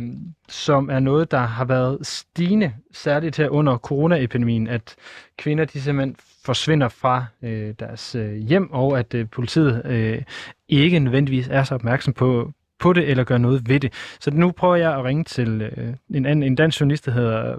som 0.50 0.90
er 0.90 1.00
noget, 1.00 1.32
der 1.32 1.40
har 1.40 1.66
været 1.66 2.08
stigende, 2.08 2.74
særligt 2.92 3.38
her 3.38 3.50
under 3.50 3.78
coronaepidemien, 3.78 4.68
at 4.68 4.96
kvinder 5.38 5.66
de 5.66 5.82
simpelthen 5.82 6.16
forsvinder 6.46 6.90
fra 6.90 7.26
øh, 7.44 7.74
deres 7.80 8.16
øh, 8.16 8.34
hjem, 8.34 8.72
og 8.72 9.00
at 9.00 9.14
øh, 9.14 9.30
politiet 9.30 9.82
øh, 9.86 10.22
ikke 10.68 11.00
nødvendigvis 11.00 11.48
er 11.48 11.64
så 11.64 11.76
opmærksom 11.76 12.14
på, 12.14 12.52
på 12.80 12.94
det, 12.94 13.10
eller 13.10 13.24
gør 13.24 13.38
noget 13.38 13.70
ved 13.70 13.80
det. 13.80 13.94
Så 14.20 14.32
nu 14.32 14.52
prøver 14.52 14.76
jeg 14.76 14.96
at 14.96 15.04
ringe 15.04 15.24
til 15.24 15.62
øh, 15.62 15.94
en, 16.10 16.26
anden, 16.26 16.44
en 16.44 16.56
dansk 16.56 16.80
journalist, 16.80 17.06
der 17.06 17.12
hedder 17.12 17.56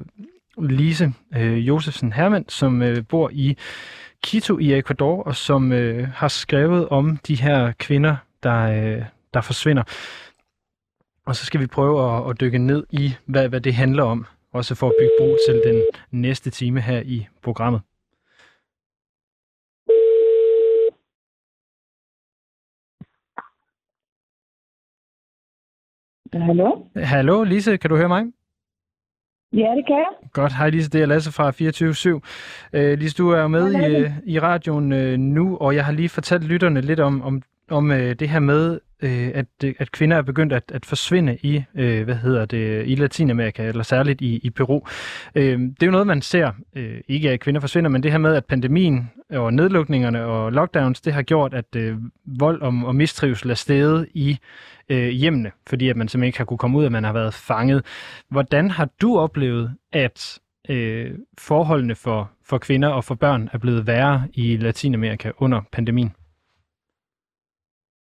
øh, 0.58 0.64
Lise 0.64 1.12
øh, 1.36 1.68
Josefsen 1.68 2.12
Hermann, 2.12 2.44
som 2.48 2.82
øh, 2.82 3.04
bor 3.08 3.30
i 3.32 3.56
Quito 4.26 4.58
i 4.58 4.78
Ecuador, 4.78 5.22
og 5.22 5.36
som 5.36 5.72
øh, 5.72 6.08
har 6.08 6.28
skrevet 6.28 6.88
om 6.88 7.16
de 7.16 7.34
her 7.34 7.72
kvinder, 7.78 8.16
der, 8.42 8.60
øh, 8.60 9.02
der 9.34 9.40
forsvinder. 9.40 9.82
Og 11.26 11.36
så 11.36 11.44
skal 11.44 11.60
vi 11.60 11.66
prøve 11.66 12.16
at, 12.16 12.30
at 12.30 12.40
dykke 12.40 12.58
ned 12.58 12.86
i, 12.90 13.14
hvad, 13.26 13.48
hvad 13.48 13.60
det 13.60 13.74
handler 13.74 14.02
om. 14.02 14.26
også 14.52 14.74
for 14.74 14.86
at 14.86 14.92
bygge 15.00 15.10
bro 15.18 15.36
til 15.48 15.62
den 15.72 15.82
næste 16.10 16.50
time 16.50 16.80
her 16.80 17.00
i 17.00 17.26
programmet. 17.42 17.80
Hallo? 26.34 26.86
Hallo, 26.96 27.44
Lise, 27.44 27.76
kan 27.76 27.90
du 27.90 27.96
høre 27.96 28.08
mig? 28.08 28.24
Ja, 29.52 29.74
det 29.76 29.84
kan 29.86 29.96
jeg. 29.96 30.30
Godt. 30.32 30.52
Hej 30.56 30.70
Lise, 30.70 30.90
det 30.90 31.02
er 31.02 31.06
Lasse 31.06 31.32
fra 31.32 31.50
24-7. 31.50 32.78
Uh, 32.78 32.98
Lise, 32.98 33.16
du 33.16 33.30
er 33.30 33.48
med 33.48 33.72
i, 33.72 34.04
uh, 34.04 34.10
i 34.24 34.38
radioen 34.38 34.92
uh, 34.92 35.18
nu, 35.18 35.56
og 35.56 35.74
jeg 35.74 35.84
har 35.84 35.92
lige 35.92 36.08
fortalt 36.08 36.44
lytterne 36.44 36.80
lidt 36.80 37.00
om, 37.00 37.22
om, 37.22 37.42
om 37.70 37.90
uh, 37.90 37.96
det 37.96 38.28
her 38.28 38.40
med, 38.40 38.80
øh, 39.02 39.30
at, 39.34 39.46
øh, 39.64 39.74
at 39.78 39.92
kvinder 39.92 40.16
er 40.16 40.22
begyndt 40.22 40.52
at, 40.52 40.62
at 40.74 40.86
forsvinde 40.86 41.38
i, 41.42 41.62
øh, 41.74 42.04
hvad 42.04 42.14
hedder 42.14 42.44
det, 42.44 42.86
i 42.86 42.94
Latinamerika, 42.94 43.68
eller 43.68 43.82
særligt 43.82 44.20
i, 44.20 44.40
i 44.42 44.50
Peru. 44.50 44.80
Øh, 45.34 45.58
det 45.58 45.82
er 45.82 45.86
jo 45.86 45.92
noget, 45.92 46.06
man 46.06 46.22
ser, 46.22 46.52
øh, 46.76 47.00
ikke 47.08 47.30
at 47.30 47.40
kvinder 47.40 47.60
forsvinder, 47.60 47.90
men 47.90 48.02
det 48.02 48.10
her 48.10 48.18
med, 48.18 48.34
at 48.34 48.44
pandemien 48.44 49.10
og 49.30 49.54
nedlukningerne 49.54 50.24
og 50.24 50.52
lockdowns, 50.52 51.00
det 51.00 51.12
har 51.12 51.22
gjort, 51.22 51.54
at 51.54 51.76
øh, 51.76 51.96
vold 52.26 52.62
og, 52.62 52.74
og 52.84 52.94
mistrivsel 52.94 53.50
er 53.50 53.54
steget 53.54 54.08
i 54.14 54.38
øh, 54.88 55.08
hjemmene, 55.08 55.50
fordi 55.66 55.88
at 55.88 55.96
man 55.96 56.08
simpelthen 56.08 56.26
ikke 56.26 56.38
har 56.38 56.44
kunne 56.44 56.58
komme 56.58 56.78
ud, 56.78 56.84
at 56.84 56.92
man 56.92 57.04
har 57.04 57.12
været 57.12 57.34
fanget. 57.34 57.84
Hvordan 58.28 58.70
har 58.70 58.88
du 59.00 59.18
oplevet, 59.18 59.74
at 59.92 60.38
øh, 60.68 61.10
forholdene 61.38 61.94
for, 61.94 62.30
for 62.44 62.58
kvinder 62.58 62.88
og 62.88 63.04
for 63.04 63.14
børn 63.14 63.50
er 63.52 63.58
blevet 63.58 63.86
værre 63.86 64.28
i 64.32 64.56
Latinamerika 64.56 65.30
under 65.38 65.60
pandemien? 65.72 66.12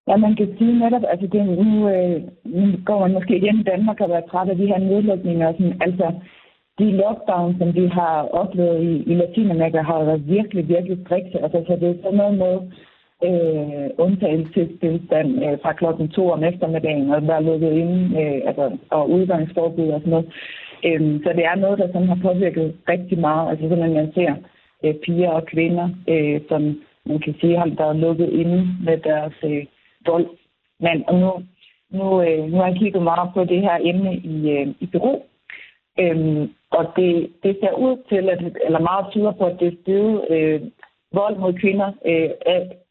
Ja, 0.07 0.17
man 0.17 0.35
kan 0.35 0.55
sige 0.57 0.79
netop, 0.79 1.03
altså 1.07 1.27
det, 1.27 1.45
nu, 1.45 1.89
øh, 1.89 2.21
nu 2.45 2.77
går 2.85 2.99
man 2.99 3.13
måske 3.13 3.37
igen 3.37 3.59
i 3.59 3.63
Danmark 3.63 4.01
og 4.01 4.09
være 4.09 4.27
træt 4.29 4.49
af 4.49 4.55
de 4.57 4.67
her 4.67 4.79
nedlukninger. 4.79 5.47
Og 5.47 5.53
sådan, 5.53 5.81
altså, 5.81 6.11
de 6.79 6.91
lockdowns, 6.91 7.57
som 7.57 7.75
vi 7.75 7.85
har 7.87 8.15
oplevet 8.41 8.83
i, 8.83 9.11
i 9.11 9.13
Latinamerika, 9.15 9.81
har 9.81 10.03
været 10.03 10.27
virkelig, 10.27 10.69
virkelig 10.69 10.97
strikse. 11.05 11.43
Altså, 11.43 11.63
så 11.67 11.73
det 11.81 11.89
er 11.89 12.03
sådan 12.03 12.17
noget 12.17 12.37
med, 12.37 12.55
øh, 13.27 13.89
undtagelsestilstand 13.97 15.29
øh, 15.45 15.57
fra 15.63 15.73
klokken 15.73 16.09
to 16.09 16.29
om 16.31 16.43
eftermiddagen, 16.43 17.11
og 17.11 17.21
der 17.21 17.33
er 17.33 17.47
lukket 17.49 17.71
inde, 17.71 18.21
øh, 18.21 18.41
altså, 18.47 18.77
og 18.89 19.09
udgangsforbud 19.09 19.87
og 19.89 19.99
sådan 19.99 20.11
noget. 20.11 20.27
Øhm, 20.85 21.23
så 21.23 21.29
det 21.33 21.45
er 21.45 21.55
noget, 21.55 21.79
der 21.79 21.87
sådan 21.87 22.07
har 22.07 22.19
påvirket 22.21 22.75
rigtig 22.89 23.19
meget. 23.19 23.49
Altså 23.49 23.69
sådan, 23.69 23.93
man 23.93 24.11
ser 24.13 24.33
øh, 24.83 24.95
piger 25.03 25.29
og 25.29 25.45
kvinder, 25.45 25.89
øh, 26.07 26.41
som 26.49 26.61
man 27.05 27.19
kan 27.19 27.35
sige 27.41 27.57
har 27.57 27.69
været 27.77 27.95
lukket 27.95 28.29
inde 28.29 28.67
med 28.85 28.97
deres 28.97 29.33
øh, 29.43 29.65
vold. 30.05 30.27
Men 30.79 31.03
og 31.07 31.15
nu, 31.19 31.31
nu, 31.91 32.21
øh, 32.21 32.43
nu 32.51 32.57
har 32.57 32.67
jeg 32.67 32.77
kigget 32.79 33.03
meget 33.03 33.29
på 33.33 33.43
det 33.43 33.61
her 33.61 33.77
emne 33.81 34.15
i, 34.15 34.49
øh, 34.51 34.67
i 34.79 34.85
Peru, 34.85 35.21
Øhm, 35.99 36.53
og 36.71 36.83
det, 36.95 37.29
det 37.43 37.57
ser 37.59 37.73
ud 37.73 37.97
til, 38.09 38.29
at, 38.29 38.39
eller 38.65 38.79
meget 38.79 39.05
tyder 39.11 39.31
på, 39.31 39.45
at 39.45 39.59
det 39.59 39.67
er 39.67 39.81
stedet 39.81 40.25
øh, 40.29 40.61
vold 41.13 41.37
mod 41.37 41.53
kvinder 41.53 41.91
øh, 42.05 42.29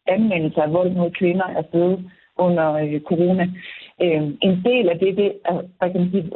anvendelse 0.06 0.62
af 0.62 0.72
vold 0.72 0.90
mod 0.90 1.10
kvinder 1.10 1.46
er 1.46 1.62
steget 1.68 2.04
under 2.38 2.72
øh, 2.72 3.00
corona. 3.00 3.44
Øh, 4.02 4.22
en 4.46 4.54
del 4.64 4.88
af 4.88 4.98
det, 4.98 5.16
det 5.16 5.32
er, 5.44 5.62
hvad 5.78 5.90
kan 5.90 6.00
man 6.00 6.10
sige, 6.10 6.30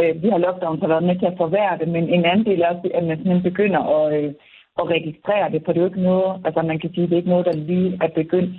øh, 0.00 0.22
vi 0.22 0.28
har 0.28 0.38
lockdown 0.38 0.80
har 0.80 0.88
været 0.88 1.08
med 1.08 1.18
til 1.18 1.26
at 1.26 1.36
forværre 1.36 1.78
det, 1.78 1.88
men 1.88 2.08
en 2.08 2.24
anden 2.24 2.46
del 2.46 2.60
er 2.60 2.68
også, 2.68 2.90
at 2.94 3.04
man 3.04 3.16
simpelthen 3.16 3.50
begynder 3.50 3.80
at, 3.98 4.24
øh, 4.24 4.32
at 4.78 4.88
registrere 4.90 5.50
det, 5.50 5.62
for 5.64 5.72
det 5.72 5.78
er 5.80 5.84
jo 5.84 5.90
ikke 5.90 6.08
noget, 6.10 6.40
altså 6.44 6.62
man 6.62 6.78
kan 6.78 6.90
sige, 6.94 7.06
det 7.06 7.12
er 7.12 7.16
ikke 7.16 7.34
noget, 7.34 7.46
der 7.46 7.52
lige 7.52 7.98
er 8.02 8.08
begyndt 8.08 8.52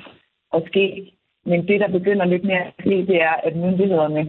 at 0.54 0.64
ske. 0.68 1.12
Men 1.50 1.68
det, 1.68 1.80
der 1.80 1.98
begynder 1.98 2.26
lidt 2.26 2.44
mere 2.44 2.64
at 2.68 2.74
ske, 2.80 2.96
det 3.12 3.18
er, 3.30 3.36
at 3.48 3.56
myndighederne 3.56 4.24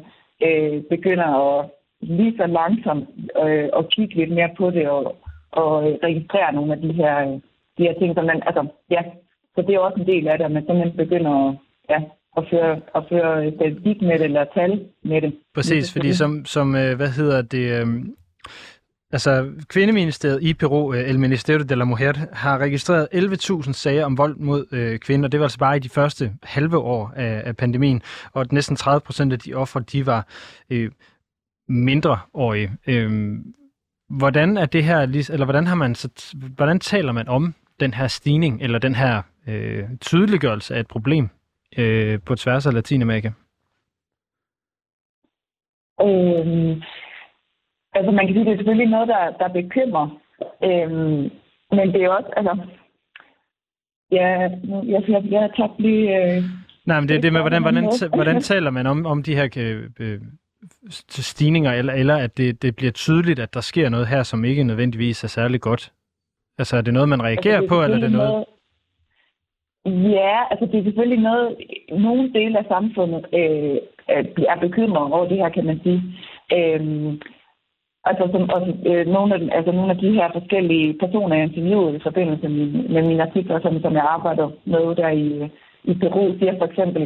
øh, 0.46 0.82
begynder 0.90 1.28
at 1.48 1.70
lige 2.00 2.36
så 2.36 2.46
langsomt 2.46 3.08
øh, 3.44 3.68
at 3.78 3.88
kigge 3.94 4.14
lidt 4.14 4.32
mere 4.38 4.50
på 4.58 4.70
det 4.70 4.88
og, 4.88 5.04
og 5.52 5.70
registrere 6.06 6.52
nogle 6.52 6.72
af 6.72 6.80
de 6.80 6.92
her, 6.92 7.14
de 7.78 7.82
her 7.86 7.94
ting, 7.98 8.14
som 8.14 8.24
man, 8.24 8.42
altså, 8.46 8.66
ja, 8.90 9.02
så 9.54 9.62
det 9.66 9.74
er 9.74 9.78
også 9.78 10.00
en 10.00 10.06
del 10.06 10.28
af 10.28 10.38
det, 10.38 10.44
at 10.44 10.52
man 10.52 10.62
simpelthen 10.66 10.96
begynder 10.96 11.32
at, 11.48 11.54
ja, 11.90 11.98
at 12.36 12.44
føre, 12.50 12.80
at 12.96 13.02
føre 13.08 13.52
statistik 13.56 14.02
med 14.02 14.18
det, 14.18 14.24
eller 14.24 14.44
tal 14.54 14.84
med 15.02 15.20
det. 15.22 15.32
Præcis, 15.54 15.92
fordi 15.92 16.12
som, 16.12 16.44
som 16.44 16.74
øh, 16.74 16.96
hvad 16.96 17.10
hedder 17.18 17.42
det, 17.42 17.80
øhm, 17.80 18.14
altså 19.12 19.52
kvindeministeriet 19.68 20.42
i 20.42 20.54
Peru, 20.54 20.92
eh, 20.92 21.10
El 21.10 21.18
Ministerio 21.18 21.64
de 21.64 21.74
la 21.74 21.84
Mujer, 21.84 22.12
har 22.32 22.58
registreret 22.58 23.08
11.000 23.14 23.72
sager 23.72 24.04
om 24.04 24.18
vold 24.18 24.36
mod 24.36 24.66
øh, 24.72 24.98
kvinder. 24.98 25.28
Det 25.28 25.40
var 25.40 25.46
altså 25.46 25.58
bare 25.58 25.76
i 25.76 25.80
de 25.80 25.88
første 25.88 26.32
halve 26.42 26.78
år 26.78 27.12
af, 27.16 27.42
af 27.44 27.56
pandemien, 27.56 28.02
og 28.32 28.46
næsten 28.50 28.76
30 28.76 29.00
procent 29.00 29.32
af 29.32 29.38
de 29.38 29.54
ofre, 29.54 29.80
de 29.80 30.06
var 30.06 30.26
øh, 30.70 30.90
mindreårige. 31.68 32.72
Øh, 32.86 33.30
hvordan 34.08 34.56
er 34.56 34.66
det 34.66 34.84
her, 34.84 34.98
eller 34.98 35.44
hvordan 35.44 35.66
har 35.66 35.74
man, 35.74 35.94
så, 35.94 36.34
hvordan 36.56 36.80
taler 36.80 37.12
man 37.12 37.28
om 37.28 37.54
den 37.80 37.94
her 37.94 38.06
stigning, 38.06 38.62
eller 38.62 38.78
den 38.78 38.94
her 38.94 39.22
øh, 39.48 39.84
tydeliggørelse 40.00 40.74
af 40.74 40.80
et 40.80 40.88
problem 40.88 41.28
øh, 41.78 42.20
på 42.26 42.34
tværs 42.34 42.66
af 42.66 42.74
Latinamerika? 42.74 43.30
Øhm, 46.02 46.82
altså 47.94 48.10
man 48.10 48.26
kan 48.26 48.34
sige, 48.34 48.44
det 48.44 48.52
er 48.52 48.56
selvfølgelig 48.56 48.90
noget, 48.90 49.08
der, 49.08 49.30
der 49.40 49.48
bekymrer. 49.48 50.06
Øhm, 50.64 51.30
men 51.76 51.92
det 51.92 52.02
er 52.02 52.10
også, 52.10 52.30
altså, 52.36 52.56
ja, 54.12 54.26
jeg, 54.92 55.02
jeg, 55.08 55.22
jeg 55.30 55.50
tager 55.56 55.74
lige... 55.78 56.06
Øh, 56.16 56.42
Nej, 56.86 57.00
men 57.00 57.08
det 57.08 57.16
er 57.16 57.20
det 57.20 57.32
med, 57.32 57.40
hvordan, 57.40 57.62
hvordan, 57.62 57.90
hvordan 58.14 58.40
taler 58.40 58.70
man 58.70 58.86
om, 58.86 59.06
om 59.06 59.22
de 59.22 59.34
her 59.34 59.48
øh, 59.56 59.82
øh, 60.00 60.20
stigninger, 61.08 61.72
eller, 61.72 61.92
eller 61.92 62.16
at 62.16 62.36
det, 62.36 62.62
det 62.62 62.76
bliver 62.76 62.92
tydeligt, 62.92 63.38
at 63.38 63.54
der 63.54 63.60
sker 63.60 63.88
noget 63.88 64.06
her, 64.06 64.22
som 64.22 64.44
ikke 64.44 64.64
nødvendigvis 64.64 65.24
er 65.24 65.28
særlig 65.28 65.60
godt? 65.60 65.92
Altså 66.58 66.76
er 66.76 66.80
det 66.80 66.94
noget, 66.94 67.08
man 67.08 67.22
reagerer 67.22 67.56
altså, 67.56 67.68
på, 67.68 67.82
eller 67.82 67.96
er 67.96 68.00
det 68.00 68.12
noget... 68.12 68.30
noget 68.30 68.44
Ja, 69.86 70.36
altså 70.50 70.66
det 70.66 70.78
er 70.78 70.84
selvfølgelig 70.84 71.22
noget, 71.22 71.56
nogle 71.90 72.32
dele 72.32 72.58
af 72.58 72.64
samfundet 72.68 73.26
øh, 73.32 73.76
er 74.48 74.58
bekymret 74.60 75.12
over 75.12 75.28
det 75.28 75.36
her, 75.36 75.48
kan 75.48 75.64
man 75.64 75.80
sige. 75.82 76.02
Øh, 76.52 76.80
altså, 78.10 78.24
som, 78.32 78.42
og, 78.54 78.60
øh, 78.90 79.06
nogle, 79.06 79.34
af, 79.34 79.40
altså 79.58 79.72
nogle 79.72 79.90
af 79.90 79.98
de 79.98 80.12
her 80.12 80.28
forskellige 80.32 80.98
personer, 81.02 81.36
jeg 81.36 81.44
interviewede 81.44 81.96
i 81.96 82.06
forbindelse 82.08 82.48
med, 82.48 82.66
med 82.94 83.02
mine 83.02 83.22
artikler, 83.22 83.60
som, 83.60 83.80
som 83.80 83.94
jeg 83.94 84.06
arbejder 84.08 84.48
med 84.64 84.94
der 84.94 85.08
i, 85.08 85.50
i 85.84 85.94
Peru, 85.94 86.38
siger 86.38 86.58
for 86.58 86.66
eksempel, 86.66 87.02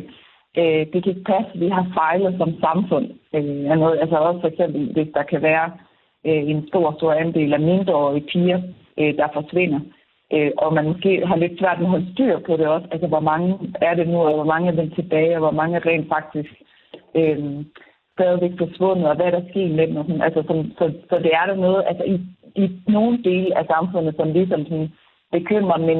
øh, 0.58 0.82
det 0.92 0.98
kan 1.02 1.12
ikke 1.12 1.30
passe, 1.32 1.58
vi 1.58 1.68
har 1.68 1.86
fejlet 1.94 2.34
som 2.38 2.60
samfund. 2.60 3.06
Øh, 3.34 3.44
noget, 3.82 3.98
altså 4.00 4.16
også 4.16 4.40
for 4.40 4.48
eksempel, 4.48 4.92
hvis 4.92 5.08
der 5.14 5.22
kan 5.22 5.42
være 5.42 5.70
øh, 6.26 6.42
en 6.50 6.68
stor, 6.68 6.94
stor 6.96 7.12
andel 7.12 7.52
af 7.54 7.60
mindreårige 7.60 8.26
piger, 8.32 8.60
øh, 8.98 9.16
der 9.16 9.28
forsvinder 9.32 9.80
øh, 10.34 10.50
og 10.56 10.74
man 10.74 10.84
måske 10.84 11.26
har 11.26 11.36
lidt 11.36 11.58
svært 11.58 11.78
med 11.78 11.86
at 11.86 11.90
holde 11.90 12.12
styr 12.12 12.38
på 12.38 12.56
det 12.56 12.66
også. 12.66 12.86
Altså, 12.90 13.06
hvor 13.06 13.20
mange 13.20 13.58
er 13.80 13.94
det 13.94 14.08
nu, 14.08 14.18
og 14.18 14.34
hvor 14.34 14.44
mange 14.44 14.68
er 14.68 14.76
dem 14.76 14.90
tilbage, 14.90 15.34
og 15.34 15.38
hvor 15.38 15.50
mange 15.50 15.78
rent 15.78 16.08
faktisk 16.08 16.52
øh, 17.14 17.64
stadigvæk 18.22 18.54
forsvundet, 18.58 19.06
og 19.10 19.16
hvad 19.16 19.26
er 19.26 19.34
der 19.36 19.50
sket 19.50 19.70
med 19.78 19.86
dem? 19.86 19.96
Og 19.96 20.04
sådan. 20.04 20.22
Altså, 20.26 20.40
så, 20.48 20.54
så, 20.78 20.84
så 21.10 21.16
det 21.24 21.32
er 21.40 21.46
der 21.46 21.56
noget, 21.66 21.82
altså 21.90 22.04
i, 22.14 22.16
i 22.62 22.64
nogle 22.96 23.14
dele 23.28 23.58
af 23.58 23.64
samfundet, 23.74 24.14
som 24.16 24.32
ligesom 24.32 24.62
sådan 24.64 24.90
bekymrer, 25.32 25.78
men, 25.88 25.98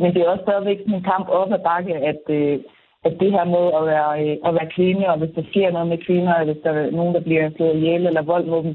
men 0.00 0.08
det 0.14 0.20
er 0.20 0.28
også 0.28 0.44
stadigvæk 0.46 0.78
sådan 0.78 0.94
en 0.94 1.10
kamp 1.12 1.26
op 1.28 1.52
ad 1.52 1.62
bakke, 1.70 1.94
at, 2.10 2.22
øh, 2.38 2.58
at 3.06 3.12
det 3.20 3.30
her 3.36 3.44
med 3.54 3.64
at 3.78 3.82
være, 3.92 4.10
øh, 4.24 4.36
at 4.46 4.54
være 4.58 4.74
kvinde, 4.76 5.04
og 5.12 5.18
hvis 5.18 5.34
der 5.36 5.44
sker 5.50 5.70
noget 5.70 5.88
med 5.92 5.98
kvinder, 6.06 6.34
eller 6.34 6.52
hvis 6.52 6.62
der 6.64 6.72
er 6.72 6.90
nogen, 6.90 7.14
der 7.14 7.20
bliver 7.20 7.50
slået 7.56 7.76
ihjel 7.76 8.06
eller 8.06 8.22
vold 8.32 8.46
mod 8.46 8.62
dem, 8.62 8.74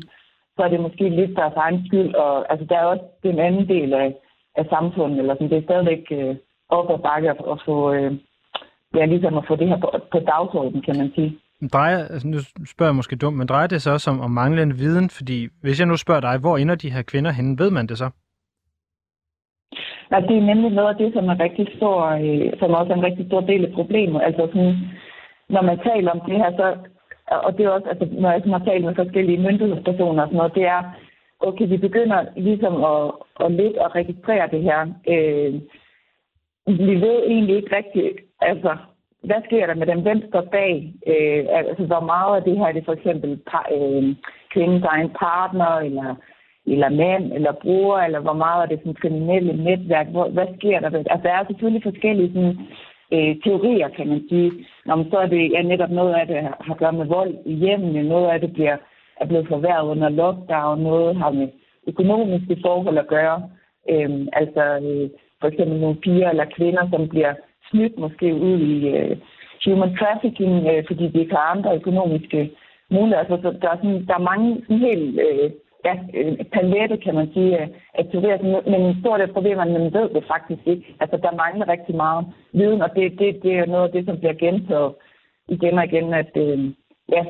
så 0.55 0.59
er 0.63 0.69
det 0.69 0.79
måske 0.79 1.09
lidt 1.09 1.37
deres 1.39 1.57
egen 1.63 1.79
skyld. 1.87 2.15
Og 2.15 2.51
altså, 2.51 2.65
der 2.69 2.77
er 2.77 2.85
også 2.93 3.05
den 3.23 3.39
anden 3.39 3.67
del 3.67 3.93
af, 3.93 4.15
af 4.55 4.65
samfundet, 4.69 5.19
eller 5.19 5.33
sådan, 5.35 5.49
det 5.49 5.57
er 5.57 5.67
stadigvæk 5.69 6.03
øh, 6.11 6.35
op 6.69 6.89
ad 6.93 6.99
bakke 7.09 7.29
at, 7.29 7.37
at 7.53 7.57
få, 7.65 7.93
øh, 7.93 8.11
ja, 8.95 9.05
ligesom 9.05 9.37
at 9.37 9.47
få 9.47 9.55
det 9.55 9.67
her 9.67 9.79
på, 9.79 9.89
på 10.11 10.19
dagsordenen, 10.19 10.81
kan 10.81 10.97
man 10.97 11.11
sige. 11.15 11.39
Drejer, 11.73 12.07
altså 12.07 12.27
nu 12.27 12.37
spørger 12.65 12.89
jeg 12.91 12.95
måske 12.95 13.15
dumt, 13.15 13.37
men 13.37 13.47
drejer 13.47 13.67
det 13.67 13.81
sig 13.81 13.93
også 13.93 14.09
om, 14.11 14.19
om 14.19 14.31
manglende 14.31 14.75
viden? 14.75 15.09
Fordi 15.09 15.47
hvis 15.61 15.79
jeg 15.79 15.87
nu 15.87 15.97
spørger 15.97 16.21
dig, 16.21 16.37
hvor 16.37 16.57
ender 16.57 16.75
de 16.75 16.91
her 16.91 17.01
kvinder 17.01 17.31
henne, 17.31 17.59
ved 17.59 17.71
man 17.71 17.87
det 17.87 17.97
så? 17.97 18.09
Ja, 20.11 20.19
det 20.19 20.37
er 20.37 20.49
nemlig 20.51 20.71
noget 20.71 20.89
af 20.89 20.95
det, 20.95 21.13
som 21.13 21.29
er 21.29 21.39
rigtig 21.39 21.67
stor, 21.77 22.01
øh, 22.05 22.59
som 22.59 22.71
også 22.71 22.93
er 22.93 22.97
en 22.97 23.03
rigtig 23.03 23.25
stor 23.27 23.41
del 23.41 23.65
af 23.65 23.73
problemet. 23.73 24.21
Altså 24.23 24.47
sådan, 24.47 24.75
når 25.49 25.61
man 25.61 25.79
taler 25.79 26.11
om 26.11 26.21
det 26.27 26.37
her, 26.37 26.51
så, 26.51 26.77
og 27.27 27.57
det 27.57 27.65
er 27.65 27.69
også, 27.69 27.87
altså, 27.89 28.07
når 28.11 28.31
jeg 28.31 28.41
har 28.45 28.65
talt 28.65 28.85
med 28.85 28.95
forskellige 28.95 29.43
myndighedspersoner 29.45 30.21
og 30.23 30.27
sådan 30.27 30.37
noget, 30.37 30.55
det 30.55 30.65
er, 30.65 30.81
okay, 31.39 31.67
vi 31.67 31.77
begynder 31.77 32.25
ligesom 32.35 32.83
at, 32.83 33.11
at 33.45 33.51
lidt 33.51 33.77
at 33.77 33.95
registrere 33.95 34.47
det 34.51 34.61
her. 34.63 34.81
Øh, 35.13 35.53
vi 36.67 36.95
ved 37.05 37.23
egentlig 37.27 37.55
ikke 37.55 37.75
rigtigt, 37.75 38.17
altså, 38.41 38.77
hvad 39.23 39.41
sker 39.45 39.65
der 39.65 39.75
med 39.75 39.87
dem? 39.87 40.01
Hvem 40.01 40.21
står 40.29 40.41
bag? 40.41 40.93
Øh, 41.07 41.45
altså, 41.49 41.83
hvor 41.85 41.99
meget 41.99 42.35
af 42.35 42.43
det 42.43 42.57
her 42.57 42.65
er 42.65 42.71
det 42.71 42.85
for 42.85 42.93
eksempel 42.93 43.39
par, 43.51 43.67
øh, 43.77 44.15
kvindens 44.53 44.83
egen 44.83 45.09
partner, 45.09 45.71
eller, 45.87 46.15
eller 46.65 46.89
mand, 46.89 47.33
eller 47.33 47.51
bror, 47.51 47.97
eller 47.99 48.19
hvor 48.19 48.33
meget 48.33 48.63
er 48.63 48.67
det 48.67 48.79
sådan 48.79 49.01
kriminelle 49.01 49.63
netværk? 49.63 50.07
Hvor, 50.07 50.29
hvad 50.29 50.47
sker 50.57 50.79
der? 50.79 50.87
Altså, 50.87 51.19
der 51.23 51.31
er 51.33 51.45
selvfølgelig 51.47 51.83
forskellige 51.83 52.33
sådan, 52.33 52.57
øh, 53.13 53.35
teorier, 53.43 53.89
kan 53.89 54.07
man 54.07 54.21
sige. 54.29 54.51
Nå, 54.85 54.95
men 54.95 55.11
så 55.11 55.17
er 55.17 55.27
det 55.27 55.51
ja, 55.51 55.61
netop 55.61 55.89
noget 55.89 56.13
af 56.13 56.27
det 56.27 56.35
har 56.35 56.71
at 56.71 56.77
gøre 56.77 56.93
med 56.93 57.05
vold 57.05 57.33
i 57.45 57.53
hjemmene, 57.53 58.03
noget 58.03 58.27
af 58.29 58.39
det 58.41 58.53
bliver 58.53 58.77
er 59.21 59.25
blevet 59.25 59.47
forværret 59.47 59.87
under 59.87 60.09
lockdown. 60.09 60.83
Noget 60.83 61.15
har 61.15 61.31
med 61.31 61.47
økonomiske 61.87 62.57
forhold 62.65 62.97
at 62.97 63.07
gøre. 63.07 63.49
Øh, 63.89 64.27
altså 64.33 64.63
øh, 64.83 65.09
for 65.41 65.47
eksempel 65.47 65.79
nogle 65.79 65.95
piger 65.95 66.29
eller 66.29 66.45
kvinder, 66.57 66.89
som 66.91 67.09
bliver 67.09 67.33
snydt 67.69 67.97
måske 67.97 68.35
ud 68.35 68.59
i 68.59 68.87
øh, 68.95 69.17
human 69.65 69.95
trafficking, 69.99 70.67
øh, 70.71 70.83
fordi 70.87 71.07
de 71.07 71.19
ikke 71.19 71.35
har 71.35 71.55
andre 71.55 71.75
økonomiske 71.75 72.51
muligheder. 72.91 73.19
Altså, 73.19 73.37
så 73.41 73.49
der, 73.61 73.69
er 73.69 73.77
sådan, 73.77 74.05
der 74.07 74.15
er 74.15 74.29
mange 74.31 74.61
sådan 74.61 74.79
helt 74.89 75.19
øh, 75.27 75.51
ja, 75.85 75.93
øh, 76.17 76.45
palette, 76.53 76.97
kan 76.97 77.15
man 77.15 77.29
sige, 77.33 77.61
øh, 77.61 77.67
at 77.93 78.05
teorier, 78.11 78.61
men 78.71 78.81
en 78.81 79.01
stor 79.01 79.17
del 79.17 79.33
problemer, 79.33 79.65
man 79.65 79.93
ved 79.93 80.09
det 80.15 80.23
faktisk 80.33 80.63
ikke. 80.65 80.95
Altså, 80.99 81.17
der 81.17 81.39
mangler 81.43 81.67
rigtig 81.67 81.95
meget 81.95 82.25
viden, 82.53 82.81
og 82.81 82.89
det, 82.95 83.19
det, 83.19 83.43
det 83.43 83.53
er 83.53 83.65
noget 83.65 83.87
af 83.87 83.91
det, 83.91 84.05
som 84.05 84.17
bliver 84.17 84.33
gentaget 84.33 84.93
igen 85.47 85.77
og 85.77 85.85
igen, 85.85 86.13
at 86.13 86.31
øh, 86.35 86.59
ja, 87.15 87.23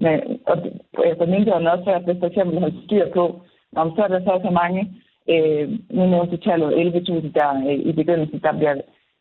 men, 0.00 0.14
og, 0.46 0.56
altså, 1.04 1.24
myndighederne 1.26 1.72
også 1.72 1.90
at 1.90 2.04
hvis 2.04 2.20
for 2.20 2.26
eksempel 2.26 2.58
har 2.60 2.72
styr 2.84 3.06
på, 3.14 3.40
om 3.76 3.92
så 3.96 4.02
er 4.02 4.08
der 4.08 4.20
så 4.20 4.40
så 4.44 4.50
mange, 4.50 4.80
øh, 5.32 5.68
nu 5.90 6.06
nævnte 6.06 6.36
tallet 6.36 6.70
11.000 6.72 7.32
der 7.38 7.50
øh, 7.68 7.78
i 7.88 7.92
begyndelsen, 7.92 8.40
der 8.40 8.52
bliver 8.58 8.74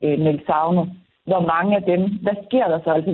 øh, 0.04 0.20
meldt 0.20 0.46
savnet 0.48 0.86
hvor 1.32 1.44
mange 1.54 1.72
af 1.80 1.84
dem, 1.92 2.02
hvad 2.26 2.38
sker 2.48 2.68
der 2.72 2.80
så? 2.84 2.90
Altså, 2.98 3.12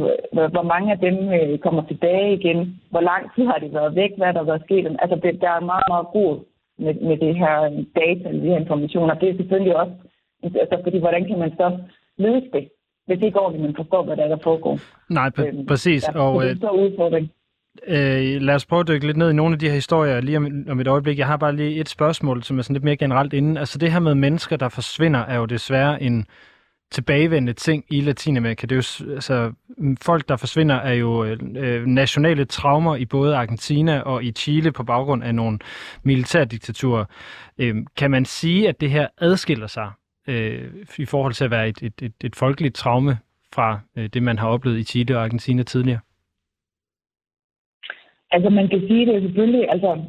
hvor 0.55 0.65
mange 0.73 0.91
af 0.91 0.99
dem 1.07 1.15
øh, 1.37 1.59
kommer 1.65 1.83
tilbage 1.91 2.33
igen? 2.39 2.59
Hvor 2.91 3.03
lang 3.11 3.23
tid 3.35 3.45
har 3.51 3.57
de 3.63 3.73
været 3.73 3.95
væk? 3.95 4.11
Hvad 4.17 4.27
er 4.27 4.31
der 4.31 4.43
været 4.43 4.65
sket? 4.67 4.85
Altså, 5.03 5.15
det, 5.23 5.41
der 5.41 5.51
er 5.57 5.69
meget, 5.71 5.87
meget 5.93 6.07
god 6.17 6.33
med, 6.83 6.93
med 7.09 7.17
det 7.25 7.33
her 7.41 7.55
data, 8.01 8.27
de 8.37 8.49
her 8.51 8.59
informationer. 8.63 9.13
Det 9.13 9.29
er 9.29 9.37
selvfølgelig 9.37 9.75
også, 9.81 9.93
altså, 10.43 10.75
fordi 10.83 10.97
hvordan 10.99 11.23
kan 11.27 11.39
man 11.39 11.51
så 11.61 11.67
løse 12.17 12.47
det? 12.53 12.65
Hvis 13.07 13.21
ikke 13.21 13.39
ordentligt 13.39 13.65
man 13.67 13.75
forstår, 13.75 14.03
hvad 14.03 14.17
der 14.17 14.23
er, 14.23 14.27
der 14.27 14.43
foregår. 14.43 14.79
Nej, 15.09 15.29
p- 15.37 15.47
øhm, 15.47 15.65
præcis. 15.65 16.01
Ja, 16.07 16.19
og, 16.21 16.41
det 16.41 16.47
er 16.47 16.51
en 16.51 16.57
stor 16.57 16.71
udfordring. 16.71 17.31
Øh, 17.87 18.41
lad 18.47 18.55
os 18.55 18.65
prøve 18.65 18.79
at 18.79 18.87
dykke 18.87 19.05
lidt 19.07 19.17
ned 19.17 19.29
i 19.29 19.33
nogle 19.33 19.53
af 19.53 19.59
de 19.59 19.67
her 19.67 19.73
historier 19.73 20.21
lige 20.21 20.37
om, 20.37 20.65
om 20.69 20.79
et 20.79 20.87
øjeblik. 20.87 21.17
Jeg 21.17 21.27
har 21.27 21.37
bare 21.37 21.55
lige 21.55 21.79
et 21.79 21.89
spørgsmål, 21.89 22.43
som 22.43 22.57
er 22.57 22.61
sådan 22.61 22.73
lidt 22.73 22.83
mere 22.83 22.97
generelt 22.97 23.33
inden. 23.33 23.57
Altså 23.57 23.77
det 23.77 23.91
her 23.91 23.99
med 23.99 24.15
mennesker, 24.15 24.57
der 24.57 24.69
forsvinder, 24.69 25.19
er 25.19 25.37
jo 25.37 25.45
desværre 25.45 26.03
en 26.03 26.25
tilbagevendende 26.91 27.53
ting 27.53 27.85
i 27.89 28.01
Latinamerika. 28.01 28.67
Det 28.67 28.71
er 28.71 29.05
jo, 29.05 29.13
altså, 29.13 29.53
folk, 30.01 30.29
der 30.29 30.37
forsvinder, 30.37 30.75
er 30.75 30.93
jo 30.93 31.23
øh, 31.23 31.37
øh, 31.55 31.85
nationale 31.85 32.45
traumer 32.45 32.95
i 32.95 33.05
både 33.05 33.35
Argentina 33.35 33.99
og 33.99 34.23
i 34.23 34.31
Chile 34.31 34.71
på 34.71 34.83
baggrund 34.83 35.23
af 35.23 35.35
nogle 35.35 35.59
militærdiktaturer. 36.03 37.05
Øh, 37.57 37.75
kan 37.97 38.11
man 38.11 38.25
sige, 38.25 38.69
at 38.69 38.81
det 38.81 38.89
her 38.89 39.07
adskiller 39.17 39.67
sig 39.67 39.91
øh, 40.27 40.71
i 40.97 41.05
forhold 41.05 41.33
til 41.33 41.43
at 41.43 41.51
være 41.51 41.69
et, 41.69 41.81
et, 41.81 42.01
et, 42.01 42.13
et 42.23 42.35
folkeligt 42.35 42.75
traume 42.75 43.17
fra 43.53 43.79
øh, 43.97 44.09
det, 44.13 44.23
man 44.23 44.37
har 44.37 44.47
oplevet 44.47 44.79
i 44.79 44.83
Chile 44.83 45.17
og 45.17 45.23
Argentina 45.23 45.63
tidligere? 45.63 45.99
Altså 48.31 48.49
man 48.49 48.69
kan 48.69 48.79
sige 48.79 49.05
det 49.05 49.21
selvfølgelig, 49.21 49.69
altså 49.69 50.05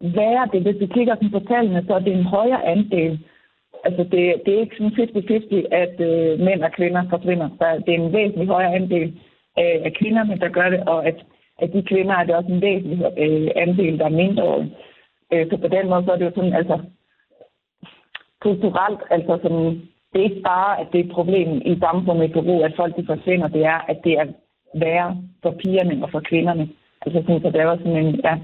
hvad 0.00 0.30
er 0.40 0.44
det, 0.44 0.62
hvis 0.62 0.80
vi 0.80 0.86
kigger 0.86 1.16
på 1.32 1.40
tallene, 1.48 1.84
så 1.86 1.94
er 1.94 1.98
det 1.98 2.12
en 2.12 2.24
højere 2.24 2.66
andel 2.66 3.24
Altså, 3.84 4.02
det, 4.02 4.42
det 4.46 4.54
er 4.54 4.60
ikke 4.60 4.76
sådan 4.76 4.92
50-50, 4.92 5.74
at 5.82 6.00
øh, 6.00 6.40
mænd 6.40 6.62
og 6.62 6.72
kvinder 6.72 7.02
forsvinder. 7.10 7.48
Så 7.58 7.82
det 7.86 7.94
er 7.94 7.98
en 7.98 8.12
væsentlig 8.12 8.48
højere 8.48 8.74
andel 8.74 9.20
af, 9.56 9.80
af 9.84 9.92
kvinderne, 9.92 10.38
der 10.38 10.48
gør 10.48 10.68
det, 10.70 10.80
og 10.88 11.06
at, 11.06 11.16
at 11.58 11.72
de 11.72 11.82
kvinder 11.82 12.14
er 12.14 12.24
det 12.24 12.34
også 12.34 12.52
en 12.52 12.62
væsentlig 12.62 12.98
øh, 13.18 13.50
andel, 13.56 13.98
der 13.98 14.04
er 14.04 14.20
mindre. 14.22 14.70
Øh, 15.32 15.46
så 15.50 15.56
på 15.56 15.68
den 15.68 15.88
måde, 15.88 16.04
så 16.04 16.12
er 16.12 16.16
det 16.16 16.24
jo 16.24 16.32
sådan, 16.34 16.54
altså, 16.54 16.78
kulturelt, 18.40 19.00
altså 19.10 19.38
sådan, 19.42 19.80
det 20.12 20.18
er 20.20 20.28
ikke 20.30 20.42
bare, 20.42 20.80
at 20.80 20.86
det 20.92 21.00
er 21.00 21.04
et 21.04 21.12
problem 21.12 21.62
i 21.64 21.78
samfundet 21.80 22.24
i 22.24 22.32
Peru, 22.32 22.62
at 22.62 22.72
folk 22.76 22.96
de 22.96 23.06
forsvinder, 23.06 23.48
det 23.48 23.64
er, 23.64 23.78
at 23.88 23.98
det 24.04 24.12
er 24.12 24.26
værre 24.74 25.16
for 25.42 25.50
pigerne 25.50 26.04
og 26.04 26.10
for 26.10 26.20
kvinderne. 26.20 26.68
Altså 27.02 27.22
sådan, 27.22 27.42
så 27.42 27.50
det 27.50 27.60
er 27.60 27.66
også 27.66 27.84
sådan 27.84 28.06
en, 28.06 28.20
ja, 28.24 28.34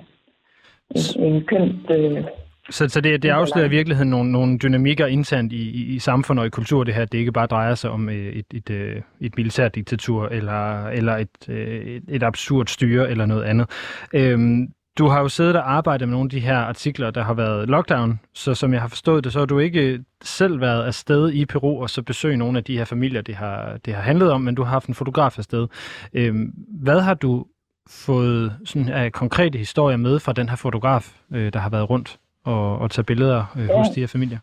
en, 0.97 1.24
en 1.24 1.45
køns... 1.45 1.91
Øh, 1.91 2.24
så, 2.70 2.88
så 2.88 3.00
det, 3.00 3.22
det 3.22 3.28
afslører 3.28 3.66
i 3.66 3.70
virkeligheden 3.70 4.10
nogle, 4.10 4.32
nogle 4.32 4.58
dynamikker 4.58 5.06
internt 5.06 5.52
i, 5.52 5.70
i, 5.70 5.94
i 5.94 5.98
samfundet 5.98 6.40
og 6.40 6.46
i 6.46 6.50
kultur, 6.50 6.84
det 6.84 6.94
her. 6.94 7.04
Det 7.04 7.18
ikke 7.18 7.32
bare 7.32 7.46
drejer 7.46 7.74
sig 7.74 7.90
om 7.90 8.08
øh, 8.08 8.14
et, 8.14 8.46
et, 8.54 8.56
et, 8.56 8.70
øh, 8.70 9.02
et 9.20 9.36
militærdiktatur 9.36 10.28
eller, 10.28 10.88
eller 10.88 11.16
et, 11.16 11.48
øh, 11.48 11.84
et, 11.84 12.02
et 12.08 12.22
absurd 12.22 12.66
styre 12.66 13.10
eller 13.10 13.26
noget 13.26 13.42
andet. 13.42 13.70
Øhm, 14.12 14.68
du 14.98 15.08
har 15.08 15.20
jo 15.20 15.28
siddet 15.28 15.56
og 15.56 15.72
arbejdet 15.72 16.08
med 16.08 16.12
nogle 16.12 16.26
af 16.26 16.30
de 16.30 16.40
her 16.40 16.56
artikler, 16.56 17.10
der 17.10 17.24
har 17.24 17.34
været 17.34 17.68
lockdown, 17.68 18.20
så 18.34 18.54
som 18.54 18.72
jeg 18.72 18.80
har 18.80 18.88
forstået 18.88 19.24
det, 19.24 19.32
så 19.32 19.38
har 19.38 19.46
du 19.46 19.58
ikke 19.58 20.04
selv 20.22 20.60
været 20.60 20.84
afsted 20.84 21.32
i 21.32 21.46
Peru 21.46 21.82
og 21.82 21.90
så 21.90 22.02
besøge 22.02 22.36
nogle 22.36 22.58
af 22.58 22.64
de 22.64 22.78
her 22.78 22.84
familier, 22.84 23.22
det 23.22 23.34
har, 23.34 23.78
det 23.84 23.94
har 23.94 24.02
handlet 24.02 24.32
om, 24.32 24.40
men 24.40 24.54
du 24.54 24.62
har 24.62 24.70
haft 24.70 24.86
en 24.86 24.94
fotograf 24.94 25.38
afsted. 25.38 25.66
Øhm, 26.12 26.52
hvad 26.82 27.00
har 27.00 27.14
du 27.14 27.46
fået 27.88 28.56
sådan, 28.64 28.88
af 28.88 29.12
konkrete 29.12 29.58
historier 29.58 29.96
med 29.96 30.18
fra 30.18 30.32
den 30.32 30.48
her 30.48 30.56
fotograf, 30.56 31.16
øh, 31.32 31.52
der 31.52 31.58
har 31.58 31.70
været 31.70 31.90
rundt? 31.90 32.18
Og, 32.53 32.78
og 32.82 32.90
tage 32.90 33.09
billeder 33.11 33.40
øh, 33.59 33.68
ja. 33.68 33.78
hos 33.78 33.88
de 33.94 34.01
her 34.01 34.12
familier? 34.16 34.40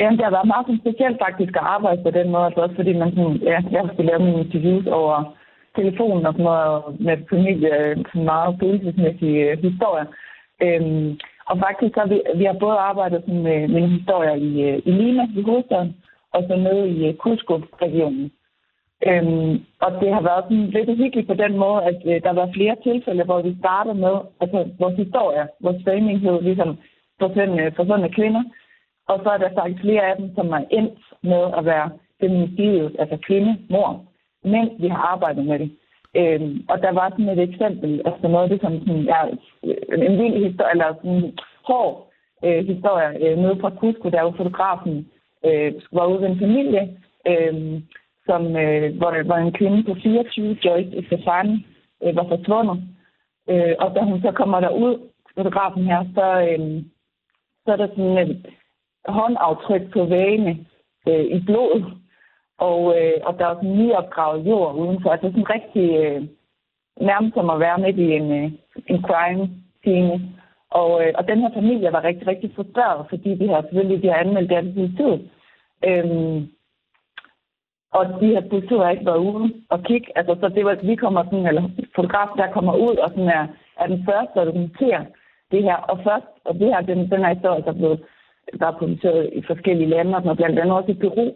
Jamen, 0.00 0.16
det 0.18 0.24
har 0.24 0.36
været 0.36 0.52
meget 0.54 0.80
specielt 0.82 1.18
faktisk 1.26 1.52
at 1.56 1.68
arbejde 1.76 2.02
på 2.02 2.10
den 2.18 2.26
måde, 2.30 2.44
altså 2.46 2.60
også 2.60 2.76
fordi 2.80 2.92
man 2.92 3.10
sådan, 3.10 3.36
ja, 3.50 3.58
jeg 3.76 3.84
skal 3.92 4.04
lave 4.04 4.22
mine 4.26 4.40
interviews 4.44 4.86
over 4.86 5.16
telefonen 5.76 6.26
og 6.26 6.32
sådan 6.32 6.44
noget, 6.44 7.00
med 7.06 7.16
familie, 7.30 7.72
sådan 8.10 8.24
meget 8.24 8.56
følelsesmæssige 8.60 9.40
øh, 9.50 9.58
historier. 9.68 10.06
Øhm, 10.64 11.18
og 11.50 11.58
faktisk 11.66 11.94
har 12.00 12.06
vi, 12.12 12.18
vi 12.40 12.44
har 12.44 12.56
både 12.64 12.78
arbejdet 12.90 13.22
sådan, 13.26 13.42
med 13.42 13.68
mine 13.68 13.88
historier 13.98 14.34
i, 14.48 14.50
øh, 14.68 14.78
i 14.88 14.90
Lima, 14.90 15.24
i 15.38 15.42
hovedstaden, 15.42 15.96
og 16.34 16.40
så 16.48 16.56
nede 16.56 16.88
i 16.88 17.08
øh, 17.08 17.14
Cusco-regionen. 17.22 18.30
Øhm, 19.08 19.64
og 19.80 19.90
det 20.00 20.14
har 20.14 20.22
været 20.28 20.44
sådan 20.44 20.70
lidt 20.76 20.88
uhyggeligt 20.88 21.28
på 21.28 21.34
den 21.34 21.58
måde, 21.58 21.82
at 21.90 21.98
øh, 22.10 22.22
der 22.22 22.32
var 22.32 22.48
flere 22.54 22.76
tilfælde, 22.82 23.24
hvor 23.24 23.42
vi 23.42 23.56
startede 23.58 23.94
med, 23.94 24.16
altså 24.40 24.58
vores 24.78 24.96
historie, 24.96 25.48
vores 25.60 25.84
framing 25.84 26.20
hed 26.20 26.42
ligesom 26.42 26.78
forsvundne, 27.20 27.72
forsvundne 27.76 28.10
kvinder. 28.18 28.42
Og 29.08 29.20
så 29.22 29.28
er 29.30 29.38
der 29.38 29.50
faktisk 29.58 29.82
flere 29.82 30.04
af 30.10 30.16
dem, 30.16 30.34
som 30.34 30.46
er 30.52 30.64
endt 30.70 30.98
med 31.22 31.42
at 31.58 31.64
være 31.64 31.90
feminicidet, 32.20 32.96
altså 32.98 33.16
kvinde, 33.26 33.52
mor, 33.70 34.04
mens 34.44 34.72
vi 34.78 34.88
har 34.88 35.02
arbejdet 35.12 35.46
med 35.46 35.58
det. 35.58 35.70
Øhm, 36.16 36.64
og 36.68 36.82
der 36.82 36.92
var 36.92 37.10
sådan 37.10 37.28
et 37.28 37.38
eksempel, 37.48 38.02
altså 38.04 38.28
noget 38.28 38.50
det 38.50 38.60
som 38.60 38.78
sådan, 38.78 39.02
ja, 39.12 39.20
øh, 39.64 40.06
en 40.08 40.18
vild 40.18 40.44
historie, 40.46 40.70
eller 40.70 40.94
sådan 40.94 41.32
hård 41.68 42.12
øh, 42.44 42.66
historie 42.66 43.08
øh, 43.24 43.38
nede 43.38 43.56
fra 43.60 43.70
Cusco, 43.78 44.08
der 44.08 44.20
jo 44.22 44.32
fotografen 44.36 45.08
øh, 45.46 45.72
var 45.92 46.06
ude 46.06 46.20
ved 46.20 46.28
en 46.28 46.38
familie, 46.38 46.82
øh, 47.30 47.82
som, 48.26 48.56
øh, 48.56 48.96
hvor 48.98 49.22
hvor 49.24 49.34
en 49.34 49.52
kvinde 49.52 49.84
på 49.84 49.94
24, 50.02 50.56
Joyce 50.64 50.98
Estefani, 50.98 51.66
øh, 52.02 52.16
var 52.16 52.26
forsvundet. 52.28 52.78
Øh, 53.50 53.74
og 53.78 53.94
da 53.94 54.00
hun 54.00 54.20
så 54.20 54.32
kommer 54.32 54.60
derud, 54.60 55.10
fotografen 55.36 55.84
her, 55.84 56.04
så, 56.14 56.26
øh, 56.48 56.82
så 57.64 57.72
er 57.72 57.76
der 57.76 57.88
sådan 57.88 58.18
et 58.18 58.46
håndaftryk 59.08 59.92
på 59.92 60.04
vægene 60.04 60.66
øh, 61.08 61.24
i 61.24 61.40
blod, 61.46 61.82
og, 62.58 62.80
øh, 62.98 63.18
og 63.24 63.38
der 63.38 63.46
er 63.46 63.54
sådan 63.54 63.76
nyopgravet 63.78 64.46
jord 64.46 64.74
udenfor. 64.74 65.10
Altså 65.10 65.28
sådan 65.28 65.50
rigtig 65.50 65.86
øh, 66.02 66.22
nærmest 67.00 67.34
som 67.34 67.50
at 67.50 67.60
være 67.60 67.78
midt 67.78 67.98
i 67.98 68.12
en, 68.12 68.32
øh, 68.32 68.50
en 68.86 69.02
crime 69.02 69.50
scene. 69.80 70.16
Og, 70.70 70.90
øh, 71.04 71.12
og 71.18 71.28
den 71.28 71.38
her 71.40 71.50
familie 71.54 71.92
var 71.92 72.04
rigtig, 72.04 72.26
rigtig 72.26 72.52
frustreret, 72.54 73.06
fordi 73.08 73.34
de 73.34 73.48
har 73.48 73.62
selvfølgelig 73.62 74.02
de 74.02 74.08
har 74.08 74.16
anmeldt 74.16 74.50
det 74.50 74.56
af 74.56 74.74
politiet. 74.74 75.30
Øh, 75.88 76.42
og 77.92 78.20
de 78.20 78.26
her 78.26 78.40
politiet 78.50 78.84
har 78.84 78.90
ikke 78.90 79.06
været 79.06 79.24
ude 79.30 79.52
og 79.68 79.82
kigge. 79.82 80.18
Altså, 80.18 80.36
så 80.40 80.48
det 80.48 80.64
var, 80.64 80.78
vi 80.82 80.94
kommer 80.94 81.24
sådan, 81.24 81.46
eller 81.46 81.62
fotografen 81.96 82.38
der 82.38 82.52
kommer 82.56 82.74
ud 82.86 82.96
og 82.96 83.10
sådan 83.10 83.28
er, 83.28 83.46
er 83.80 83.86
den 83.86 84.04
første, 84.08 84.32
der 84.34 84.44
dokumenterer 84.44 85.04
det 85.50 85.62
her. 85.62 85.76
Og 85.76 85.98
først, 86.04 86.26
og 86.44 86.54
det 86.54 86.66
her, 86.66 86.80
den, 86.80 87.10
den 87.10 87.24
her 87.24 87.34
historie, 87.34 87.62
der 87.62 87.72
er 87.72 87.80
blevet 87.82 88.00
der 88.60 88.66
er 88.66 88.78
publiceret 88.78 89.30
i 89.32 89.42
forskellige 89.46 89.88
lande, 89.88 90.16
og 90.16 90.36
blandt 90.36 90.58
andet 90.58 90.76
også 90.76 90.90
i 90.90 90.94
Peru. 90.94 91.32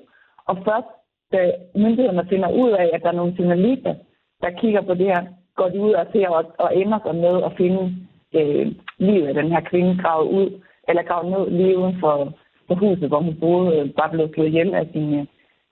Og 0.46 0.57
først, 0.64 0.90
da 1.32 1.52
myndighederne 1.74 2.26
finder 2.28 2.50
ud 2.52 2.70
af, 2.70 2.90
at 2.92 3.02
der 3.02 3.09
er 3.09 3.20
nogle 3.20 3.36
journalister, 3.38 3.94
der 4.42 4.50
kigger 4.50 4.80
på 4.80 4.94
det 4.94 5.07
her, 5.07 5.22
går 5.57 5.68
de 5.68 5.80
ud 5.80 5.92
og 5.92 6.07
ser 6.12 6.28
og, 6.28 6.44
og 6.59 6.76
ender 6.76 6.98
sig 7.04 7.14
med 7.14 7.42
at 7.42 7.52
finde 7.57 7.96
øh, 8.34 8.66
livet 8.98 9.26
af 9.26 9.34
den 9.34 9.52
her 9.52 9.61
kvinde 9.61 10.02
gravet 10.02 10.28
ud, 10.30 10.61
eller 10.88 11.02
gravet 11.02 11.30
ned 11.30 11.59
lige 11.59 11.78
uden 11.78 11.96
for, 12.00 12.32
for 12.66 12.74
huset, 12.74 13.09
hvor 13.09 13.20
hun 13.20 13.36
boede, 13.40 13.76
øh, 13.76 13.90
bare 13.90 14.11
blev 14.11 14.28
slået 14.34 14.48
ihjel 14.48 14.74
af 14.74 14.86
sine 14.92 15.20
øh, 15.20 15.26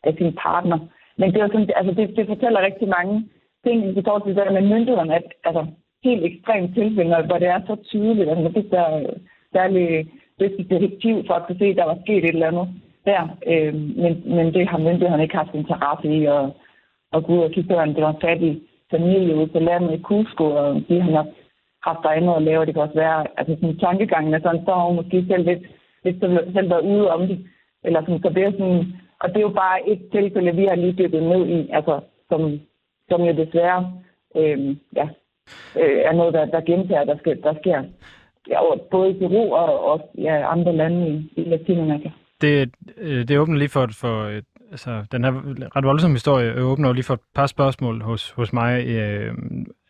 af 0.07 0.14
sin 0.18 0.32
partner. 0.44 0.78
Men 1.18 1.32
det, 1.32 1.40
er 1.40 1.46
sådan, 1.46 1.70
altså 1.76 1.92
det, 1.98 2.16
det 2.16 2.26
fortæller 2.26 2.66
rigtig 2.68 2.88
mange 2.88 3.28
ting 3.66 3.98
i 3.98 4.02
forhold 4.05 4.22
til 4.22 4.36
det 4.36 4.46
der 4.46 4.52
med 4.52 4.70
myndighederne, 4.72 5.14
at 5.14 5.26
altså, 5.44 5.66
helt 6.05 6.24
ekstremt 6.24 6.74
tilfælde, 6.74 7.26
hvor 7.26 7.38
det 7.38 7.48
er 7.48 7.61
så 7.66 7.76
tydeligt, 7.90 8.30
at 8.30 8.38
man 8.42 8.55
fik 8.55 8.70
der 8.70 8.86
særlig 9.52 10.11
det 10.38 10.70
detektiv 10.70 11.26
for 11.26 11.34
at 11.34 11.46
kunne 11.46 11.59
se, 11.59 11.64
at 11.64 11.76
der 11.76 11.84
var 11.84 11.98
sket 12.05 12.24
et 12.24 12.34
eller 12.34 12.46
andet 12.46 12.68
der. 13.07 13.22
Øh, 13.46 13.74
men, 13.74 14.12
men 14.36 14.55
det 14.55 14.68
har 14.68 14.78
myndighederne 14.78 15.22
ikke 15.22 15.36
haft 15.42 15.55
interesse 15.55 16.09
i 16.09 16.24
at, 16.24 16.44
at 17.12 17.24
gå 17.24 17.32
ud 17.32 17.38
og 17.38 17.50
kigge 17.50 17.68
på, 17.68 17.84
det 17.84 18.02
var 18.02 18.16
fattig 18.20 18.61
familie 18.90 19.36
ude 19.36 19.46
på 19.46 19.59
landet 19.59 19.94
i 19.94 20.02
Kusko, 20.02 20.44
og 20.44 20.82
de 20.88 21.00
har 21.00 21.11
nok 21.11 21.26
haft 21.82 21.98
der 22.02 22.09
andet 22.09 22.34
at 22.34 22.42
lave. 22.42 22.66
Det 22.66 22.74
kan 22.74 22.82
også 22.82 22.94
være, 22.94 23.26
altså 23.38 23.55
sådan 23.55 23.78
tankegangen 23.78 24.34
er 24.34 24.40
sådan, 24.40 24.64
så 24.64 24.74
har 24.74 24.86
hun 24.86 24.96
måske 24.96 25.24
selv 25.28 25.44
lidt, 25.44 25.62
lidt 26.05 26.18
selv 26.55 26.70
været 26.70 26.88
ude 26.92 27.11
om 27.11 27.20
det. 27.28 27.38
Eller 27.84 28.00
sådan, 28.00 28.22
så 28.22 28.28
det 28.28 28.42
er 28.44 28.50
sådan, 28.50 28.84
og 29.25 29.29
det 29.29 29.37
er 29.37 29.49
jo 29.51 29.55
bare 29.64 29.89
et 29.89 30.03
tilfælde, 30.12 30.57
vi 30.57 30.64
har 30.64 30.75
lige 30.75 30.99
dykket 31.03 31.22
ned 31.22 31.47
i, 31.47 31.70
altså, 31.72 32.01
som, 32.29 32.61
som 33.09 33.22
jo 33.22 33.33
desværre 33.45 33.81
øh, 34.37 34.77
ja, 34.97 35.07
øh, 35.81 35.99
er 36.09 36.12
noget, 36.12 36.35
der, 36.35 36.45
der 36.45 36.61
gentager, 36.61 37.05
der, 37.05 37.16
sker, 37.18 37.35
der 37.35 37.55
sker 37.61 37.83
ja, 38.49 38.59
både 38.91 39.11
i 39.11 39.18
Peru 39.18 39.55
og 39.55 39.85
og 39.91 40.11
ja, 40.18 40.53
andre 40.53 40.77
lande 40.77 41.09
i, 41.09 41.41
i 41.41 41.45
Latinamerika. 41.45 42.11
Det, 42.41 42.70
øh, 42.97 43.29
det 43.29 43.39
åbner 43.39 43.59
lige 43.59 43.68
for, 43.68 43.89
for 44.01 44.16
et, 44.39 44.45
altså, 44.71 45.05
den 45.12 45.25
her 45.25 45.33
ret 45.77 45.85
voldsomme 45.85 46.15
historie 46.15 46.62
åbner 46.62 46.93
lige 46.93 47.05
for 47.05 47.15
et 47.15 47.21
par 47.35 47.47
spørgsmål 47.47 48.03
hos, 48.03 48.31
hos 48.31 48.53
mig. 48.53 48.87
Øh, 48.87 49.35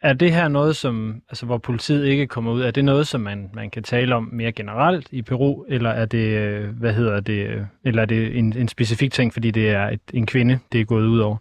er 0.02 0.12
det 0.12 0.32
her 0.32 0.48
noget, 0.48 0.76
som, 0.76 1.22
altså, 1.28 1.46
hvor 1.46 1.58
politiet 1.58 2.06
ikke 2.06 2.26
kommer 2.26 2.52
ud, 2.52 2.62
er 2.62 2.70
det 2.70 2.84
noget, 2.84 3.06
som 3.06 3.20
man, 3.20 3.50
man 3.54 3.70
kan 3.70 3.82
tale 3.82 4.14
om 4.14 4.28
mere 4.32 4.52
generelt 4.52 5.12
i 5.12 5.22
Peru, 5.22 5.64
eller 5.68 5.90
er 5.90 6.06
det, 6.06 6.38
øh, 6.38 6.78
hvad 6.80 6.92
hedder 6.92 7.20
det, 7.20 7.46
øh, 7.46 7.62
eller 7.84 8.02
er 8.02 8.06
det 8.06 8.38
en, 8.38 8.56
en 8.56 8.68
specifik 8.68 9.12
ting, 9.12 9.32
fordi 9.32 9.50
det 9.50 9.70
er 9.70 9.88
et, 9.88 10.00
en 10.14 10.26
kvinde, 10.26 10.58
det 10.72 10.80
er 10.80 10.84
gået 10.84 11.06
ud 11.06 11.18
over? 11.18 11.36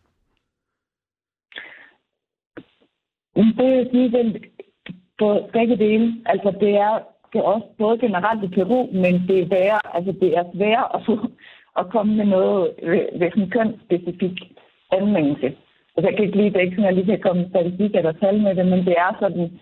Det 3.36 3.44
er 3.60 3.86
sige, 3.92 4.42
på 5.20 5.50
begge 5.54 5.78
dele. 5.78 6.22
Altså, 6.26 6.58
det 6.60 6.70
er, 6.70 7.00
det 7.34 7.40
er 7.40 7.44
også 7.44 7.68
både 7.78 7.98
generelt 7.98 8.44
i 8.44 8.48
Peru, 8.48 8.80
men 8.92 9.14
det 9.28 9.40
er 9.40 9.48
værre, 9.48 9.96
altså, 9.96 10.12
det 10.22 10.38
er 10.38 10.44
svært 10.56 10.88
at 10.94 11.02
få 11.06 11.16
at 11.80 11.89
komme 11.89 12.15
med 12.15 12.26
noget 12.26 12.74
ved, 12.84 13.19
ved 13.19 13.30
sådan 13.30 13.43
en 13.43 13.49
kønsspecifik 13.49 14.38
anvendelse. 14.91 15.47
Altså, 15.95 16.07
jeg 16.09 16.15
kan 16.15 16.26
ikke 16.26 16.38
lide 16.38 16.53
det 16.53 16.61
ikke 16.61 16.76
sådan, 16.76 16.86
at 16.86 16.95
jeg 16.95 16.97
lige 16.97 17.11
kan 17.13 17.26
komme 17.28 17.49
statistik 17.49 17.95
eller 17.95 18.11
tal 18.11 18.41
med 18.41 18.55
det, 18.55 18.65
men 18.67 18.86
det 18.86 18.95
er 18.97 19.11
sådan, 19.19 19.59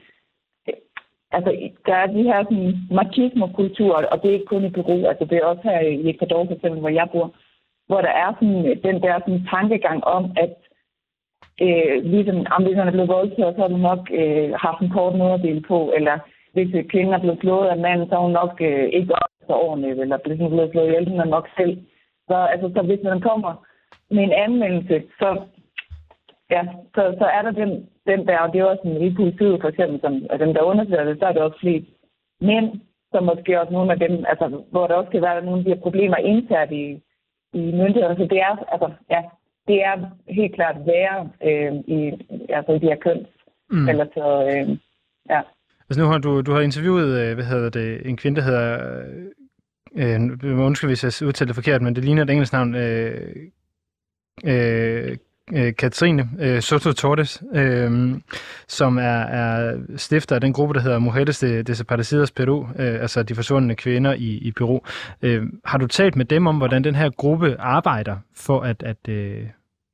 altså, 1.31 1.51
der 1.85 1.95
er 1.95 2.07
de 2.07 2.23
her 2.23 2.43
sådan, 2.43 2.73
machismo-kultur, 2.91 3.93
og 4.11 4.21
det 4.21 4.29
er 4.29 4.33
ikke 4.33 4.53
kun 4.53 4.65
i 4.65 4.69
Peru, 4.69 5.05
altså 5.05 5.25
det 5.25 5.37
er 5.37 5.45
også 5.45 5.61
her 5.63 5.79
i 5.79 6.09
Ecuador, 6.09 6.45
for 6.45 6.53
eksempel, 6.53 6.79
hvor 6.79 6.89
jeg 6.89 7.07
bor, 7.11 7.33
hvor 7.87 8.01
der 8.01 8.13
er 8.23 8.33
sådan, 8.33 8.65
øh, 8.69 8.83
den 8.83 9.01
der 9.01 9.19
sådan, 9.19 9.47
tankegang 9.53 10.03
om, 10.03 10.23
at 10.43 10.53
øh, 11.65 12.03
ligesom, 12.13 12.37
om 12.55 12.63
hvis 12.63 12.77
man 12.77 12.87
er 12.87 12.91
blevet 12.91 13.15
voldtaget, 13.17 13.55
så 13.55 13.61
har 13.61 13.67
du 13.67 13.77
nok 13.77 14.01
øh, 14.19 14.53
haft 14.65 14.79
en 14.81 14.89
kort 14.89 15.15
nederdel 15.15 15.61
på, 15.71 15.93
eller 15.97 16.15
hvis 16.53 16.69
øh, 16.75 16.85
kvinden 16.91 17.13
er 17.13 17.19
blevet 17.19 17.39
slået 17.41 17.67
af 17.67 17.77
manden, 17.77 18.07
så 18.07 18.15
har 18.15 18.21
hun 18.21 18.31
nok 18.31 18.53
øh, 18.61 18.87
ikke 18.97 19.13
opført 19.21 19.61
ordentligt, 19.67 19.99
eller 19.99 20.17
hvis 20.25 20.37
hun 20.39 20.45
er 20.45 20.55
blevet 20.55 20.71
slået 20.71 20.87
ihjel, 20.87 21.09
hun 21.09 21.19
er 21.19 21.29
nok 21.35 21.47
selv. 21.57 21.77
Så, 22.31 22.37
altså, 22.53 22.67
så 22.75 22.81
hvis 22.89 23.03
man 23.03 23.21
kommer 23.29 23.53
med 24.15 24.23
en 24.23 24.35
anmeldelse, 24.45 24.95
så, 25.19 25.29
ja, 26.55 26.63
så, 26.95 27.01
så 27.19 27.25
er 27.37 27.41
der 27.41 27.51
den, 27.61 27.71
den 28.09 28.27
der, 28.27 28.39
og 28.39 28.53
det 28.53 28.59
er 28.59 28.71
også 28.71 28.85
en 28.85 29.01
i 29.07 29.15
politiet 29.19 29.61
for 29.61 29.69
eksempel, 29.69 29.97
som, 30.01 30.13
og 30.29 30.39
dem 30.39 30.53
der 30.53 30.69
undersøger 30.71 31.03
det, 31.03 31.19
så 31.19 31.25
er 31.25 31.33
det 31.33 31.41
også 31.41 31.59
flest 31.59 31.89
mænd, 32.41 32.67
som 33.11 33.23
måske 33.23 33.61
også 33.61 33.73
nogle 33.73 33.91
af 33.91 33.99
dem, 33.99 34.13
altså, 34.31 34.45
hvor 34.71 34.87
der 34.87 34.95
også 34.95 35.11
kan 35.11 35.21
være 35.21 35.45
nogle 35.45 35.59
af 35.59 35.65
de 35.65 35.73
her 35.73 35.81
problemer 35.85 36.17
internt 36.17 36.71
i, 36.71 36.85
i 37.53 37.61
myndighederne. 37.79 38.17
Så 38.17 38.27
det 38.33 38.39
er, 38.49 38.53
altså, 38.73 38.89
ja, 39.09 39.21
det 39.67 39.77
er 39.89 39.95
helt 40.27 40.55
klart 40.55 40.75
værre 40.85 41.29
øh, 41.49 41.73
i, 41.95 41.99
altså, 42.49 42.71
i 42.71 42.79
de 42.79 42.89
her 42.91 42.99
køns, 43.05 43.27
mm. 43.71 43.89
eller 43.89 44.05
så, 44.13 44.25
øh, 44.51 44.77
ja. 45.29 45.41
Altså 45.87 45.99
nu 46.01 46.07
har 46.11 46.17
du, 46.17 46.41
du 46.41 46.51
har 46.51 46.61
interviewet, 46.61 47.09
øh, 47.21 47.35
hvad 47.35 47.45
hedder 47.45 47.69
det, 47.69 48.09
en 48.09 48.17
kvinde, 48.17 48.37
der 48.37 48.47
hedder 48.49 48.75
øh, 49.95 50.21
undskyld 50.43 50.89
hvis 50.89 51.03
jeg 51.03 51.27
udtalte 51.27 51.47
det 51.47 51.55
forkert, 51.55 51.81
men 51.81 51.95
det 51.95 52.05
ligner 52.05 52.23
et 52.23 52.29
engelsk 52.29 52.53
navn, 52.53 52.75
øh, 52.75 53.35
øh, 54.45 55.17
øh, 55.53 55.75
Katrine 55.75 56.29
øh, 56.39 56.61
Soto 56.61 56.91
Torres, 56.91 57.43
øh, 57.53 58.11
som 58.67 58.97
er, 58.97 59.21
er 59.21 59.77
stifter 59.95 60.35
af 60.35 60.41
den 60.41 60.53
gruppe, 60.53 60.73
der 60.73 60.81
hedder 60.81 60.99
Mujeres 60.99 61.39
de 61.39 61.63
Desaparecidas 61.63 62.31
Peru, 62.31 62.63
øh, 62.63 63.01
altså 63.01 63.23
de 63.23 63.35
forsvundne 63.35 63.75
kvinder 63.75 64.13
i, 64.13 64.37
i 64.37 64.51
Peru. 64.51 64.79
Øh, 65.21 65.43
har 65.65 65.77
du 65.77 65.87
talt 65.87 66.15
med 66.15 66.25
dem 66.25 66.47
om, 66.47 66.57
hvordan 66.57 66.83
den 66.83 66.95
her 66.95 67.09
gruppe 67.09 67.55
arbejder 67.59 68.17
for 68.35 68.61
at, 68.61 68.83
at, 68.83 69.09
øh, 69.09 69.47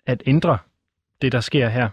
at 0.05 0.23
ændre 0.25 0.57
det, 1.21 1.31
der 1.31 1.39
sker 1.39 1.69
her? 1.69 1.89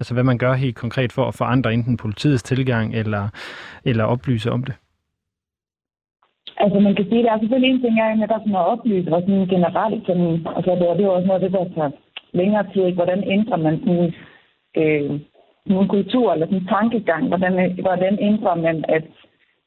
Altså 0.00 0.14
hvad 0.14 0.24
man 0.24 0.38
gør 0.38 0.52
helt 0.54 0.76
konkret 0.76 1.12
for 1.12 1.28
at 1.28 1.34
forandre 1.34 1.74
enten 1.74 1.96
politiets 1.96 2.42
tilgang 2.42 2.94
eller, 2.94 3.28
eller 3.84 4.04
oplyse 4.04 4.50
om 4.50 4.64
det? 4.64 4.74
Altså 6.62 6.78
man 6.80 6.94
kan 6.94 7.06
sige, 7.08 7.18
at 7.18 7.24
der 7.24 7.32
er 7.32 7.38
selvfølgelig 7.38 7.70
en 7.70 7.82
ting, 7.82 7.96
jeg 7.96 8.10
er 8.10 8.14
netop 8.14 8.40
sådan 8.40 8.60
at 8.62 8.70
oplyse, 8.72 9.14
og 9.14 9.20
sådan 9.22 9.46
generelt, 9.54 10.06
sådan, 10.06 10.46
altså 10.56 10.70
det 10.78 10.88
er, 10.88 10.94
det 10.94 11.04
er 11.04 11.16
også 11.16 11.26
noget 11.26 11.42
af 11.42 11.44
det, 11.50 11.58
der 11.58 11.74
tager 11.74 11.90
længere 12.32 12.66
tid, 12.72 12.90
hvordan 12.98 13.20
ændrer 13.36 13.56
man 13.56 13.74
sådan, 13.84 14.14
øh, 14.80 15.20
nogle 15.66 15.88
kultur 15.88 16.32
eller 16.32 16.46
sådan 16.46 16.66
tankegang, 16.66 17.28
hvordan, 17.28 17.52
hvordan 17.86 18.18
ændrer 18.20 18.54
man, 18.54 18.84
at 18.88 19.04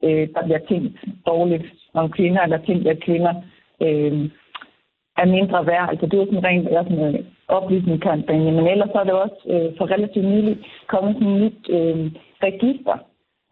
øh, 0.04 0.28
der 0.34 0.44
bliver 0.44 0.60
tænkt 0.70 0.94
dårligt 1.26 1.66
om 1.94 2.12
kvinder, 2.12 2.42
eller 2.42 2.58
tænkt, 2.58 2.88
at 2.88 3.00
kvinder 3.00 3.34
øh, 3.82 4.30
er 5.18 5.26
mindre 5.26 5.66
værd. 5.66 5.90
Altså 5.90 6.06
det 6.06 6.20
er 6.20 6.26
sådan 6.26 6.46
rent 6.46 6.68
er 6.68 6.84
sådan 6.84 7.16
en 7.16 7.26
oplysningskampagne, 7.48 8.52
men 8.52 8.68
ellers 8.68 8.90
så 8.92 9.00
er 9.00 9.04
det 9.04 9.14
også 9.14 9.40
øh, 9.54 9.78
for 9.78 9.86
relativt 9.92 10.26
nylig 10.26 10.58
kommet 10.88 11.16
sådan 11.16 11.34
et 11.34 11.42
nyt 11.42 11.62
øh, 11.70 12.12
register, 12.44 12.98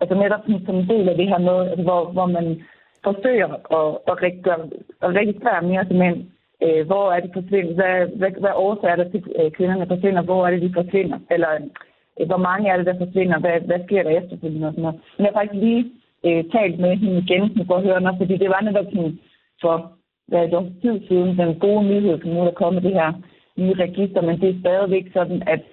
altså 0.01 0.15
netop 0.15 0.41
sådan, 0.45 0.65
som 0.65 0.75
en 0.75 0.89
del 0.89 1.09
af 1.09 1.15
det 1.17 1.27
her 1.27 1.37
med, 1.37 1.69
altså, 1.69 1.83
hvor, 1.83 2.11
hvor 2.11 2.25
man 2.25 2.61
forsøger 3.03 3.49
at, 3.79 3.87
at, 4.09 4.15
registrere, 4.23 4.59
at 5.01 5.09
registrere 5.19 5.61
mere 5.61 5.85
til 5.85 5.95
mænd. 5.95 6.17
Øh, 6.63 6.85
hvor 6.85 7.11
er 7.11 7.19
de 7.19 7.29
forsvinder? 7.33 7.73
Hvad, 7.73 7.95
hvad, 8.19 8.31
hvad 8.43 8.53
årsager 8.55 8.91
er 8.91 8.95
der 8.95 9.09
til, 9.09 9.23
at 9.39 9.53
kvinderne 9.53 9.87
forsvinder? 9.87 10.21
Hvor 10.21 10.47
er 10.47 10.51
det, 10.51 10.61
de 10.61 10.73
forsvinder? 10.73 11.19
Eller 11.31 11.51
øh, 12.19 12.27
hvor 12.27 12.37
mange 12.37 12.69
er 12.69 12.77
det, 12.77 12.85
der 12.85 12.97
forsvinder? 12.97 13.39
Hvad, 13.39 13.59
hvad 13.69 13.79
sker 13.85 14.03
der 14.03 14.09
efterfølgende? 14.09 14.67
Og 14.67 14.73
sådan 14.73 14.81
noget. 14.81 14.99
Men 15.17 15.25
jeg 15.25 15.31
har 15.33 15.39
faktisk 15.39 15.63
lige 15.65 15.83
øh, 16.27 16.43
talt 16.55 16.79
med 16.79 16.95
hende 16.95 17.17
igen, 17.17 17.67
for 17.67 17.75
at 17.75 17.83
høre 17.83 18.01
noget, 18.01 18.17
fordi 18.21 18.37
det 18.37 18.49
var 18.49 18.61
netop 18.61 18.85
sådan 18.85 19.19
for 19.61 19.75
hvad 20.27 20.39
er 20.39 20.47
det, 20.47 20.81
tid 20.81 21.07
siden, 21.07 21.37
den 21.37 21.59
gode 21.59 21.83
nyhed, 21.83 22.21
som 22.21 22.29
nu 22.29 22.41
er 22.41 22.51
kommet 22.51 22.83
det 22.83 22.93
her 22.93 23.11
nye 23.57 23.73
register, 23.85 24.21
men 24.21 24.41
det 24.41 24.49
er 24.49 24.59
stadigvæk 24.59 25.05
sådan, 25.13 25.43
at 25.47 25.63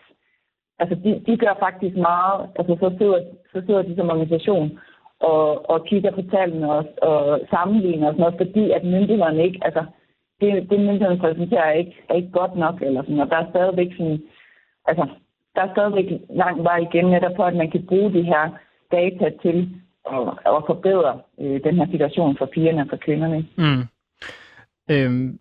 altså 0.78 0.94
de, 1.04 1.22
de 1.26 1.36
gør 1.36 1.54
faktisk 1.66 1.96
meget, 1.96 2.38
altså 2.58 2.76
så 2.80 2.88
sidder, 2.98 3.18
så 3.52 3.62
sidder 3.66 3.82
de 3.82 3.96
som 3.96 4.10
organisation 4.10 4.78
og, 5.20 5.70
og 5.70 5.86
kigger 5.86 6.10
på 6.10 6.22
tallene 6.30 6.72
og, 6.72 6.84
og 7.02 7.40
sammenligner 7.50 8.06
og 8.06 8.12
sådan 8.12 8.20
noget, 8.20 8.40
fordi 8.42 8.70
at 8.70 8.84
myndighederne 8.84 9.44
ikke, 9.44 9.60
altså 9.62 9.84
det, 10.40 10.70
det 10.70 10.80
myndighederne 10.80 11.18
præsenterer 11.18 11.64
er 11.64 11.72
ikke, 11.72 11.96
er 12.08 12.14
ikke 12.14 12.30
godt 12.30 12.56
nok, 12.56 12.82
eller 12.82 13.02
sådan, 13.02 13.20
og 13.20 13.30
der 13.30 13.36
er 13.36 13.50
stadigvæk 13.50 13.92
sådan, 13.92 14.22
altså 14.84 15.06
der 15.54 15.62
er 15.62 15.72
stadigvæk 15.74 16.20
lang 16.30 16.64
vej 16.64 16.78
igen 16.78 17.04
netop 17.04 17.32
for, 17.36 17.44
at 17.44 17.56
man 17.56 17.70
kan 17.70 17.86
bruge 17.86 18.12
de 18.12 18.22
her 18.22 18.44
data 18.92 19.30
til 19.42 19.58
at, 20.12 20.28
at 20.46 20.62
forbedre 20.66 21.20
øh, 21.40 21.64
den 21.64 21.74
her 21.76 21.86
situation 21.90 22.36
for 22.38 22.46
pigerne 22.46 22.80
og 22.80 22.86
for 22.90 22.96
kvinderne. 22.96 23.46
Mm. 23.56 23.82
Øhm, 24.90 25.38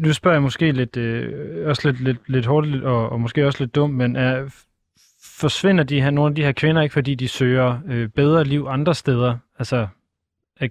nu 0.00 0.12
spørger 0.12 0.34
jeg 0.34 0.42
måske 0.42 0.72
lidt, 0.72 0.96
øh, 0.96 1.68
også 1.68 1.88
lidt, 1.88 2.00
lidt, 2.04 2.28
lidt 2.28 2.46
hårdt 2.46 2.84
og, 2.84 3.08
og 3.08 3.20
måske 3.20 3.46
også 3.46 3.64
lidt 3.64 3.74
dumt, 3.74 3.94
men 3.94 4.16
er, 4.16 4.34
forsvinder 5.46 5.84
de 5.84 6.02
her, 6.02 6.10
nogle 6.10 6.30
af 6.30 6.34
de 6.34 6.44
her 6.44 6.52
kvinder 6.52 6.82
ikke, 6.82 6.92
fordi 6.92 7.14
de 7.14 7.28
søger 7.28 7.70
øh, 7.92 8.08
bedre 8.08 8.44
liv 8.44 8.62
andre 8.76 8.94
steder? 8.94 9.32
Altså, 9.58 9.78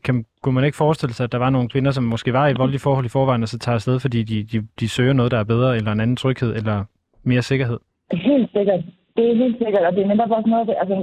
kan, 0.06 0.26
kunne 0.42 0.56
man 0.56 0.64
ikke 0.64 0.78
forestille 0.78 1.14
sig, 1.14 1.24
at 1.24 1.32
der 1.32 1.38
var 1.38 1.50
nogle 1.50 1.70
kvinder, 1.70 1.92
som 1.92 2.04
måske 2.04 2.34
var 2.34 2.48
i 2.48 2.54
voldelige 2.62 2.86
forhold 2.88 3.06
i 3.06 3.16
forvejen, 3.18 3.44
og 3.44 3.50
så 3.50 3.60
tager 3.60 3.76
afsted, 3.76 4.00
fordi 4.00 4.24
de, 4.24 4.44
de, 4.52 4.68
de 4.80 4.90
søger 4.90 5.14
noget, 5.14 5.32
der 5.32 5.40
er 5.40 5.52
bedre, 5.54 5.76
eller 5.78 5.92
en 5.92 6.00
anden 6.00 6.16
tryghed, 6.16 6.56
eller 6.56 6.78
mere 7.24 7.42
sikkerhed? 7.42 7.80
Helt 8.12 8.50
sikkert. 8.58 8.82
Det 9.18 9.24
er 9.32 9.36
helt 9.36 9.58
sikkert, 9.58 9.84
og 9.88 9.94
det 9.96 10.04
er 10.04 10.08
netop 10.08 10.32
også 10.32 10.50
noget, 10.50 10.76
altså, 10.82 10.98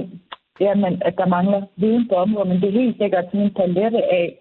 ja, 0.59 0.73
men, 0.75 1.01
at 1.05 1.15
der 1.17 1.25
mangler 1.25 1.61
viden 1.75 2.07
på 2.09 2.15
området, 2.15 2.47
men 2.49 2.61
det 2.61 2.67
er 2.67 2.81
helt 2.81 2.97
sikkert 3.01 3.25
sådan 3.25 3.41
en 3.41 3.53
palette 3.53 4.01
af, 4.19 4.37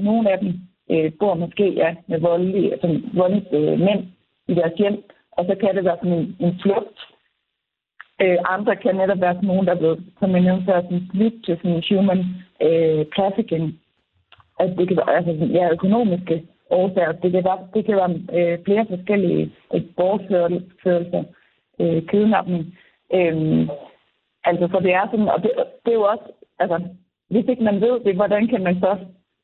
nogle 0.00 0.30
af 0.32 0.38
dem 0.38 0.50
øh, 0.90 1.12
bor 1.20 1.34
måske 1.34 1.66
ja, 1.82 1.94
med 2.08 2.20
voldelige, 2.20 2.72
altså, 2.72 3.00
voldelige 3.14 3.56
øh, 3.56 3.80
mænd 3.86 4.02
i 4.48 4.54
deres 4.54 4.72
hjem, 4.78 4.96
og 5.32 5.44
så 5.48 5.54
kan 5.60 5.76
det 5.76 5.84
være 5.84 5.98
sådan 6.02 6.18
en, 6.18 6.36
en 6.40 6.58
flugt 6.62 6.98
Øh, 8.22 8.38
andre 8.48 8.76
kan 8.76 8.96
netop 8.96 9.20
være 9.20 9.34
sådan 9.34 9.46
nogen, 9.46 9.66
der 9.66 9.72
er 9.72 9.78
blevet, 9.78 10.00
som 10.20 10.30
jeg 10.30 10.40
nævnte 10.40 10.64
før, 10.64 10.82
sådan 10.82 11.08
split 11.08 11.34
til 11.44 11.56
sådan 11.56 11.82
human 11.88 12.20
øh, 12.66 13.06
trafficking. 13.16 13.64
At 14.60 14.70
det 14.78 14.88
kan 14.88 14.96
være 14.96 15.16
altså, 15.16 15.32
ja, 15.44 15.70
økonomiske 15.70 16.42
årsager. 16.70 17.12
Det 17.12 17.32
kan 17.32 17.44
være, 17.44 17.58
det 17.74 17.84
kan 17.86 17.96
være 17.96 18.12
øh, 18.36 18.64
flere 18.64 18.86
forskellige 18.88 19.52
øh, 19.74 19.82
bortførelser, 19.96 21.24
øh, 21.80 22.02
kidnapning. 22.06 22.78
Øh, 23.14 23.68
altså, 24.44 24.68
så 24.72 24.80
det 24.82 24.92
er 24.94 25.06
sådan, 25.10 25.28
og 25.28 25.42
det, 25.42 25.50
det 25.84 25.90
er 25.92 26.00
jo 26.02 26.02
også, 26.02 26.26
altså, 26.58 26.80
hvis 27.30 27.44
ikke 27.48 27.64
man 27.64 27.80
ved 27.80 28.00
det, 28.04 28.14
hvordan 28.14 28.48
kan 28.48 28.62
man 28.62 28.76
så 28.80 28.96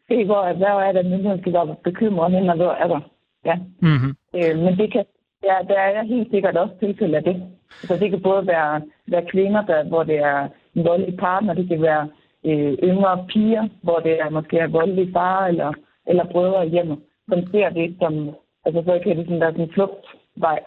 se, 0.09 0.25
hvor, 0.25 0.53
hvor 0.53 0.81
er 0.81 0.93
det, 0.93 1.27
at 1.27 1.41
skal 1.41 1.53
være 1.53 1.77
bekymret 1.85 2.33
hen, 2.33 2.51
og 2.51 2.57
hvor 2.57 2.73
er 2.73 2.89
der. 2.89 3.01
Ja. 3.45 3.57
Mm-hmm. 3.81 4.13
Øh, 4.37 4.59
men 4.65 4.79
det 4.79 4.93
kan, 4.93 5.05
ja, 5.43 5.57
der 5.69 5.79
er 5.79 6.03
helt 6.03 6.31
sikkert 6.31 6.57
også 6.57 6.75
tilfælde 6.81 7.17
af 7.17 7.25
det. 7.25 7.56
Så 7.71 7.97
det 7.97 8.11
kan 8.11 8.23
både 8.23 8.47
være, 8.47 8.83
være 9.07 9.27
kvinder, 9.33 9.63
der, 9.67 9.85
hvor 9.85 10.03
det 10.03 10.19
er 10.19 10.49
en 10.75 10.85
voldelig 10.85 11.17
partner, 11.17 11.55
det 11.55 11.69
kan 11.69 11.83
være 11.83 12.09
øh, 12.45 12.73
yngre 12.83 13.27
piger, 13.29 13.69
hvor 13.83 13.99
det 13.99 14.21
er 14.21 14.31
måske 14.31 14.59
er 14.59 14.67
voldelig 14.67 15.13
far 15.13 15.47
eller, 15.47 15.73
eller 16.07 16.25
brødre 16.33 16.67
i 16.67 16.71
hjemmet, 16.71 16.99
som 17.29 17.47
ser 17.51 17.69
det 17.69 17.97
som, 18.01 18.31
altså 18.65 18.83
så 18.87 19.01
kan 19.03 19.17
det 19.17 19.27
sådan, 19.27 19.41
der 19.41 19.47
er 19.47 19.51
sådan 19.51 19.65
en 19.65 19.73
flugtvej. 19.73 20.59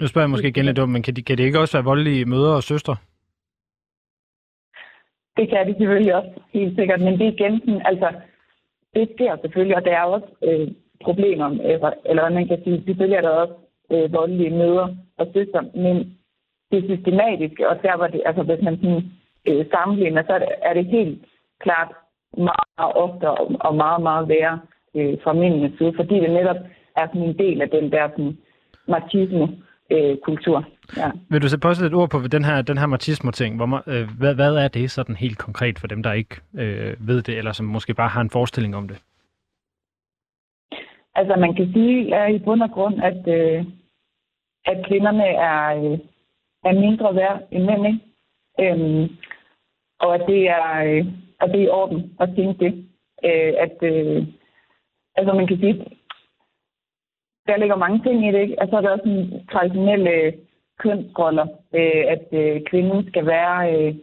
Nu 0.00 0.06
spørger 0.06 0.24
jeg 0.24 0.30
måske 0.30 0.48
igen 0.48 0.64
lidt 0.64 0.78
om, 0.78 0.88
men 0.88 1.02
kan, 1.02 1.16
de, 1.16 1.22
kan 1.22 1.38
det 1.38 1.44
ikke 1.44 1.60
også 1.60 1.76
være 1.76 1.84
voldelige 1.84 2.24
mødre 2.24 2.56
og 2.56 2.62
søstre? 2.62 2.96
Det 5.36 5.48
kan 5.48 5.66
det 5.66 5.76
selvfølgelig 5.76 6.14
også, 6.14 6.30
helt 6.52 6.76
sikkert. 6.78 7.00
Men 7.00 7.12
det 7.18 7.26
er 7.26 7.32
igen 7.32 7.60
sådan, 7.60 7.82
altså, 7.84 8.08
det 8.94 9.08
sker 9.14 9.36
selvfølgelig, 9.40 9.76
og 9.76 9.84
der 9.84 9.96
er 9.96 10.02
også 10.02 10.26
øh, 10.42 10.68
problemer, 11.04 11.48
eller, 11.48 11.90
eller 12.04 12.22
hvad 12.22 12.34
man 12.34 12.48
kan 12.48 12.60
sige, 12.64 12.82
selvfølgelig 12.86 13.16
er 13.16 13.20
der 13.20 13.30
også 13.30 13.54
øh, 13.92 14.12
voldelige 14.12 14.50
mødre 14.50 14.96
og 15.20 15.26
søstre, 15.34 15.62
men 15.84 15.96
det 16.70 16.76
er 16.78 16.96
systematisk, 16.96 17.60
og 17.70 17.82
der 17.82 17.96
var 17.96 18.06
det, 18.06 18.22
altså 18.26 18.42
hvis 18.42 18.62
man 18.62 18.76
sådan, 18.76 19.02
øh, 19.48 19.66
sammenligner, 19.70 20.22
så 20.26 20.32
er 20.32 20.38
det, 20.38 20.48
er 20.62 20.74
det 20.74 20.86
helt 20.86 21.24
klart 21.60 21.90
meget, 22.36 22.92
ofte 23.04 23.30
og 23.66 23.74
meget, 23.74 24.02
meget 24.02 24.28
værre 24.28 24.60
øh, 24.96 25.18
fra 25.22 25.32
mændenes 25.32 25.78
side, 25.78 25.92
fordi 25.96 26.14
det 26.14 26.30
netop 26.30 26.56
er 26.96 27.06
sådan 27.06 27.22
en 27.22 27.38
del 27.38 27.62
af 27.62 27.70
den 27.70 27.92
der 27.92 28.08
sådan, 28.08 28.38
machismo-kultur. 28.88 30.58
Øh, 30.58 30.64
ja. 30.96 31.10
Vil 31.30 31.42
du 31.42 31.48
så 31.48 31.58
på 31.58 31.68
et 31.68 31.94
ord 31.94 32.10
på 32.10 32.18
den 32.32 32.44
her, 32.44 32.62
den 32.62 32.78
her 32.78 32.86
machismo-ting? 32.86 33.56
Hvor, 33.56 33.82
øh, 33.86 34.08
hvad, 34.18 34.34
hvad 34.34 34.56
er 34.56 34.68
det 34.68 34.90
sådan 34.90 35.16
helt 35.16 35.38
konkret 35.38 35.78
for 35.78 35.86
dem, 35.86 36.02
der 36.02 36.12
ikke 36.12 36.36
øh, 36.58 37.08
ved 37.08 37.22
det, 37.22 37.38
eller 37.38 37.52
som 37.52 37.66
måske 37.66 37.94
bare 37.94 38.08
har 38.08 38.20
en 38.20 38.30
forestilling 38.30 38.76
om 38.76 38.88
det? 38.88 39.02
Altså 41.14 41.36
man 41.36 41.54
kan 41.54 41.72
sige 41.72 42.08
ja, 42.08 42.26
i 42.26 42.38
bund 42.38 42.62
og 42.62 42.70
grund, 42.70 43.02
at, 43.02 43.28
øh, 43.28 43.64
at 44.64 44.86
kvinderne 44.86 45.26
er, 45.26 45.76
øh, 45.76 45.98
er 46.64 46.72
mindre 46.72 47.14
værd 47.14 47.42
end 47.50 47.64
mænd, 47.64 47.86
ikke? 47.86 48.00
Øhm, 48.60 49.08
og 50.00 50.14
at 50.14 50.22
det 50.26 50.48
er, 50.48 50.84
øh, 50.84 51.04
at 51.40 51.50
det 51.52 51.60
er 51.60 51.64
i 51.64 51.68
orden 51.68 52.16
at 52.20 52.28
tænke 52.36 52.64
det. 52.64 52.72
Øh, 53.24 53.52
at, 53.58 53.76
øh, 53.82 54.26
altså 55.16 55.32
man 55.34 55.46
kan 55.46 55.58
sige, 55.58 55.86
der 57.46 57.56
ligger 57.56 57.76
mange 57.76 58.02
ting 58.02 58.28
i 58.28 58.32
det, 58.32 58.40
ikke? 58.40 58.60
Altså, 58.60 58.80
der 58.80 58.88
er 58.88 58.92
også 58.92 59.08
en 59.08 59.48
traditionelle 59.52 60.34
kønsroller, 60.78 61.46
øh, 61.74 62.04
at 62.14 62.26
øh, 62.32 62.62
kvinden 62.64 63.08
skal 63.08 63.26
være, 63.26 63.74
øh, 63.74 63.94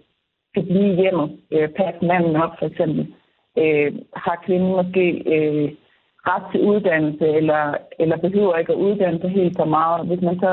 skal 0.49 0.63
blive 0.63 0.95
hjemme, 0.95 1.37
øh, 1.51 1.69
passe 1.69 2.05
manden 2.05 2.35
op 2.35 2.51
for 2.59 2.65
eksempel. 2.65 3.13
Øh, 3.57 3.93
har 4.15 4.43
kvinden 4.45 4.71
måske 4.71 5.05
øh, 5.35 5.71
ret 6.29 6.43
til 6.51 6.61
uddannelse, 6.61 7.27
eller, 7.27 7.75
eller 7.99 8.17
behøver 8.17 8.55
ikke 8.55 8.73
at 8.73 8.77
uddanne 8.77 9.19
sig 9.21 9.29
helt 9.29 9.55
så 9.57 9.65
meget. 9.65 10.07
Hvis 10.07 10.21
man 10.21 10.39
så 10.39 10.51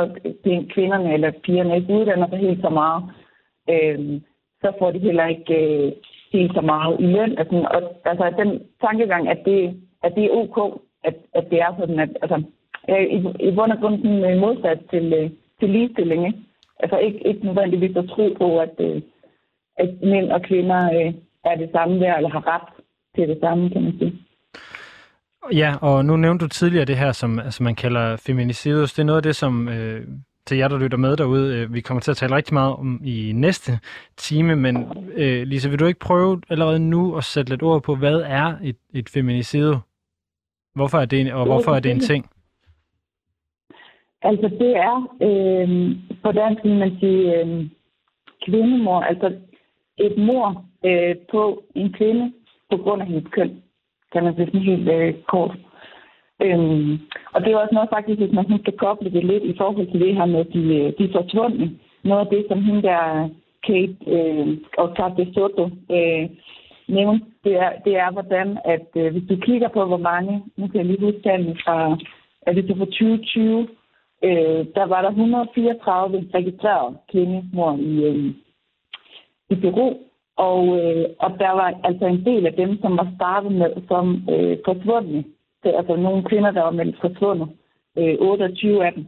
kvinderne 0.74 1.14
eller 1.14 1.30
pigerne 1.44 1.76
ikke 1.76 1.94
uddanner 1.94 2.28
sig 2.28 2.38
helt 2.38 2.60
så 2.60 2.68
meget, 2.68 3.02
øh, 3.72 4.20
så 4.62 4.72
får 4.78 4.90
de 4.90 4.98
heller 4.98 5.26
ikke 5.26 5.54
øh, 5.62 5.92
helt 6.32 6.54
så 6.54 6.60
meget 6.60 7.00
i 7.00 7.06
løn. 7.06 7.38
Altså, 7.38 7.56
og, 7.74 7.82
altså 8.04 8.24
den 8.42 8.62
tankegang, 8.80 9.28
at 9.28 9.40
det, 9.44 9.60
at 10.02 10.14
det 10.14 10.24
er 10.24 10.36
ok, 10.42 10.80
at, 11.04 11.14
at 11.34 11.44
det 11.50 11.58
er 11.60 11.74
sådan, 11.78 11.98
at 11.98 12.10
altså, 12.22 12.42
i, 13.16 13.18
i 13.48 13.50
bund 13.56 13.72
og 13.72 13.78
grund 13.80 13.96
sådan, 13.98 14.24
øh, 14.30 14.40
modsat 14.40 14.80
til, 14.90 15.12
øh, 15.12 15.30
til 15.60 15.70
ligestilling. 15.70 16.26
Ikke? 16.26 16.38
Altså 16.78 16.98
ikke, 16.98 17.28
ikke 17.28 17.46
nødvendigvis 17.46 17.96
at 17.96 18.08
tro 18.08 18.28
på, 18.38 18.58
at, 18.60 18.74
øh, 18.78 19.02
at 19.76 19.90
mænd 20.02 20.30
og 20.32 20.42
kvinder 20.42 20.80
øh, 20.96 21.14
er 21.44 21.54
det 21.56 21.70
samme 21.72 22.00
der, 22.00 22.14
eller 22.14 22.30
har 22.30 22.46
ret 22.54 22.68
til 23.14 23.28
det 23.28 23.38
samme, 23.40 23.70
kan 23.70 23.82
man 23.82 23.98
sige. 23.98 24.23
Ja, 25.52 25.74
og 25.80 26.04
nu 26.04 26.16
nævnte 26.16 26.44
du 26.44 26.48
tidligere 26.48 26.84
det 26.84 26.96
her, 26.96 27.12
som 27.12 27.38
altså 27.38 27.62
man 27.62 27.74
kalder 27.74 28.16
feminicidos. 28.16 28.92
Det 28.92 29.02
er 29.02 29.06
noget 29.06 29.16
af 29.16 29.22
det, 29.22 29.36
som 29.36 29.68
øh, 29.68 30.06
til 30.46 30.58
jer, 30.58 30.68
der 30.68 30.78
lytter 30.78 30.98
med 30.98 31.16
derude, 31.16 31.58
øh, 31.58 31.74
vi 31.74 31.80
kommer 31.80 32.00
til 32.00 32.10
at 32.10 32.16
tale 32.16 32.36
rigtig 32.36 32.54
meget 32.54 32.76
om 32.76 33.00
i 33.04 33.32
næste 33.34 33.72
time, 34.16 34.56
men 34.56 34.76
øh, 35.14 35.42
Lisa, 35.46 35.68
vil 35.68 35.78
du 35.78 35.86
ikke 35.86 36.00
prøve 36.00 36.42
allerede 36.50 36.78
nu 36.78 37.16
at 37.16 37.24
sætte 37.24 37.50
lidt 37.50 37.62
ord 37.62 37.82
på, 37.82 37.94
hvad 37.94 38.20
er 38.20 38.54
et, 38.62 38.76
et 38.94 39.08
feminicido? 39.08 39.76
Hvorfor 40.74 40.98
er 40.98 41.04
det 41.04 41.20
en, 41.20 41.28
og 41.28 41.46
hvorfor 41.46 41.72
er 41.72 41.80
det 41.80 41.90
en 41.90 42.00
ting? 42.00 42.30
Altså 44.22 44.48
det 44.48 44.76
er, 44.76 44.96
øh, 45.22 45.96
på 46.22 46.32
dansk 46.32 46.64
vil 46.64 46.78
man 46.78 46.96
sige, 47.00 47.40
øh, 47.40 47.66
kvindemor, 48.44 49.00
altså 49.00 49.34
et 49.98 50.18
mor 50.18 50.64
øh, 50.84 51.16
på 51.30 51.62
en 51.74 51.92
kvinde 51.92 52.32
på 52.70 52.76
grund 52.76 53.02
af 53.02 53.08
hendes 53.08 53.30
køn, 53.32 53.62
kan 54.14 54.24
man 54.24 54.34
sige 54.34 54.46
sådan 54.46 54.60
helt 54.60 54.88
øh, 54.88 55.14
kort. 55.32 55.56
Øhm, 56.42 56.98
og 57.34 57.38
det 57.40 57.52
er 57.52 57.56
også 57.56 57.74
noget 57.74 57.94
faktisk, 57.96 58.18
hvis 58.20 58.32
man 58.32 58.58
skal 58.62 58.76
koble 58.84 59.10
det 59.10 59.24
lidt 59.24 59.44
i 59.44 59.54
forhold 59.56 59.86
til 59.90 60.00
det 60.00 60.14
her 60.14 60.26
med 60.26 60.44
de, 60.44 60.62
øh, 60.78 60.92
de 60.98 61.12
forsvundne. 61.12 61.70
Noget 62.04 62.20
af 62.20 62.30
det, 62.34 62.44
som 62.48 62.62
hende 62.62 62.82
der 62.82 63.28
Kate 63.66 63.96
øh, 64.06 64.46
og 64.78 64.94
Kate 64.96 65.32
Soto 65.34 65.64
øh, 65.96 66.24
nævnte, 66.88 67.26
det 67.44 67.54
er, 67.56 67.70
det 67.84 67.96
er 67.96 68.10
hvordan, 68.10 68.58
at 68.64 68.88
øh, 68.96 69.12
hvis 69.12 69.28
du 69.28 69.36
kigger 69.36 69.68
på, 69.68 69.84
hvor 69.84 70.02
mange, 70.12 70.42
nu 70.56 70.66
kan 70.66 70.76
jeg 70.76 70.86
lige 70.86 71.00
huske 71.00 71.22
tallene 71.22 71.56
fra, 71.64 71.98
er 72.46 72.52
det 72.52 72.68
så 72.68 72.74
fra 72.76 72.84
2020, 72.84 73.68
øh, 74.24 74.66
der 74.76 74.84
var 74.84 75.02
der 75.02 75.08
134 75.08 76.26
registrerede 76.34 76.96
kvindemor 77.10 77.76
i, 77.76 78.04
øh, 78.04 78.34
i 79.50 79.54
Peru, 79.54 79.94
og, 80.36 80.60
øh, 80.78 81.04
og 81.18 81.30
der 81.38 81.50
var 81.50 81.80
altså 81.84 82.06
en 82.06 82.24
del 82.24 82.46
af 82.46 82.52
dem, 82.52 82.80
som 82.82 82.96
var 82.96 83.08
startet 83.16 83.52
med 83.52 83.70
som 83.88 84.28
øh, 84.30 84.58
forsvundne. 84.64 85.24
Det, 85.62 85.74
altså 85.76 85.96
nogle 85.96 86.24
kvinder, 86.24 86.50
der 86.50 86.62
var 86.62 86.70
meldt 86.70 87.00
forsvundet. 87.00 87.48
Øh, 87.98 88.16
28 88.20 88.86
af 88.86 88.92
dem. 88.92 89.06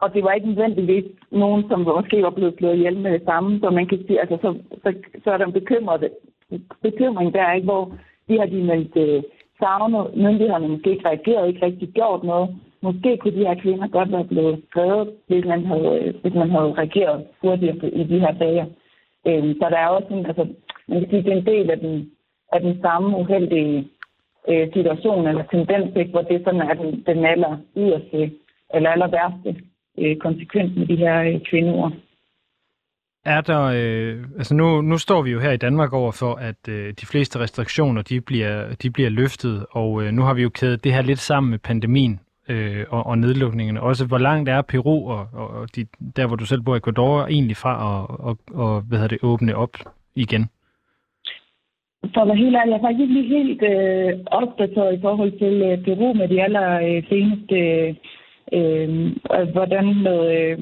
Og 0.00 0.14
det 0.14 0.24
var 0.24 0.32
ikke 0.32 0.46
nødvendigvis 0.46 1.04
nogen, 1.30 1.64
som 1.68 1.80
måske 1.80 2.22
var 2.22 2.30
blevet 2.30 2.54
slået 2.58 2.76
ihjel 2.76 2.98
med 3.00 3.12
det 3.12 3.22
samme. 3.24 3.60
Så 3.60 3.70
man 3.70 3.86
kan 3.86 3.98
sige, 4.06 4.20
altså 4.20 4.38
så, 4.42 4.54
så, 4.82 4.94
så 5.24 5.30
er 5.30 5.36
der 5.36 5.46
en 5.46 5.52
bekymret, 5.52 6.08
bekymring 6.82 7.34
der, 7.34 7.52
ikke, 7.52 7.64
hvor 7.64 7.92
de 8.28 8.38
har 8.38 8.46
de 8.46 8.62
meldt 8.62 8.96
øh, 8.96 9.22
savnet. 9.58 10.16
Myndighederne 10.16 10.68
måske 10.68 10.90
ikke 10.90 11.08
reageret, 11.08 11.48
ikke 11.48 11.66
rigtig 11.66 11.88
gjort 11.88 12.24
noget 12.24 12.48
måske 12.82 13.16
kunne 13.16 13.36
de 13.38 13.46
her 13.46 13.54
kvinder 13.54 13.88
godt 13.88 14.12
være 14.12 14.24
blevet 14.24 14.62
skrevet, 14.70 15.08
hvis 15.26 15.44
man 15.44 15.64
havde, 15.66 15.98
øh, 16.02 16.14
hvis 16.22 16.34
man 16.34 16.50
havde 16.50 16.72
reageret 16.72 17.26
hurtigt 17.42 17.84
i 17.92 18.04
de 18.04 18.20
her 18.20 18.34
sager. 18.38 18.66
Øh, 19.26 19.54
så 19.54 19.66
der 19.70 19.78
er 19.78 19.88
også 19.88 20.08
en, 20.10 20.26
altså, 20.26 20.46
man 20.88 21.00
kan 21.00 21.10
sige, 21.10 21.22
det 21.22 21.32
er 21.32 21.36
en 21.36 21.46
del 21.46 21.70
af 21.70 21.78
den, 21.78 22.10
af 22.52 22.60
den 22.60 22.80
samme 22.82 23.16
uheldige 23.16 23.88
øh, 24.48 24.72
situation 24.72 25.26
eller 25.26 25.44
tendens, 25.44 25.96
ikke, 25.96 26.10
hvor 26.10 26.22
det 26.22 26.40
sådan 26.44 26.60
er 26.60 26.74
den, 26.74 27.02
den 27.06 27.24
aller 27.24 27.58
yderste 27.76 28.32
eller 28.74 28.90
aller 28.90 29.10
værste 29.16 29.62
øh, 29.98 30.16
konsekvens 30.16 30.76
med 30.76 30.86
de 30.86 30.96
her 30.96 31.22
øh, 31.22 31.40
kvindeord. 31.50 31.92
Er 33.24 33.40
der, 33.40 33.62
øh, 33.64 34.24
altså 34.36 34.54
nu, 34.54 34.80
nu 34.80 34.98
står 34.98 35.22
vi 35.22 35.30
jo 35.30 35.40
her 35.40 35.50
i 35.50 35.56
Danmark 35.56 35.92
over 35.92 36.12
for, 36.12 36.34
at 36.34 36.68
øh, 36.68 36.94
de 37.00 37.06
fleste 37.06 37.38
restriktioner, 37.38 38.02
de 38.02 38.20
bliver, 38.20 38.74
de 38.82 38.90
bliver 38.90 39.10
løftet, 39.10 39.66
og 39.70 40.02
øh, 40.02 40.12
nu 40.12 40.22
har 40.22 40.34
vi 40.34 40.42
jo 40.42 40.48
kædet 40.48 40.84
det 40.84 40.92
her 40.92 41.02
lidt 41.02 41.18
sammen 41.18 41.50
med 41.50 41.58
pandemien 41.58 42.20
øh, 42.48 42.84
og, 42.88 43.06
og 43.06 43.18
nedlukningerne. 43.18 43.80
Også 43.80 44.06
hvor 44.06 44.18
langt 44.18 44.48
er 44.48 44.62
Peru 44.62 45.10
og, 45.10 45.28
og, 45.32 45.48
og 45.48 45.76
de, 45.76 45.86
der, 46.16 46.26
hvor 46.26 46.36
du 46.36 46.46
selv 46.46 46.62
bor 46.62 46.74
i 46.74 46.78
Ecuador, 46.78 47.26
egentlig 47.26 47.56
fra 47.56 47.72
at 47.72 48.20
og, 48.20 48.38
og, 48.54 48.80
hvad 48.80 48.98
hedder 48.98 49.16
det, 49.16 49.18
åbne 49.22 49.56
op 49.56 49.76
igen? 50.14 50.50
For 52.14 52.20
at 52.20 52.28
være 52.28 52.36
helt 52.44 52.56
ærlig, 52.56 52.70
jeg 52.70 52.78
er 52.78 52.86
faktisk 52.86 53.00
ikke 53.02 53.14
lige 53.14 53.36
helt 53.38 53.62
øh, 53.62 54.12
opdateret 54.26 54.94
i 54.94 55.00
forhold 55.00 55.32
til 55.38 55.54
øh, 55.68 55.84
Peru 55.84 56.12
med 56.12 56.28
de 56.28 56.42
aller 56.42 56.68
øh, 56.86 57.02
seneste, 57.08 57.58
øh, 58.52 59.00
øh, 59.36 59.48
hvordan 59.52 59.86
med, 60.06 60.20
øh, 60.38 60.58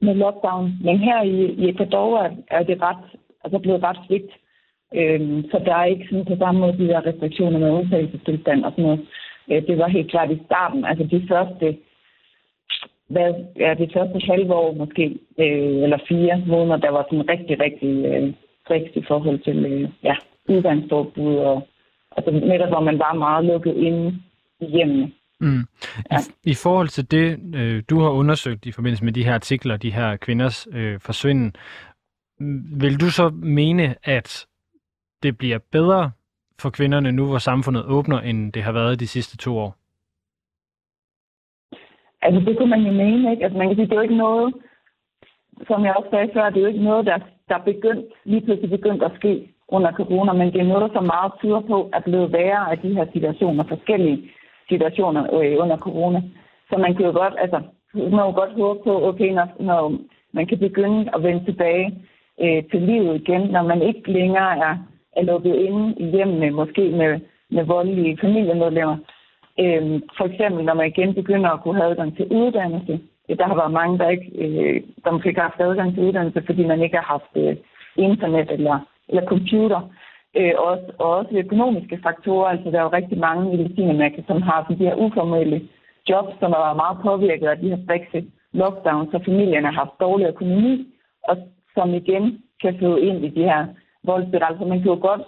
med 0.00 0.14
lockdown. 0.14 0.72
Men 0.84 0.98
her 0.98 1.22
i, 1.22 1.44
i 1.60 1.68
Ecuador 1.70 2.18
er, 2.18 2.30
er 2.50 2.62
det 2.62 2.82
ret, 2.82 3.04
altså 3.44 3.58
blevet 3.58 3.82
ret 3.82 3.98
svigt. 4.06 4.32
Øh, 4.94 5.44
så 5.50 5.62
der 5.66 5.74
er 5.74 5.84
ikke 5.84 6.06
sådan 6.10 6.24
på 6.24 6.36
samme 6.38 6.60
måde 6.60 6.78
de 6.78 6.88
der 6.88 7.06
restriktioner 7.06 7.58
med 7.58 7.70
undtagelsestilstand 7.70 8.64
og 8.64 8.70
sådan 8.70 8.84
noget. 8.84 9.00
Øh, 9.50 9.66
det 9.66 9.78
var 9.78 9.88
helt 9.88 10.10
klart 10.10 10.30
i 10.30 10.42
starten. 10.46 10.84
Altså 10.84 11.04
de 11.04 11.26
første, 11.28 11.76
hvad, 13.08 13.34
ja, 13.56 13.74
det 13.74 13.92
første 13.92 14.18
halve 14.30 14.54
år 14.54 14.72
måske, 14.72 15.04
øh, 15.38 15.82
eller 15.84 15.98
fire 16.08 16.42
måneder, 16.46 16.76
der 16.76 16.90
var 16.90 17.06
sådan 17.10 17.28
rigtig, 17.28 17.60
rigtig 17.60 18.04
øh, 18.04 18.32
striks 18.68 18.96
i 18.96 19.04
forhold 19.08 19.38
til 19.38 19.66
øh, 19.66 19.88
ja, 20.02 20.16
udgangsforbud 20.48 21.36
og 21.36 21.68
altså 22.16 22.30
netop, 22.30 22.68
hvor 22.68 22.80
man 22.80 22.98
var 22.98 23.14
meget 23.14 23.44
lukket 23.44 23.74
inde 23.74 24.22
i 24.60 24.66
hjemmene. 24.66 25.12
Mm. 25.40 25.62
Ja. 26.10 26.16
I, 26.44 26.50
I 26.50 26.54
forhold 26.54 26.88
til 26.88 27.10
det, 27.10 27.54
øh, 27.54 27.82
du 27.90 28.00
har 28.00 28.10
undersøgt 28.10 28.66
i 28.66 28.72
forbindelse 28.72 29.04
med 29.04 29.12
de 29.12 29.24
her 29.24 29.34
artikler, 29.34 29.76
de 29.76 29.92
her 29.92 30.16
kvinders 30.16 30.68
øh, 30.72 31.00
forsvinden, 31.00 31.54
vil 32.80 33.00
du 33.00 33.10
så 33.10 33.28
mene, 33.28 33.94
at 34.04 34.46
det 35.22 35.38
bliver 35.38 35.58
bedre 35.72 36.10
for 36.60 36.70
kvinderne 36.70 37.12
nu, 37.12 37.26
hvor 37.26 37.38
samfundet 37.38 37.84
åbner, 37.84 38.20
end 38.20 38.52
det 38.52 38.62
har 38.62 38.72
været 38.72 39.00
de 39.00 39.06
sidste 39.06 39.36
to 39.36 39.58
år? 39.58 39.76
Altså, 42.22 42.40
det 42.40 42.58
kunne 42.58 42.70
man 42.70 42.80
jo 42.80 42.92
mene, 42.92 43.30
ikke? 43.30 43.44
Altså, 43.44 43.58
man 43.58 43.68
kan 43.68 43.76
sige, 43.76 43.86
det 43.86 43.92
er 43.92 43.96
jo 43.96 44.02
ikke 44.08 44.16
noget, 44.16 44.54
som 45.66 45.84
jeg 45.84 45.94
også 45.94 46.10
sagde 46.10 46.30
før, 46.34 46.50
det 46.50 46.56
er 46.56 46.60
jo 46.60 46.66
ikke 46.66 46.84
noget, 46.84 47.06
der, 47.06 47.18
der 47.48 47.58
begyndt, 47.58 48.06
lige 48.24 48.40
pludselig 48.40 48.70
begyndt 48.70 49.02
at 49.02 49.12
ske 49.16 49.48
under 49.68 49.92
corona, 49.92 50.32
men 50.32 50.52
det 50.52 50.60
er 50.60 50.72
noget, 50.74 50.92
som 50.92 51.04
meget 51.04 51.32
tyder 51.40 51.60
på 51.60 51.88
at 51.92 52.04
blive 52.04 52.32
værre 52.32 52.70
af 52.72 52.78
de 52.78 52.94
her 52.94 53.06
situationer, 53.12 53.64
forskellige 53.64 54.30
situationer 54.68 55.22
øh, 55.34 55.56
under 55.62 55.76
corona. 55.76 56.22
Så 56.70 56.76
man 56.78 56.94
kan 56.94 57.04
jo 57.06 57.12
godt, 57.12 57.34
altså, 57.38 57.60
man 57.94 58.10
må 58.10 58.22
jo 58.22 58.32
godt 58.40 58.52
håbe 58.52 58.80
på, 58.84 59.08
okay, 59.08 59.30
når, 59.32 59.48
når 59.60 59.98
man 60.32 60.46
kan 60.46 60.58
begynde 60.58 61.10
at 61.14 61.22
vende 61.22 61.44
tilbage 61.44 61.86
øh, 62.42 62.62
til 62.70 62.82
livet 62.82 63.20
igen, 63.20 63.40
når 63.40 63.62
man 63.62 63.82
ikke 63.82 64.12
længere 64.12 64.58
er 64.58 64.76
er 65.18 65.22
lukket 65.22 65.54
inde 65.54 65.94
i 65.96 66.04
hjemmene, 66.10 66.50
måske 66.50 66.90
med, 67.00 67.20
med 67.50 67.64
voldelige 67.64 68.18
familiemedlemmer. 68.20 68.96
Øh, 69.60 70.00
for 70.16 70.24
eksempel, 70.24 70.64
når 70.64 70.74
man 70.74 70.86
igen 70.86 71.14
begynder 71.14 71.50
at 71.50 71.60
kunne 71.62 71.78
have 71.80 71.90
adgang 71.90 72.16
til 72.16 72.26
uddannelse. 72.32 73.00
Der 73.36 73.46
har 73.46 73.54
været 73.54 73.72
mange, 73.72 73.98
der 73.98 74.08
ikke 74.08 74.30
øh, 74.42 74.82
der 75.04 75.10
måske 75.10 75.28
ikke 75.28 75.40
har 75.40 75.48
haft 75.48 75.60
adgang 75.60 75.94
til 75.94 76.02
uddannelse, 76.02 76.42
fordi 76.46 76.66
man 76.66 76.82
ikke 76.82 76.96
har 76.96 77.04
haft 77.04 77.32
øh, 77.36 77.56
internet 77.96 78.50
eller, 78.50 78.78
eller 79.08 79.24
computer. 79.26 79.80
Øh, 80.36 80.52
også, 80.58 80.86
og 80.98 81.10
også 81.18 81.30
økonomiske 81.34 82.00
faktorer. 82.02 82.48
Altså, 82.48 82.70
der 82.70 82.78
er 82.78 82.82
jo 82.82 82.96
rigtig 82.98 83.18
mange 83.18 83.52
i 83.52 83.56
Latinamerika, 83.56 84.22
som 84.26 84.42
har 84.42 84.66
de 84.68 84.74
her 84.74 84.94
uformelle 84.94 85.68
jobs, 86.08 86.34
som 86.40 86.52
er 86.52 86.74
meget 86.74 86.98
påvirket 87.02 87.46
af 87.46 87.58
de 87.58 87.68
her 87.68 87.86
Brexit 87.86 88.24
lockdown, 88.52 89.10
så 89.10 89.20
familierne 89.24 89.66
har 89.66 89.74
haft 89.84 90.00
dårlig 90.00 90.26
økonomi, 90.26 90.86
og 91.28 91.36
som 91.74 91.94
igen 91.94 92.42
kan 92.62 92.76
føde 92.80 93.00
ind 93.00 93.24
i 93.24 93.28
de 93.28 93.42
her 93.42 93.66
voldsspiraler. 94.04 94.46
Så 94.46 94.52
altså, 94.52 94.64
man 94.64 94.78
kan 94.78 94.92
jo 94.94 94.98
godt 95.00 95.22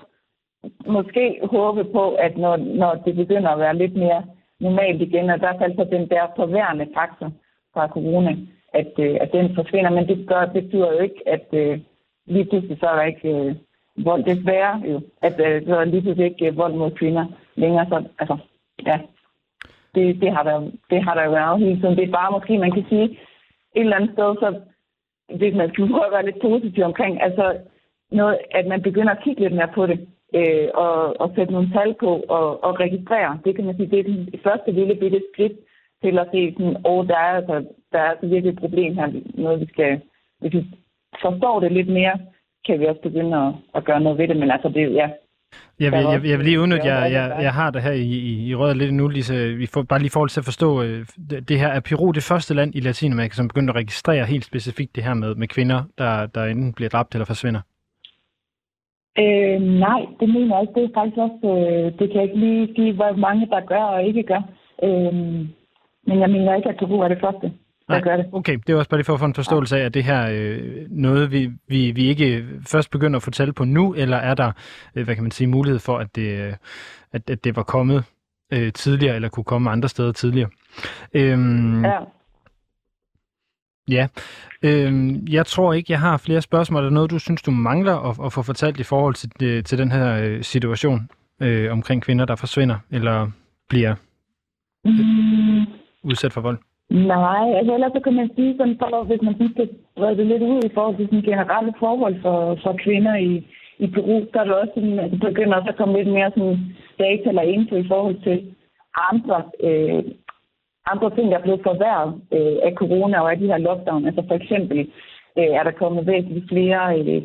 måske 0.86 1.40
håbe 1.50 1.84
på, 1.84 2.14
at 2.14 2.38
når, 2.38 2.56
når 2.56 2.94
det 2.94 3.16
begynder 3.16 3.50
at 3.50 3.58
være 3.58 3.76
lidt 3.76 3.96
mere 3.96 4.22
normalt 4.60 5.02
igen, 5.02 5.30
og 5.30 5.36
i 5.36 5.38
hvert 5.38 5.58
fald 5.60 5.76
så 5.76 5.84
den 5.84 6.08
der 6.08 6.24
forværende 6.36 6.86
faktor 6.94 7.32
fra 7.74 7.88
corona, 7.88 8.36
at, 8.74 8.92
øh, 8.98 9.16
at 9.20 9.32
den 9.32 9.54
forsvinder. 9.54 9.90
Men 9.90 10.08
det, 10.08 10.28
gør, 10.28 10.44
det 10.44 10.64
betyder 10.64 10.92
jo 10.92 10.98
ikke, 10.98 11.22
at 11.26 11.46
øh, 11.52 11.80
lige 12.26 12.44
pludselig 12.44 12.78
så 12.80 12.86
er 12.86 12.96
der 12.96 13.02
ikke 13.02 13.28
øh, 13.28 13.54
vold. 13.96 14.24
Desværre 14.24 14.82
jo, 14.92 15.00
at 15.22 15.40
øh, 15.46 15.66
så 15.66 15.76
er 15.76 15.84
lige 15.84 16.02
pludselig 16.02 16.26
ikke 16.30 16.46
øh, 16.46 16.56
vold 16.56 16.74
mod 16.74 16.90
kvinder 16.90 17.26
længere. 17.54 17.86
Så, 17.88 18.04
altså, 18.18 18.36
ja, 18.86 19.00
det, 19.94 20.20
det, 20.20 20.30
har 20.32 20.42
der, 20.42 20.70
det 20.90 21.02
har 21.04 21.14
der 21.14 21.24
jo 21.24 21.30
været 21.30 21.58
hele 21.58 21.80
tiden. 21.80 21.96
Det 21.96 22.08
er 22.08 22.12
bare 22.12 22.32
måske, 22.32 22.58
man 22.58 22.72
kan 22.72 22.84
sige, 22.88 23.04
et 23.04 23.16
eller 23.74 23.96
andet 23.96 24.12
sted, 24.12 24.36
så 24.42 24.60
hvis 25.36 25.54
man 25.54 25.68
skulle 25.68 25.92
prøve 25.92 26.06
at 26.06 26.12
være 26.12 26.26
lidt 26.26 26.40
positiv 26.42 26.84
omkring, 26.84 27.22
altså 27.22 27.56
noget, 28.10 28.38
at 28.50 28.66
man 28.66 28.82
begynder 28.82 29.12
at 29.12 29.22
kigge 29.24 29.40
lidt 29.42 29.54
mere 29.54 29.72
på 29.74 29.86
det, 29.86 30.08
øh, 30.34 30.68
og, 30.74 31.20
og 31.20 31.32
sætte 31.36 31.52
nogle 31.52 31.70
tal 31.72 31.94
på 32.00 32.10
og, 32.28 32.64
og 32.64 32.80
registrere. 32.80 33.38
Det 33.44 33.56
kan 33.56 33.64
man 33.64 33.76
sige, 33.76 33.90
det 33.90 33.98
er 33.98 34.04
det 34.04 34.40
første 34.44 34.70
lille 34.72 34.94
bitte 34.94 35.22
skridt 35.32 35.52
til 36.02 36.18
at 36.18 36.28
se, 36.32 36.52
sådan, 36.52 36.76
oh, 36.84 37.06
der 37.06 37.16
er 37.16 37.32
altså, 37.40 37.64
der 37.92 37.98
er 37.98 38.10
altså 38.10 38.26
virkelig 38.26 38.52
et 38.52 38.58
problem 38.58 38.94
her, 38.94 39.08
noget 39.34 39.60
vi 39.60 39.66
skal, 39.66 40.00
hvis 40.40 40.54
vi 40.54 40.66
forstår 41.22 41.60
det 41.60 41.72
lidt 41.72 41.88
mere, 41.88 42.18
kan 42.66 42.80
vi 42.80 42.86
også 42.86 43.00
begynde 43.02 43.36
at, 43.36 43.52
at 43.74 43.84
gøre 43.84 44.00
noget 44.00 44.18
ved 44.18 44.28
det, 44.28 44.36
men 44.36 44.50
altså 44.50 44.68
det, 44.68 44.94
ja, 44.94 45.08
jeg 45.80 45.92
vil, 45.92 45.98
jeg, 45.98 46.20
jeg 46.30 46.38
vil 46.38 46.46
lige 46.46 46.60
udnytte, 46.60 46.86
jeg, 46.86 47.12
jeg, 47.12 47.36
jeg 47.42 47.52
har 47.52 47.70
det 47.70 47.82
her 47.82 47.92
i, 47.92 48.10
i, 48.30 48.48
i 48.48 48.54
røret 48.54 48.76
lidt 48.76 48.94
nu, 48.94 49.08
Lise. 49.08 49.34
Vi 49.62 49.66
får, 49.66 49.82
bare 49.82 49.98
lige 49.98 50.10
forhold 50.10 50.30
til 50.30 50.40
at 50.40 50.44
forstå, 50.44 50.82
øh, 50.82 51.06
det, 51.30 51.48
det 51.48 51.58
her 51.58 51.68
er 51.68 51.80
Peru 51.80 52.10
det 52.10 52.22
første 52.22 52.54
land 52.54 52.74
i 52.74 52.80
Latinamerika, 52.80 53.34
som 53.34 53.48
begynder 53.48 53.72
at 53.72 53.76
registrere 53.76 54.24
helt 54.24 54.44
specifikt 54.44 54.96
det 54.96 55.04
her 55.04 55.14
med, 55.14 55.34
med 55.34 55.48
kvinder, 55.48 55.82
der, 55.98 56.26
der 56.26 56.44
enten 56.44 56.72
bliver 56.72 56.88
dræbt 56.88 57.14
eller 57.14 57.24
forsvinder. 57.24 57.60
Øh, 59.18 59.60
nej, 59.86 60.00
det 60.20 60.28
mener 60.28 60.56
jeg 60.56 60.62
ikke. 60.62 60.74
Det 60.80 60.84
er 60.84 60.94
faktisk 60.94 61.18
også, 61.26 61.46
øh, 61.54 61.98
det 61.98 62.06
kan 62.10 62.20
jeg 62.20 62.22
ikke 62.22 62.38
lige 62.46 62.74
sige, 62.74 62.92
hvor 62.92 63.16
mange 63.16 63.46
der 63.46 63.60
gør 63.60 63.82
og 63.82 64.04
ikke 64.04 64.22
gør. 64.22 64.42
Øh, 64.82 65.46
men 66.06 66.20
jeg 66.20 66.30
mener 66.30 66.54
ikke, 66.54 66.68
at 66.68 66.76
Peru 66.78 67.00
er 67.00 67.08
det 67.08 67.18
første. 67.20 67.52
Nej, 67.88 68.00
gør 68.00 68.16
det. 68.16 68.26
okay. 68.32 68.58
Det 68.66 68.72
er 68.72 68.76
også 68.76 68.90
bare 68.90 68.98
lige 68.98 69.04
for 69.04 69.14
at 69.14 69.18
få 69.18 69.26
en 69.26 69.34
forståelse 69.34 69.78
af, 69.78 69.84
at 69.84 69.94
det 69.94 70.04
her 70.04 70.28
øh, 70.32 70.86
noget, 70.90 71.32
vi, 71.32 71.50
vi, 71.68 71.90
vi 71.90 72.04
ikke 72.08 72.46
først 72.66 72.90
begynder 72.90 73.16
at 73.16 73.22
fortælle 73.22 73.52
på 73.52 73.64
nu, 73.64 73.94
eller 73.94 74.16
er 74.16 74.34
der, 74.34 74.52
øh, 74.94 75.04
hvad 75.04 75.14
kan 75.14 75.24
man 75.24 75.30
sige, 75.30 75.46
mulighed 75.46 75.78
for, 75.78 75.98
at 75.98 76.16
det, 76.16 76.46
øh, 76.46 76.52
at, 77.12 77.30
at 77.30 77.44
det 77.44 77.56
var 77.56 77.62
kommet 77.62 78.04
øh, 78.52 78.72
tidligere, 78.72 79.14
eller 79.16 79.28
kunne 79.28 79.44
komme 79.44 79.70
andre 79.70 79.88
steder 79.88 80.12
tidligere? 80.12 80.48
Øhm, 81.14 81.84
ja. 81.84 81.98
Ja. 83.88 84.06
Øhm, 84.62 85.26
jeg 85.30 85.46
tror 85.46 85.72
ikke, 85.72 85.92
jeg 85.92 86.00
har 86.00 86.16
flere 86.16 86.42
spørgsmål. 86.42 86.80
Er 86.82 86.84
der 86.84 86.94
noget, 86.94 87.10
du 87.10 87.18
synes, 87.18 87.42
du 87.42 87.50
mangler 87.50 87.96
at, 87.96 88.26
at 88.26 88.32
få 88.32 88.42
fortalt 88.42 88.80
i 88.80 88.82
forhold 88.82 89.14
til, 89.14 89.30
øh, 89.42 89.64
til 89.64 89.78
den 89.78 89.92
her 89.92 90.24
øh, 90.24 90.42
situation 90.42 91.08
øh, 91.40 91.72
omkring 91.72 92.02
kvinder, 92.02 92.24
der 92.24 92.36
forsvinder, 92.36 92.78
eller 92.90 93.30
bliver 93.68 93.94
mm 94.84 95.79
udsat 96.02 96.32
for 96.32 96.40
vold? 96.40 96.58
Nej, 96.90 97.52
altså 97.58 97.74
ellers 97.74 97.92
så 97.92 98.00
kan 98.00 98.14
man 98.14 98.30
sige 98.36 98.56
sådan, 98.56 98.76
for, 98.78 99.04
hvis 99.04 99.22
man 99.22 99.34
skal 99.34 99.68
brede 99.96 100.16
det 100.16 100.26
lidt 100.26 100.42
ud 100.42 100.62
i 100.62 100.74
forhold 100.74 100.96
til 100.96 101.06
sådan 101.06 101.22
generelle 101.22 101.72
forhold 101.78 102.22
for, 102.22 102.58
for 102.62 102.72
kvinder 102.84 103.14
i, 103.16 103.46
i 103.78 103.86
Peru, 103.86 104.26
så 104.32 104.40
er 104.40 104.44
det 104.44 104.54
også 104.54 104.72
sådan, 104.74 104.98
at 104.98 105.10
det 105.10 105.20
begynder 105.20 105.56
også 105.56 105.68
at 105.68 105.76
komme 105.76 105.98
lidt 105.98 106.12
mere 106.12 106.30
sådan 106.30 106.58
data 106.98 107.28
eller 107.28 107.42
info 107.42 107.76
i 107.76 107.88
forhold 107.88 108.16
til 108.22 108.54
andre, 109.10 109.42
øh, 109.66 110.02
andre 110.92 111.10
ting, 111.10 111.30
der 111.30 111.38
er 111.38 111.42
blevet 111.42 111.62
forværret 111.62 112.12
øh, 112.32 112.56
af 112.62 112.72
corona 112.74 113.20
og 113.20 113.30
af 113.32 113.38
de 113.38 113.46
her 113.46 113.58
lockdown. 113.58 114.06
Altså 114.06 114.22
for 114.28 114.34
eksempel 114.34 114.78
øh, 115.38 115.50
er 115.58 115.62
der 115.62 115.70
kommet 115.70 116.06
væsentligt 116.06 116.48
flere 116.48 116.98
øh, 116.98 117.22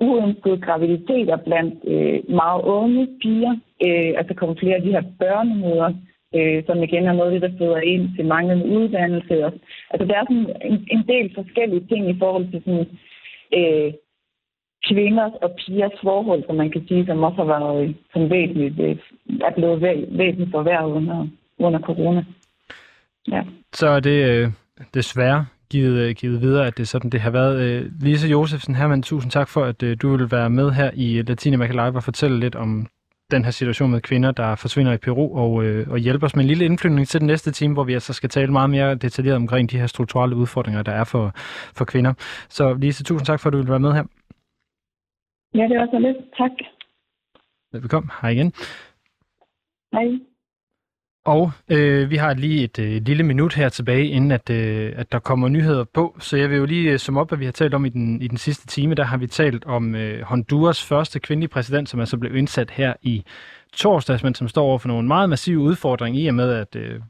uønskede 0.00 0.60
graviditeter 0.60 1.36
blandt 1.36 1.74
øh, 1.84 2.30
meget 2.40 2.62
unge 2.62 3.08
piger. 3.22 3.54
Øh, 3.86 4.12
altså 4.18 4.34
kommet 4.34 4.58
flere 4.58 4.76
af 4.76 4.82
de 4.82 4.94
her 4.96 5.04
børnemøder, 5.18 5.90
øh, 6.34 6.62
som 6.66 6.82
igen 6.82 7.06
er 7.06 7.12
noget, 7.12 7.42
der 7.42 7.58
føder 7.58 7.80
ind 7.92 8.16
til 8.16 8.26
manglende 8.26 8.66
uddannelse. 8.66 9.46
Og, 9.46 9.52
altså 9.90 10.04
der 10.08 10.16
er 10.16 10.24
sådan 10.24 10.48
en, 10.70 10.86
en 10.90 11.04
del 11.12 11.34
forskellige 11.34 11.86
ting 11.86 12.10
i 12.10 12.18
forhold 12.18 12.46
til 12.50 12.60
sådan, 12.64 12.86
øh, 13.58 13.92
kvinders 14.88 15.32
og 15.42 15.50
pigers 15.58 15.98
forhold, 16.02 16.42
som 16.46 16.56
man 16.56 16.70
kan 16.70 16.84
sige, 16.88 17.06
som 17.06 17.22
også 17.22 17.36
har 17.36 17.50
været 17.54 17.88
øh, 17.88 17.94
som 18.12 18.30
væsentligt, 18.30 18.80
øh, 18.80 18.96
er 19.48 19.54
blevet 19.56 19.82
væsentligt 20.18 20.50
forværret 20.50 20.90
under, 20.92 21.26
under 21.58 21.80
corona. 21.80 22.24
Ja. 23.28 23.42
Så 23.72 23.88
er 23.88 24.00
det 24.00 24.28
øh, 24.30 24.48
desværre 24.94 25.46
givet, 25.70 25.98
øh, 25.98 26.14
givet 26.14 26.40
videre, 26.40 26.66
at 26.66 26.76
det 26.76 26.82
er 26.82 26.86
sådan, 26.86 27.10
det 27.10 27.20
har 27.20 27.30
været. 27.30 27.60
Øh, 27.62 27.90
Lise 28.00 28.28
Josefsen 28.28 28.74
Hermann, 28.74 29.02
tusind 29.02 29.30
tak 29.30 29.48
for, 29.48 29.64
at 29.64 29.80
du 30.02 30.16
vil 30.16 30.30
være 30.30 30.50
med 30.50 30.70
her 30.70 30.90
i 30.94 31.22
Latinamerika 31.22 31.72
Live 31.72 31.96
og 31.96 32.02
fortælle 32.02 32.40
lidt 32.40 32.54
om 32.54 32.86
den 33.36 33.44
her 33.44 33.50
situation 33.50 33.90
med 33.90 34.00
kvinder, 34.00 34.30
der 34.32 34.54
forsvinder 34.54 34.92
i 34.92 34.96
Peru, 34.96 35.36
og, 35.42 35.64
øh, 35.64 35.88
og 35.90 35.98
hjælpe 35.98 36.26
os 36.26 36.36
med 36.36 36.44
en 36.44 36.48
lille 36.48 36.64
indflyvning 36.64 37.08
til 37.08 37.20
den 37.20 37.26
næste 37.26 37.50
time, 37.50 37.74
hvor 37.74 37.84
vi 37.84 37.94
altså 37.94 38.12
skal 38.12 38.30
tale 38.30 38.52
meget 38.52 38.70
mere 38.70 38.94
detaljeret 38.94 39.36
omkring 39.36 39.70
de 39.70 39.78
her 39.78 39.86
strukturelle 39.86 40.36
udfordringer, 40.36 40.82
der 40.82 40.92
er 40.92 41.04
for, 41.04 41.32
for 41.78 41.84
kvinder. 41.84 42.12
Så 42.48 42.74
Lise, 42.74 43.04
tusind 43.04 43.26
tak 43.26 43.40
for, 43.40 43.48
at 43.48 43.52
du 43.52 43.58
vil 43.58 43.68
være 43.68 43.80
med 43.86 43.92
her. 43.92 44.04
Ja, 45.54 45.62
det 45.68 45.78
var 45.78 45.88
så 45.92 45.98
lidt. 45.98 46.16
Tak. 46.38 46.50
Velkommen. 47.72 48.10
Hej 48.20 48.30
igen. 48.30 48.52
Hej. 49.92 50.31
Og 51.24 51.52
øh, 51.68 52.10
vi 52.10 52.16
har 52.16 52.34
lige 52.34 52.64
et 52.64 52.78
øh, 52.78 53.02
lille 53.02 53.22
minut 53.22 53.54
her 53.54 53.68
tilbage, 53.68 54.08
inden 54.08 54.30
at, 54.30 54.50
øh, 54.50 54.92
at 54.96 55.12
der 55.12 55.18
kommer 55.18 55.48
nyheder 55.48 55.84
på. 55.94 56.16
Så 56.18 56.36
jeg 56.36 56.50
vil 56.50 56.58
jo 56.58 56.64
lige 56.64 56.90
øh, 56.90 56.98
som 56.98 57.16
op, 57.16 57.28
hvad 57.30 57.38
vi 57.38 57.44
har 57.44 57.52
talt 57.52 57.74
om 57.74 57.84
i 57.84 57.88
den, 57.88 58.22
i 58.22 58.28
den 58.28 58.38
sidste 58.38 58.66
time. 58.66 58.94
Der 58.94 59.04
har 59.04 59.16
vi 59.16 59.26
talt 59.26 59.64
om 59.64 59.94
øh, 59.94 60.22
Honduras 60.22 60.84
første 60.84 61.20
kvindelige 61.20 61.48
præsident, 61.48 61.88
som 61.88 62.00
altså 62.00 62.16
blev 62.16 62.36
indsat 62.36 62.70
her 62.70 62.94
i 63.02 63.24
torsdags, 63.72 64.22
men 64.22 64.34
som 64.34 64.48
står 64.48 64.64
over 64.64 64.78
for 64.78 64.88
nogle 64.88 65.08
meget 65.08 65.30
massive 65.30 65.58
udfordringer 65.58 66.20
i 66.20 66.26
og 66.26 66.34
med, 66.34 66.52
at 66.52 66.76
øh, 66.76 67.00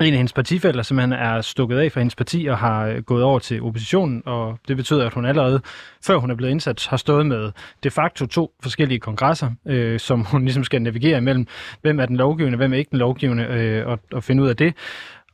en 0.00 0.12
af 0.12 0.16
hendes 0.16 0.32
partifælder 0.32 0.82
simpelthen 0.82 1.12
er 1.12 1.40
stukket 1.40 1.78
af 1.78 1.92
fra 1.92 2.00
hendes 2.00 2.14
parti 2.14 2.46
og 2.46 2.58
har 2.58 2.86
øh, 2.86 3.02
gået 3.02 3.22
over 3.22 3.38
til 3.38 3.62
oppositionen, 3.62 4.22
og 4.26 4.58
det 4.68 4.76
betyder, 4.76 5.06
at 5.06 5.14
hun 5.14 5.24
allerede, 5.24 5.60
før 6.06 6.16
hun 6.16 6.30
er 6.30 6.34
blevet 6.34 6.50
indsat, 6.50 6.86
har 6.90 6.96
stået 6.96 7.26
med 7.26 7.52
de 7.82 7.90
facto 7.90 8.26
to 8.26 8.52
forskellige 8.62 9.00
kongresser, 9.00 9.50
øh, 9.66 10.00
som 10.00 10.24
hun 10.24 10.44
ligesom 10.44 10.64
skal 10.64 10.82
navigere 10.82 11.18
imellem, 11.18 11.46
hvem 11.82 12.00
er 12.00 12.06
den 12.06 12.16
lovgivende, 12.16 12.56
hvem 12.56 12.72
er 12.72 12.76
ikke 12.76 12.90
den 12.90 12.98
lovgivende, 12.98 13.44
øh, 13.44 13.86
og, 13.86 13.98
og 14.12 14.24
finde 14.24 14.42
ud 14.42 14.48
af 14.48 14.56
det. 14.56 14.74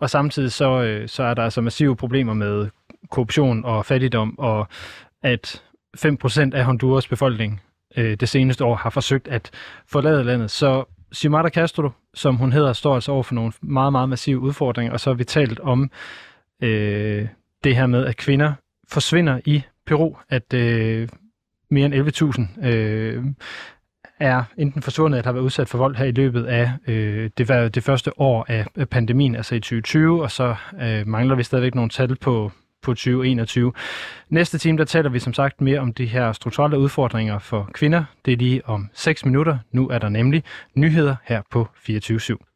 Og 0.00 0.11
samtidig 0.11 0.52
så, 0.52 0.82
øh, 0.82 1.08
så 1.08 1.22
er 1.22 1.34
der 1.34 1.42
altså 1.42 1.61
massive 1.61 1.96
problemer 1.96 2.34
med 2.34 2.68
korruption 3.11 3.64
og 3.64 3.86
fattigdom, 3.86 4.38
og 4.38 4.68
at 5.22 5.62
5% 5.98 6.54
af 6.54 6.64
Honduras 6.64 7.08
befolkning 7.08 7.61
øh, 7.96 8.16
det 8.20 8.28
seneste 8.28 8.64
år 8.64 8.74
har 8.74 8.90
forsøgt 8.90 9.28
at 9.28 9.50
forlade 9.86 10.24
landet. 10.24 10.50
Så 10.50 10.84
Xiomara 11.14 11.48
Castro, 11.48 11.90
som 12.14 12.36
hun 12.36 12.52
hedder, 12.52 12.72
står 12.72 12.94
altså 12.94 13.12
over 13.12 13.22
for 13.22 13.34
nogle 13.34 13.52
meget, 13.62 13.92
meget 13.92 14.08
massive 14.08 14.38
udfordringer, 14.38 14.92
og 14.92 15.00
så 15.00 15.11
har 15.11 15.14
vi 15.14 15.24
talt 15.24 15.61
om 15.61 15.90
øh, 16.62 17.28
det 17.64 17.76
her 17.76 17.86
med, 17.86 18.06
at 18.06 18.16
kvinder 18.16 18.52
forsvinder 18.88 19.40
i 19.44 19.62
Peru, 19.86 20.16
at 20.28 20.54
øh, 20.54 21.08
mere 21.70 21.86
end 21.86 21.94
11.000 22.62 22.66
øh, 22.66 23.24
er 24.20 24.44
enten 24.58 24.82
forsvundet 24.82 25.18
eller 25.18 25.28
har 25.28 25.32
været 25.32 25.44
udsat 25.44 25.68
for 25.68 25.78
vold 25.78 25.96
her 25.96 26.04
i 26.04 26.12
løbet 26.12 26.44
af 26.44 26.72
øh, 26.86 27.30
det, 27.38 27.74
det 27.74 27.82
første 27.82 28.20
år 28.20 28.46
af 28.48 28.88
pandemien, 28.88 29.36
altså 29.36 29.54
i 29.54 29.61
2020, 29.61 30.22
og 30.22 30.30
så 30.30 30.54
øh, 30.82 31.06
mangler 31.06 31.34
vi 31.34 31.42
stadigvæk 31.42 31.74
nogle 31.74 31.90
tal 31.90 32.16
på, 32.16 32.52
på 32.82 32.94
2021. 32.94 33.72
Næste 34.28 34.58
time, 34.58 34.78
der 34.78 34.84
taler 34.84 35.10
vi 35.10 35.18
som 35.18 35.34
sagt 35.34 35.60
mere 35.60 35.80
om 35.80 35.92
de 35.92 36.06
her 36.06 36.32
strukturelle 36.32 36.78
udfordringer 36.78 37.38
for 37.38 37.70
kvinder. 37.74 38.04
Det 38.24 38.32
er 38.32 38.36
lige 38.36 38.66
om 38.66 38.88
6 38.94 39.24
minutter. 39.24 39.58
Nu 39.72 39.88
er 39.88 39.98
der 39.98 40.08
nemlig 40.08 40.44
nyheder 40.74 41.16
her 41.24 41.42
på 41.50 41.68
24 41.74 42.18
/7. 42.18 42.49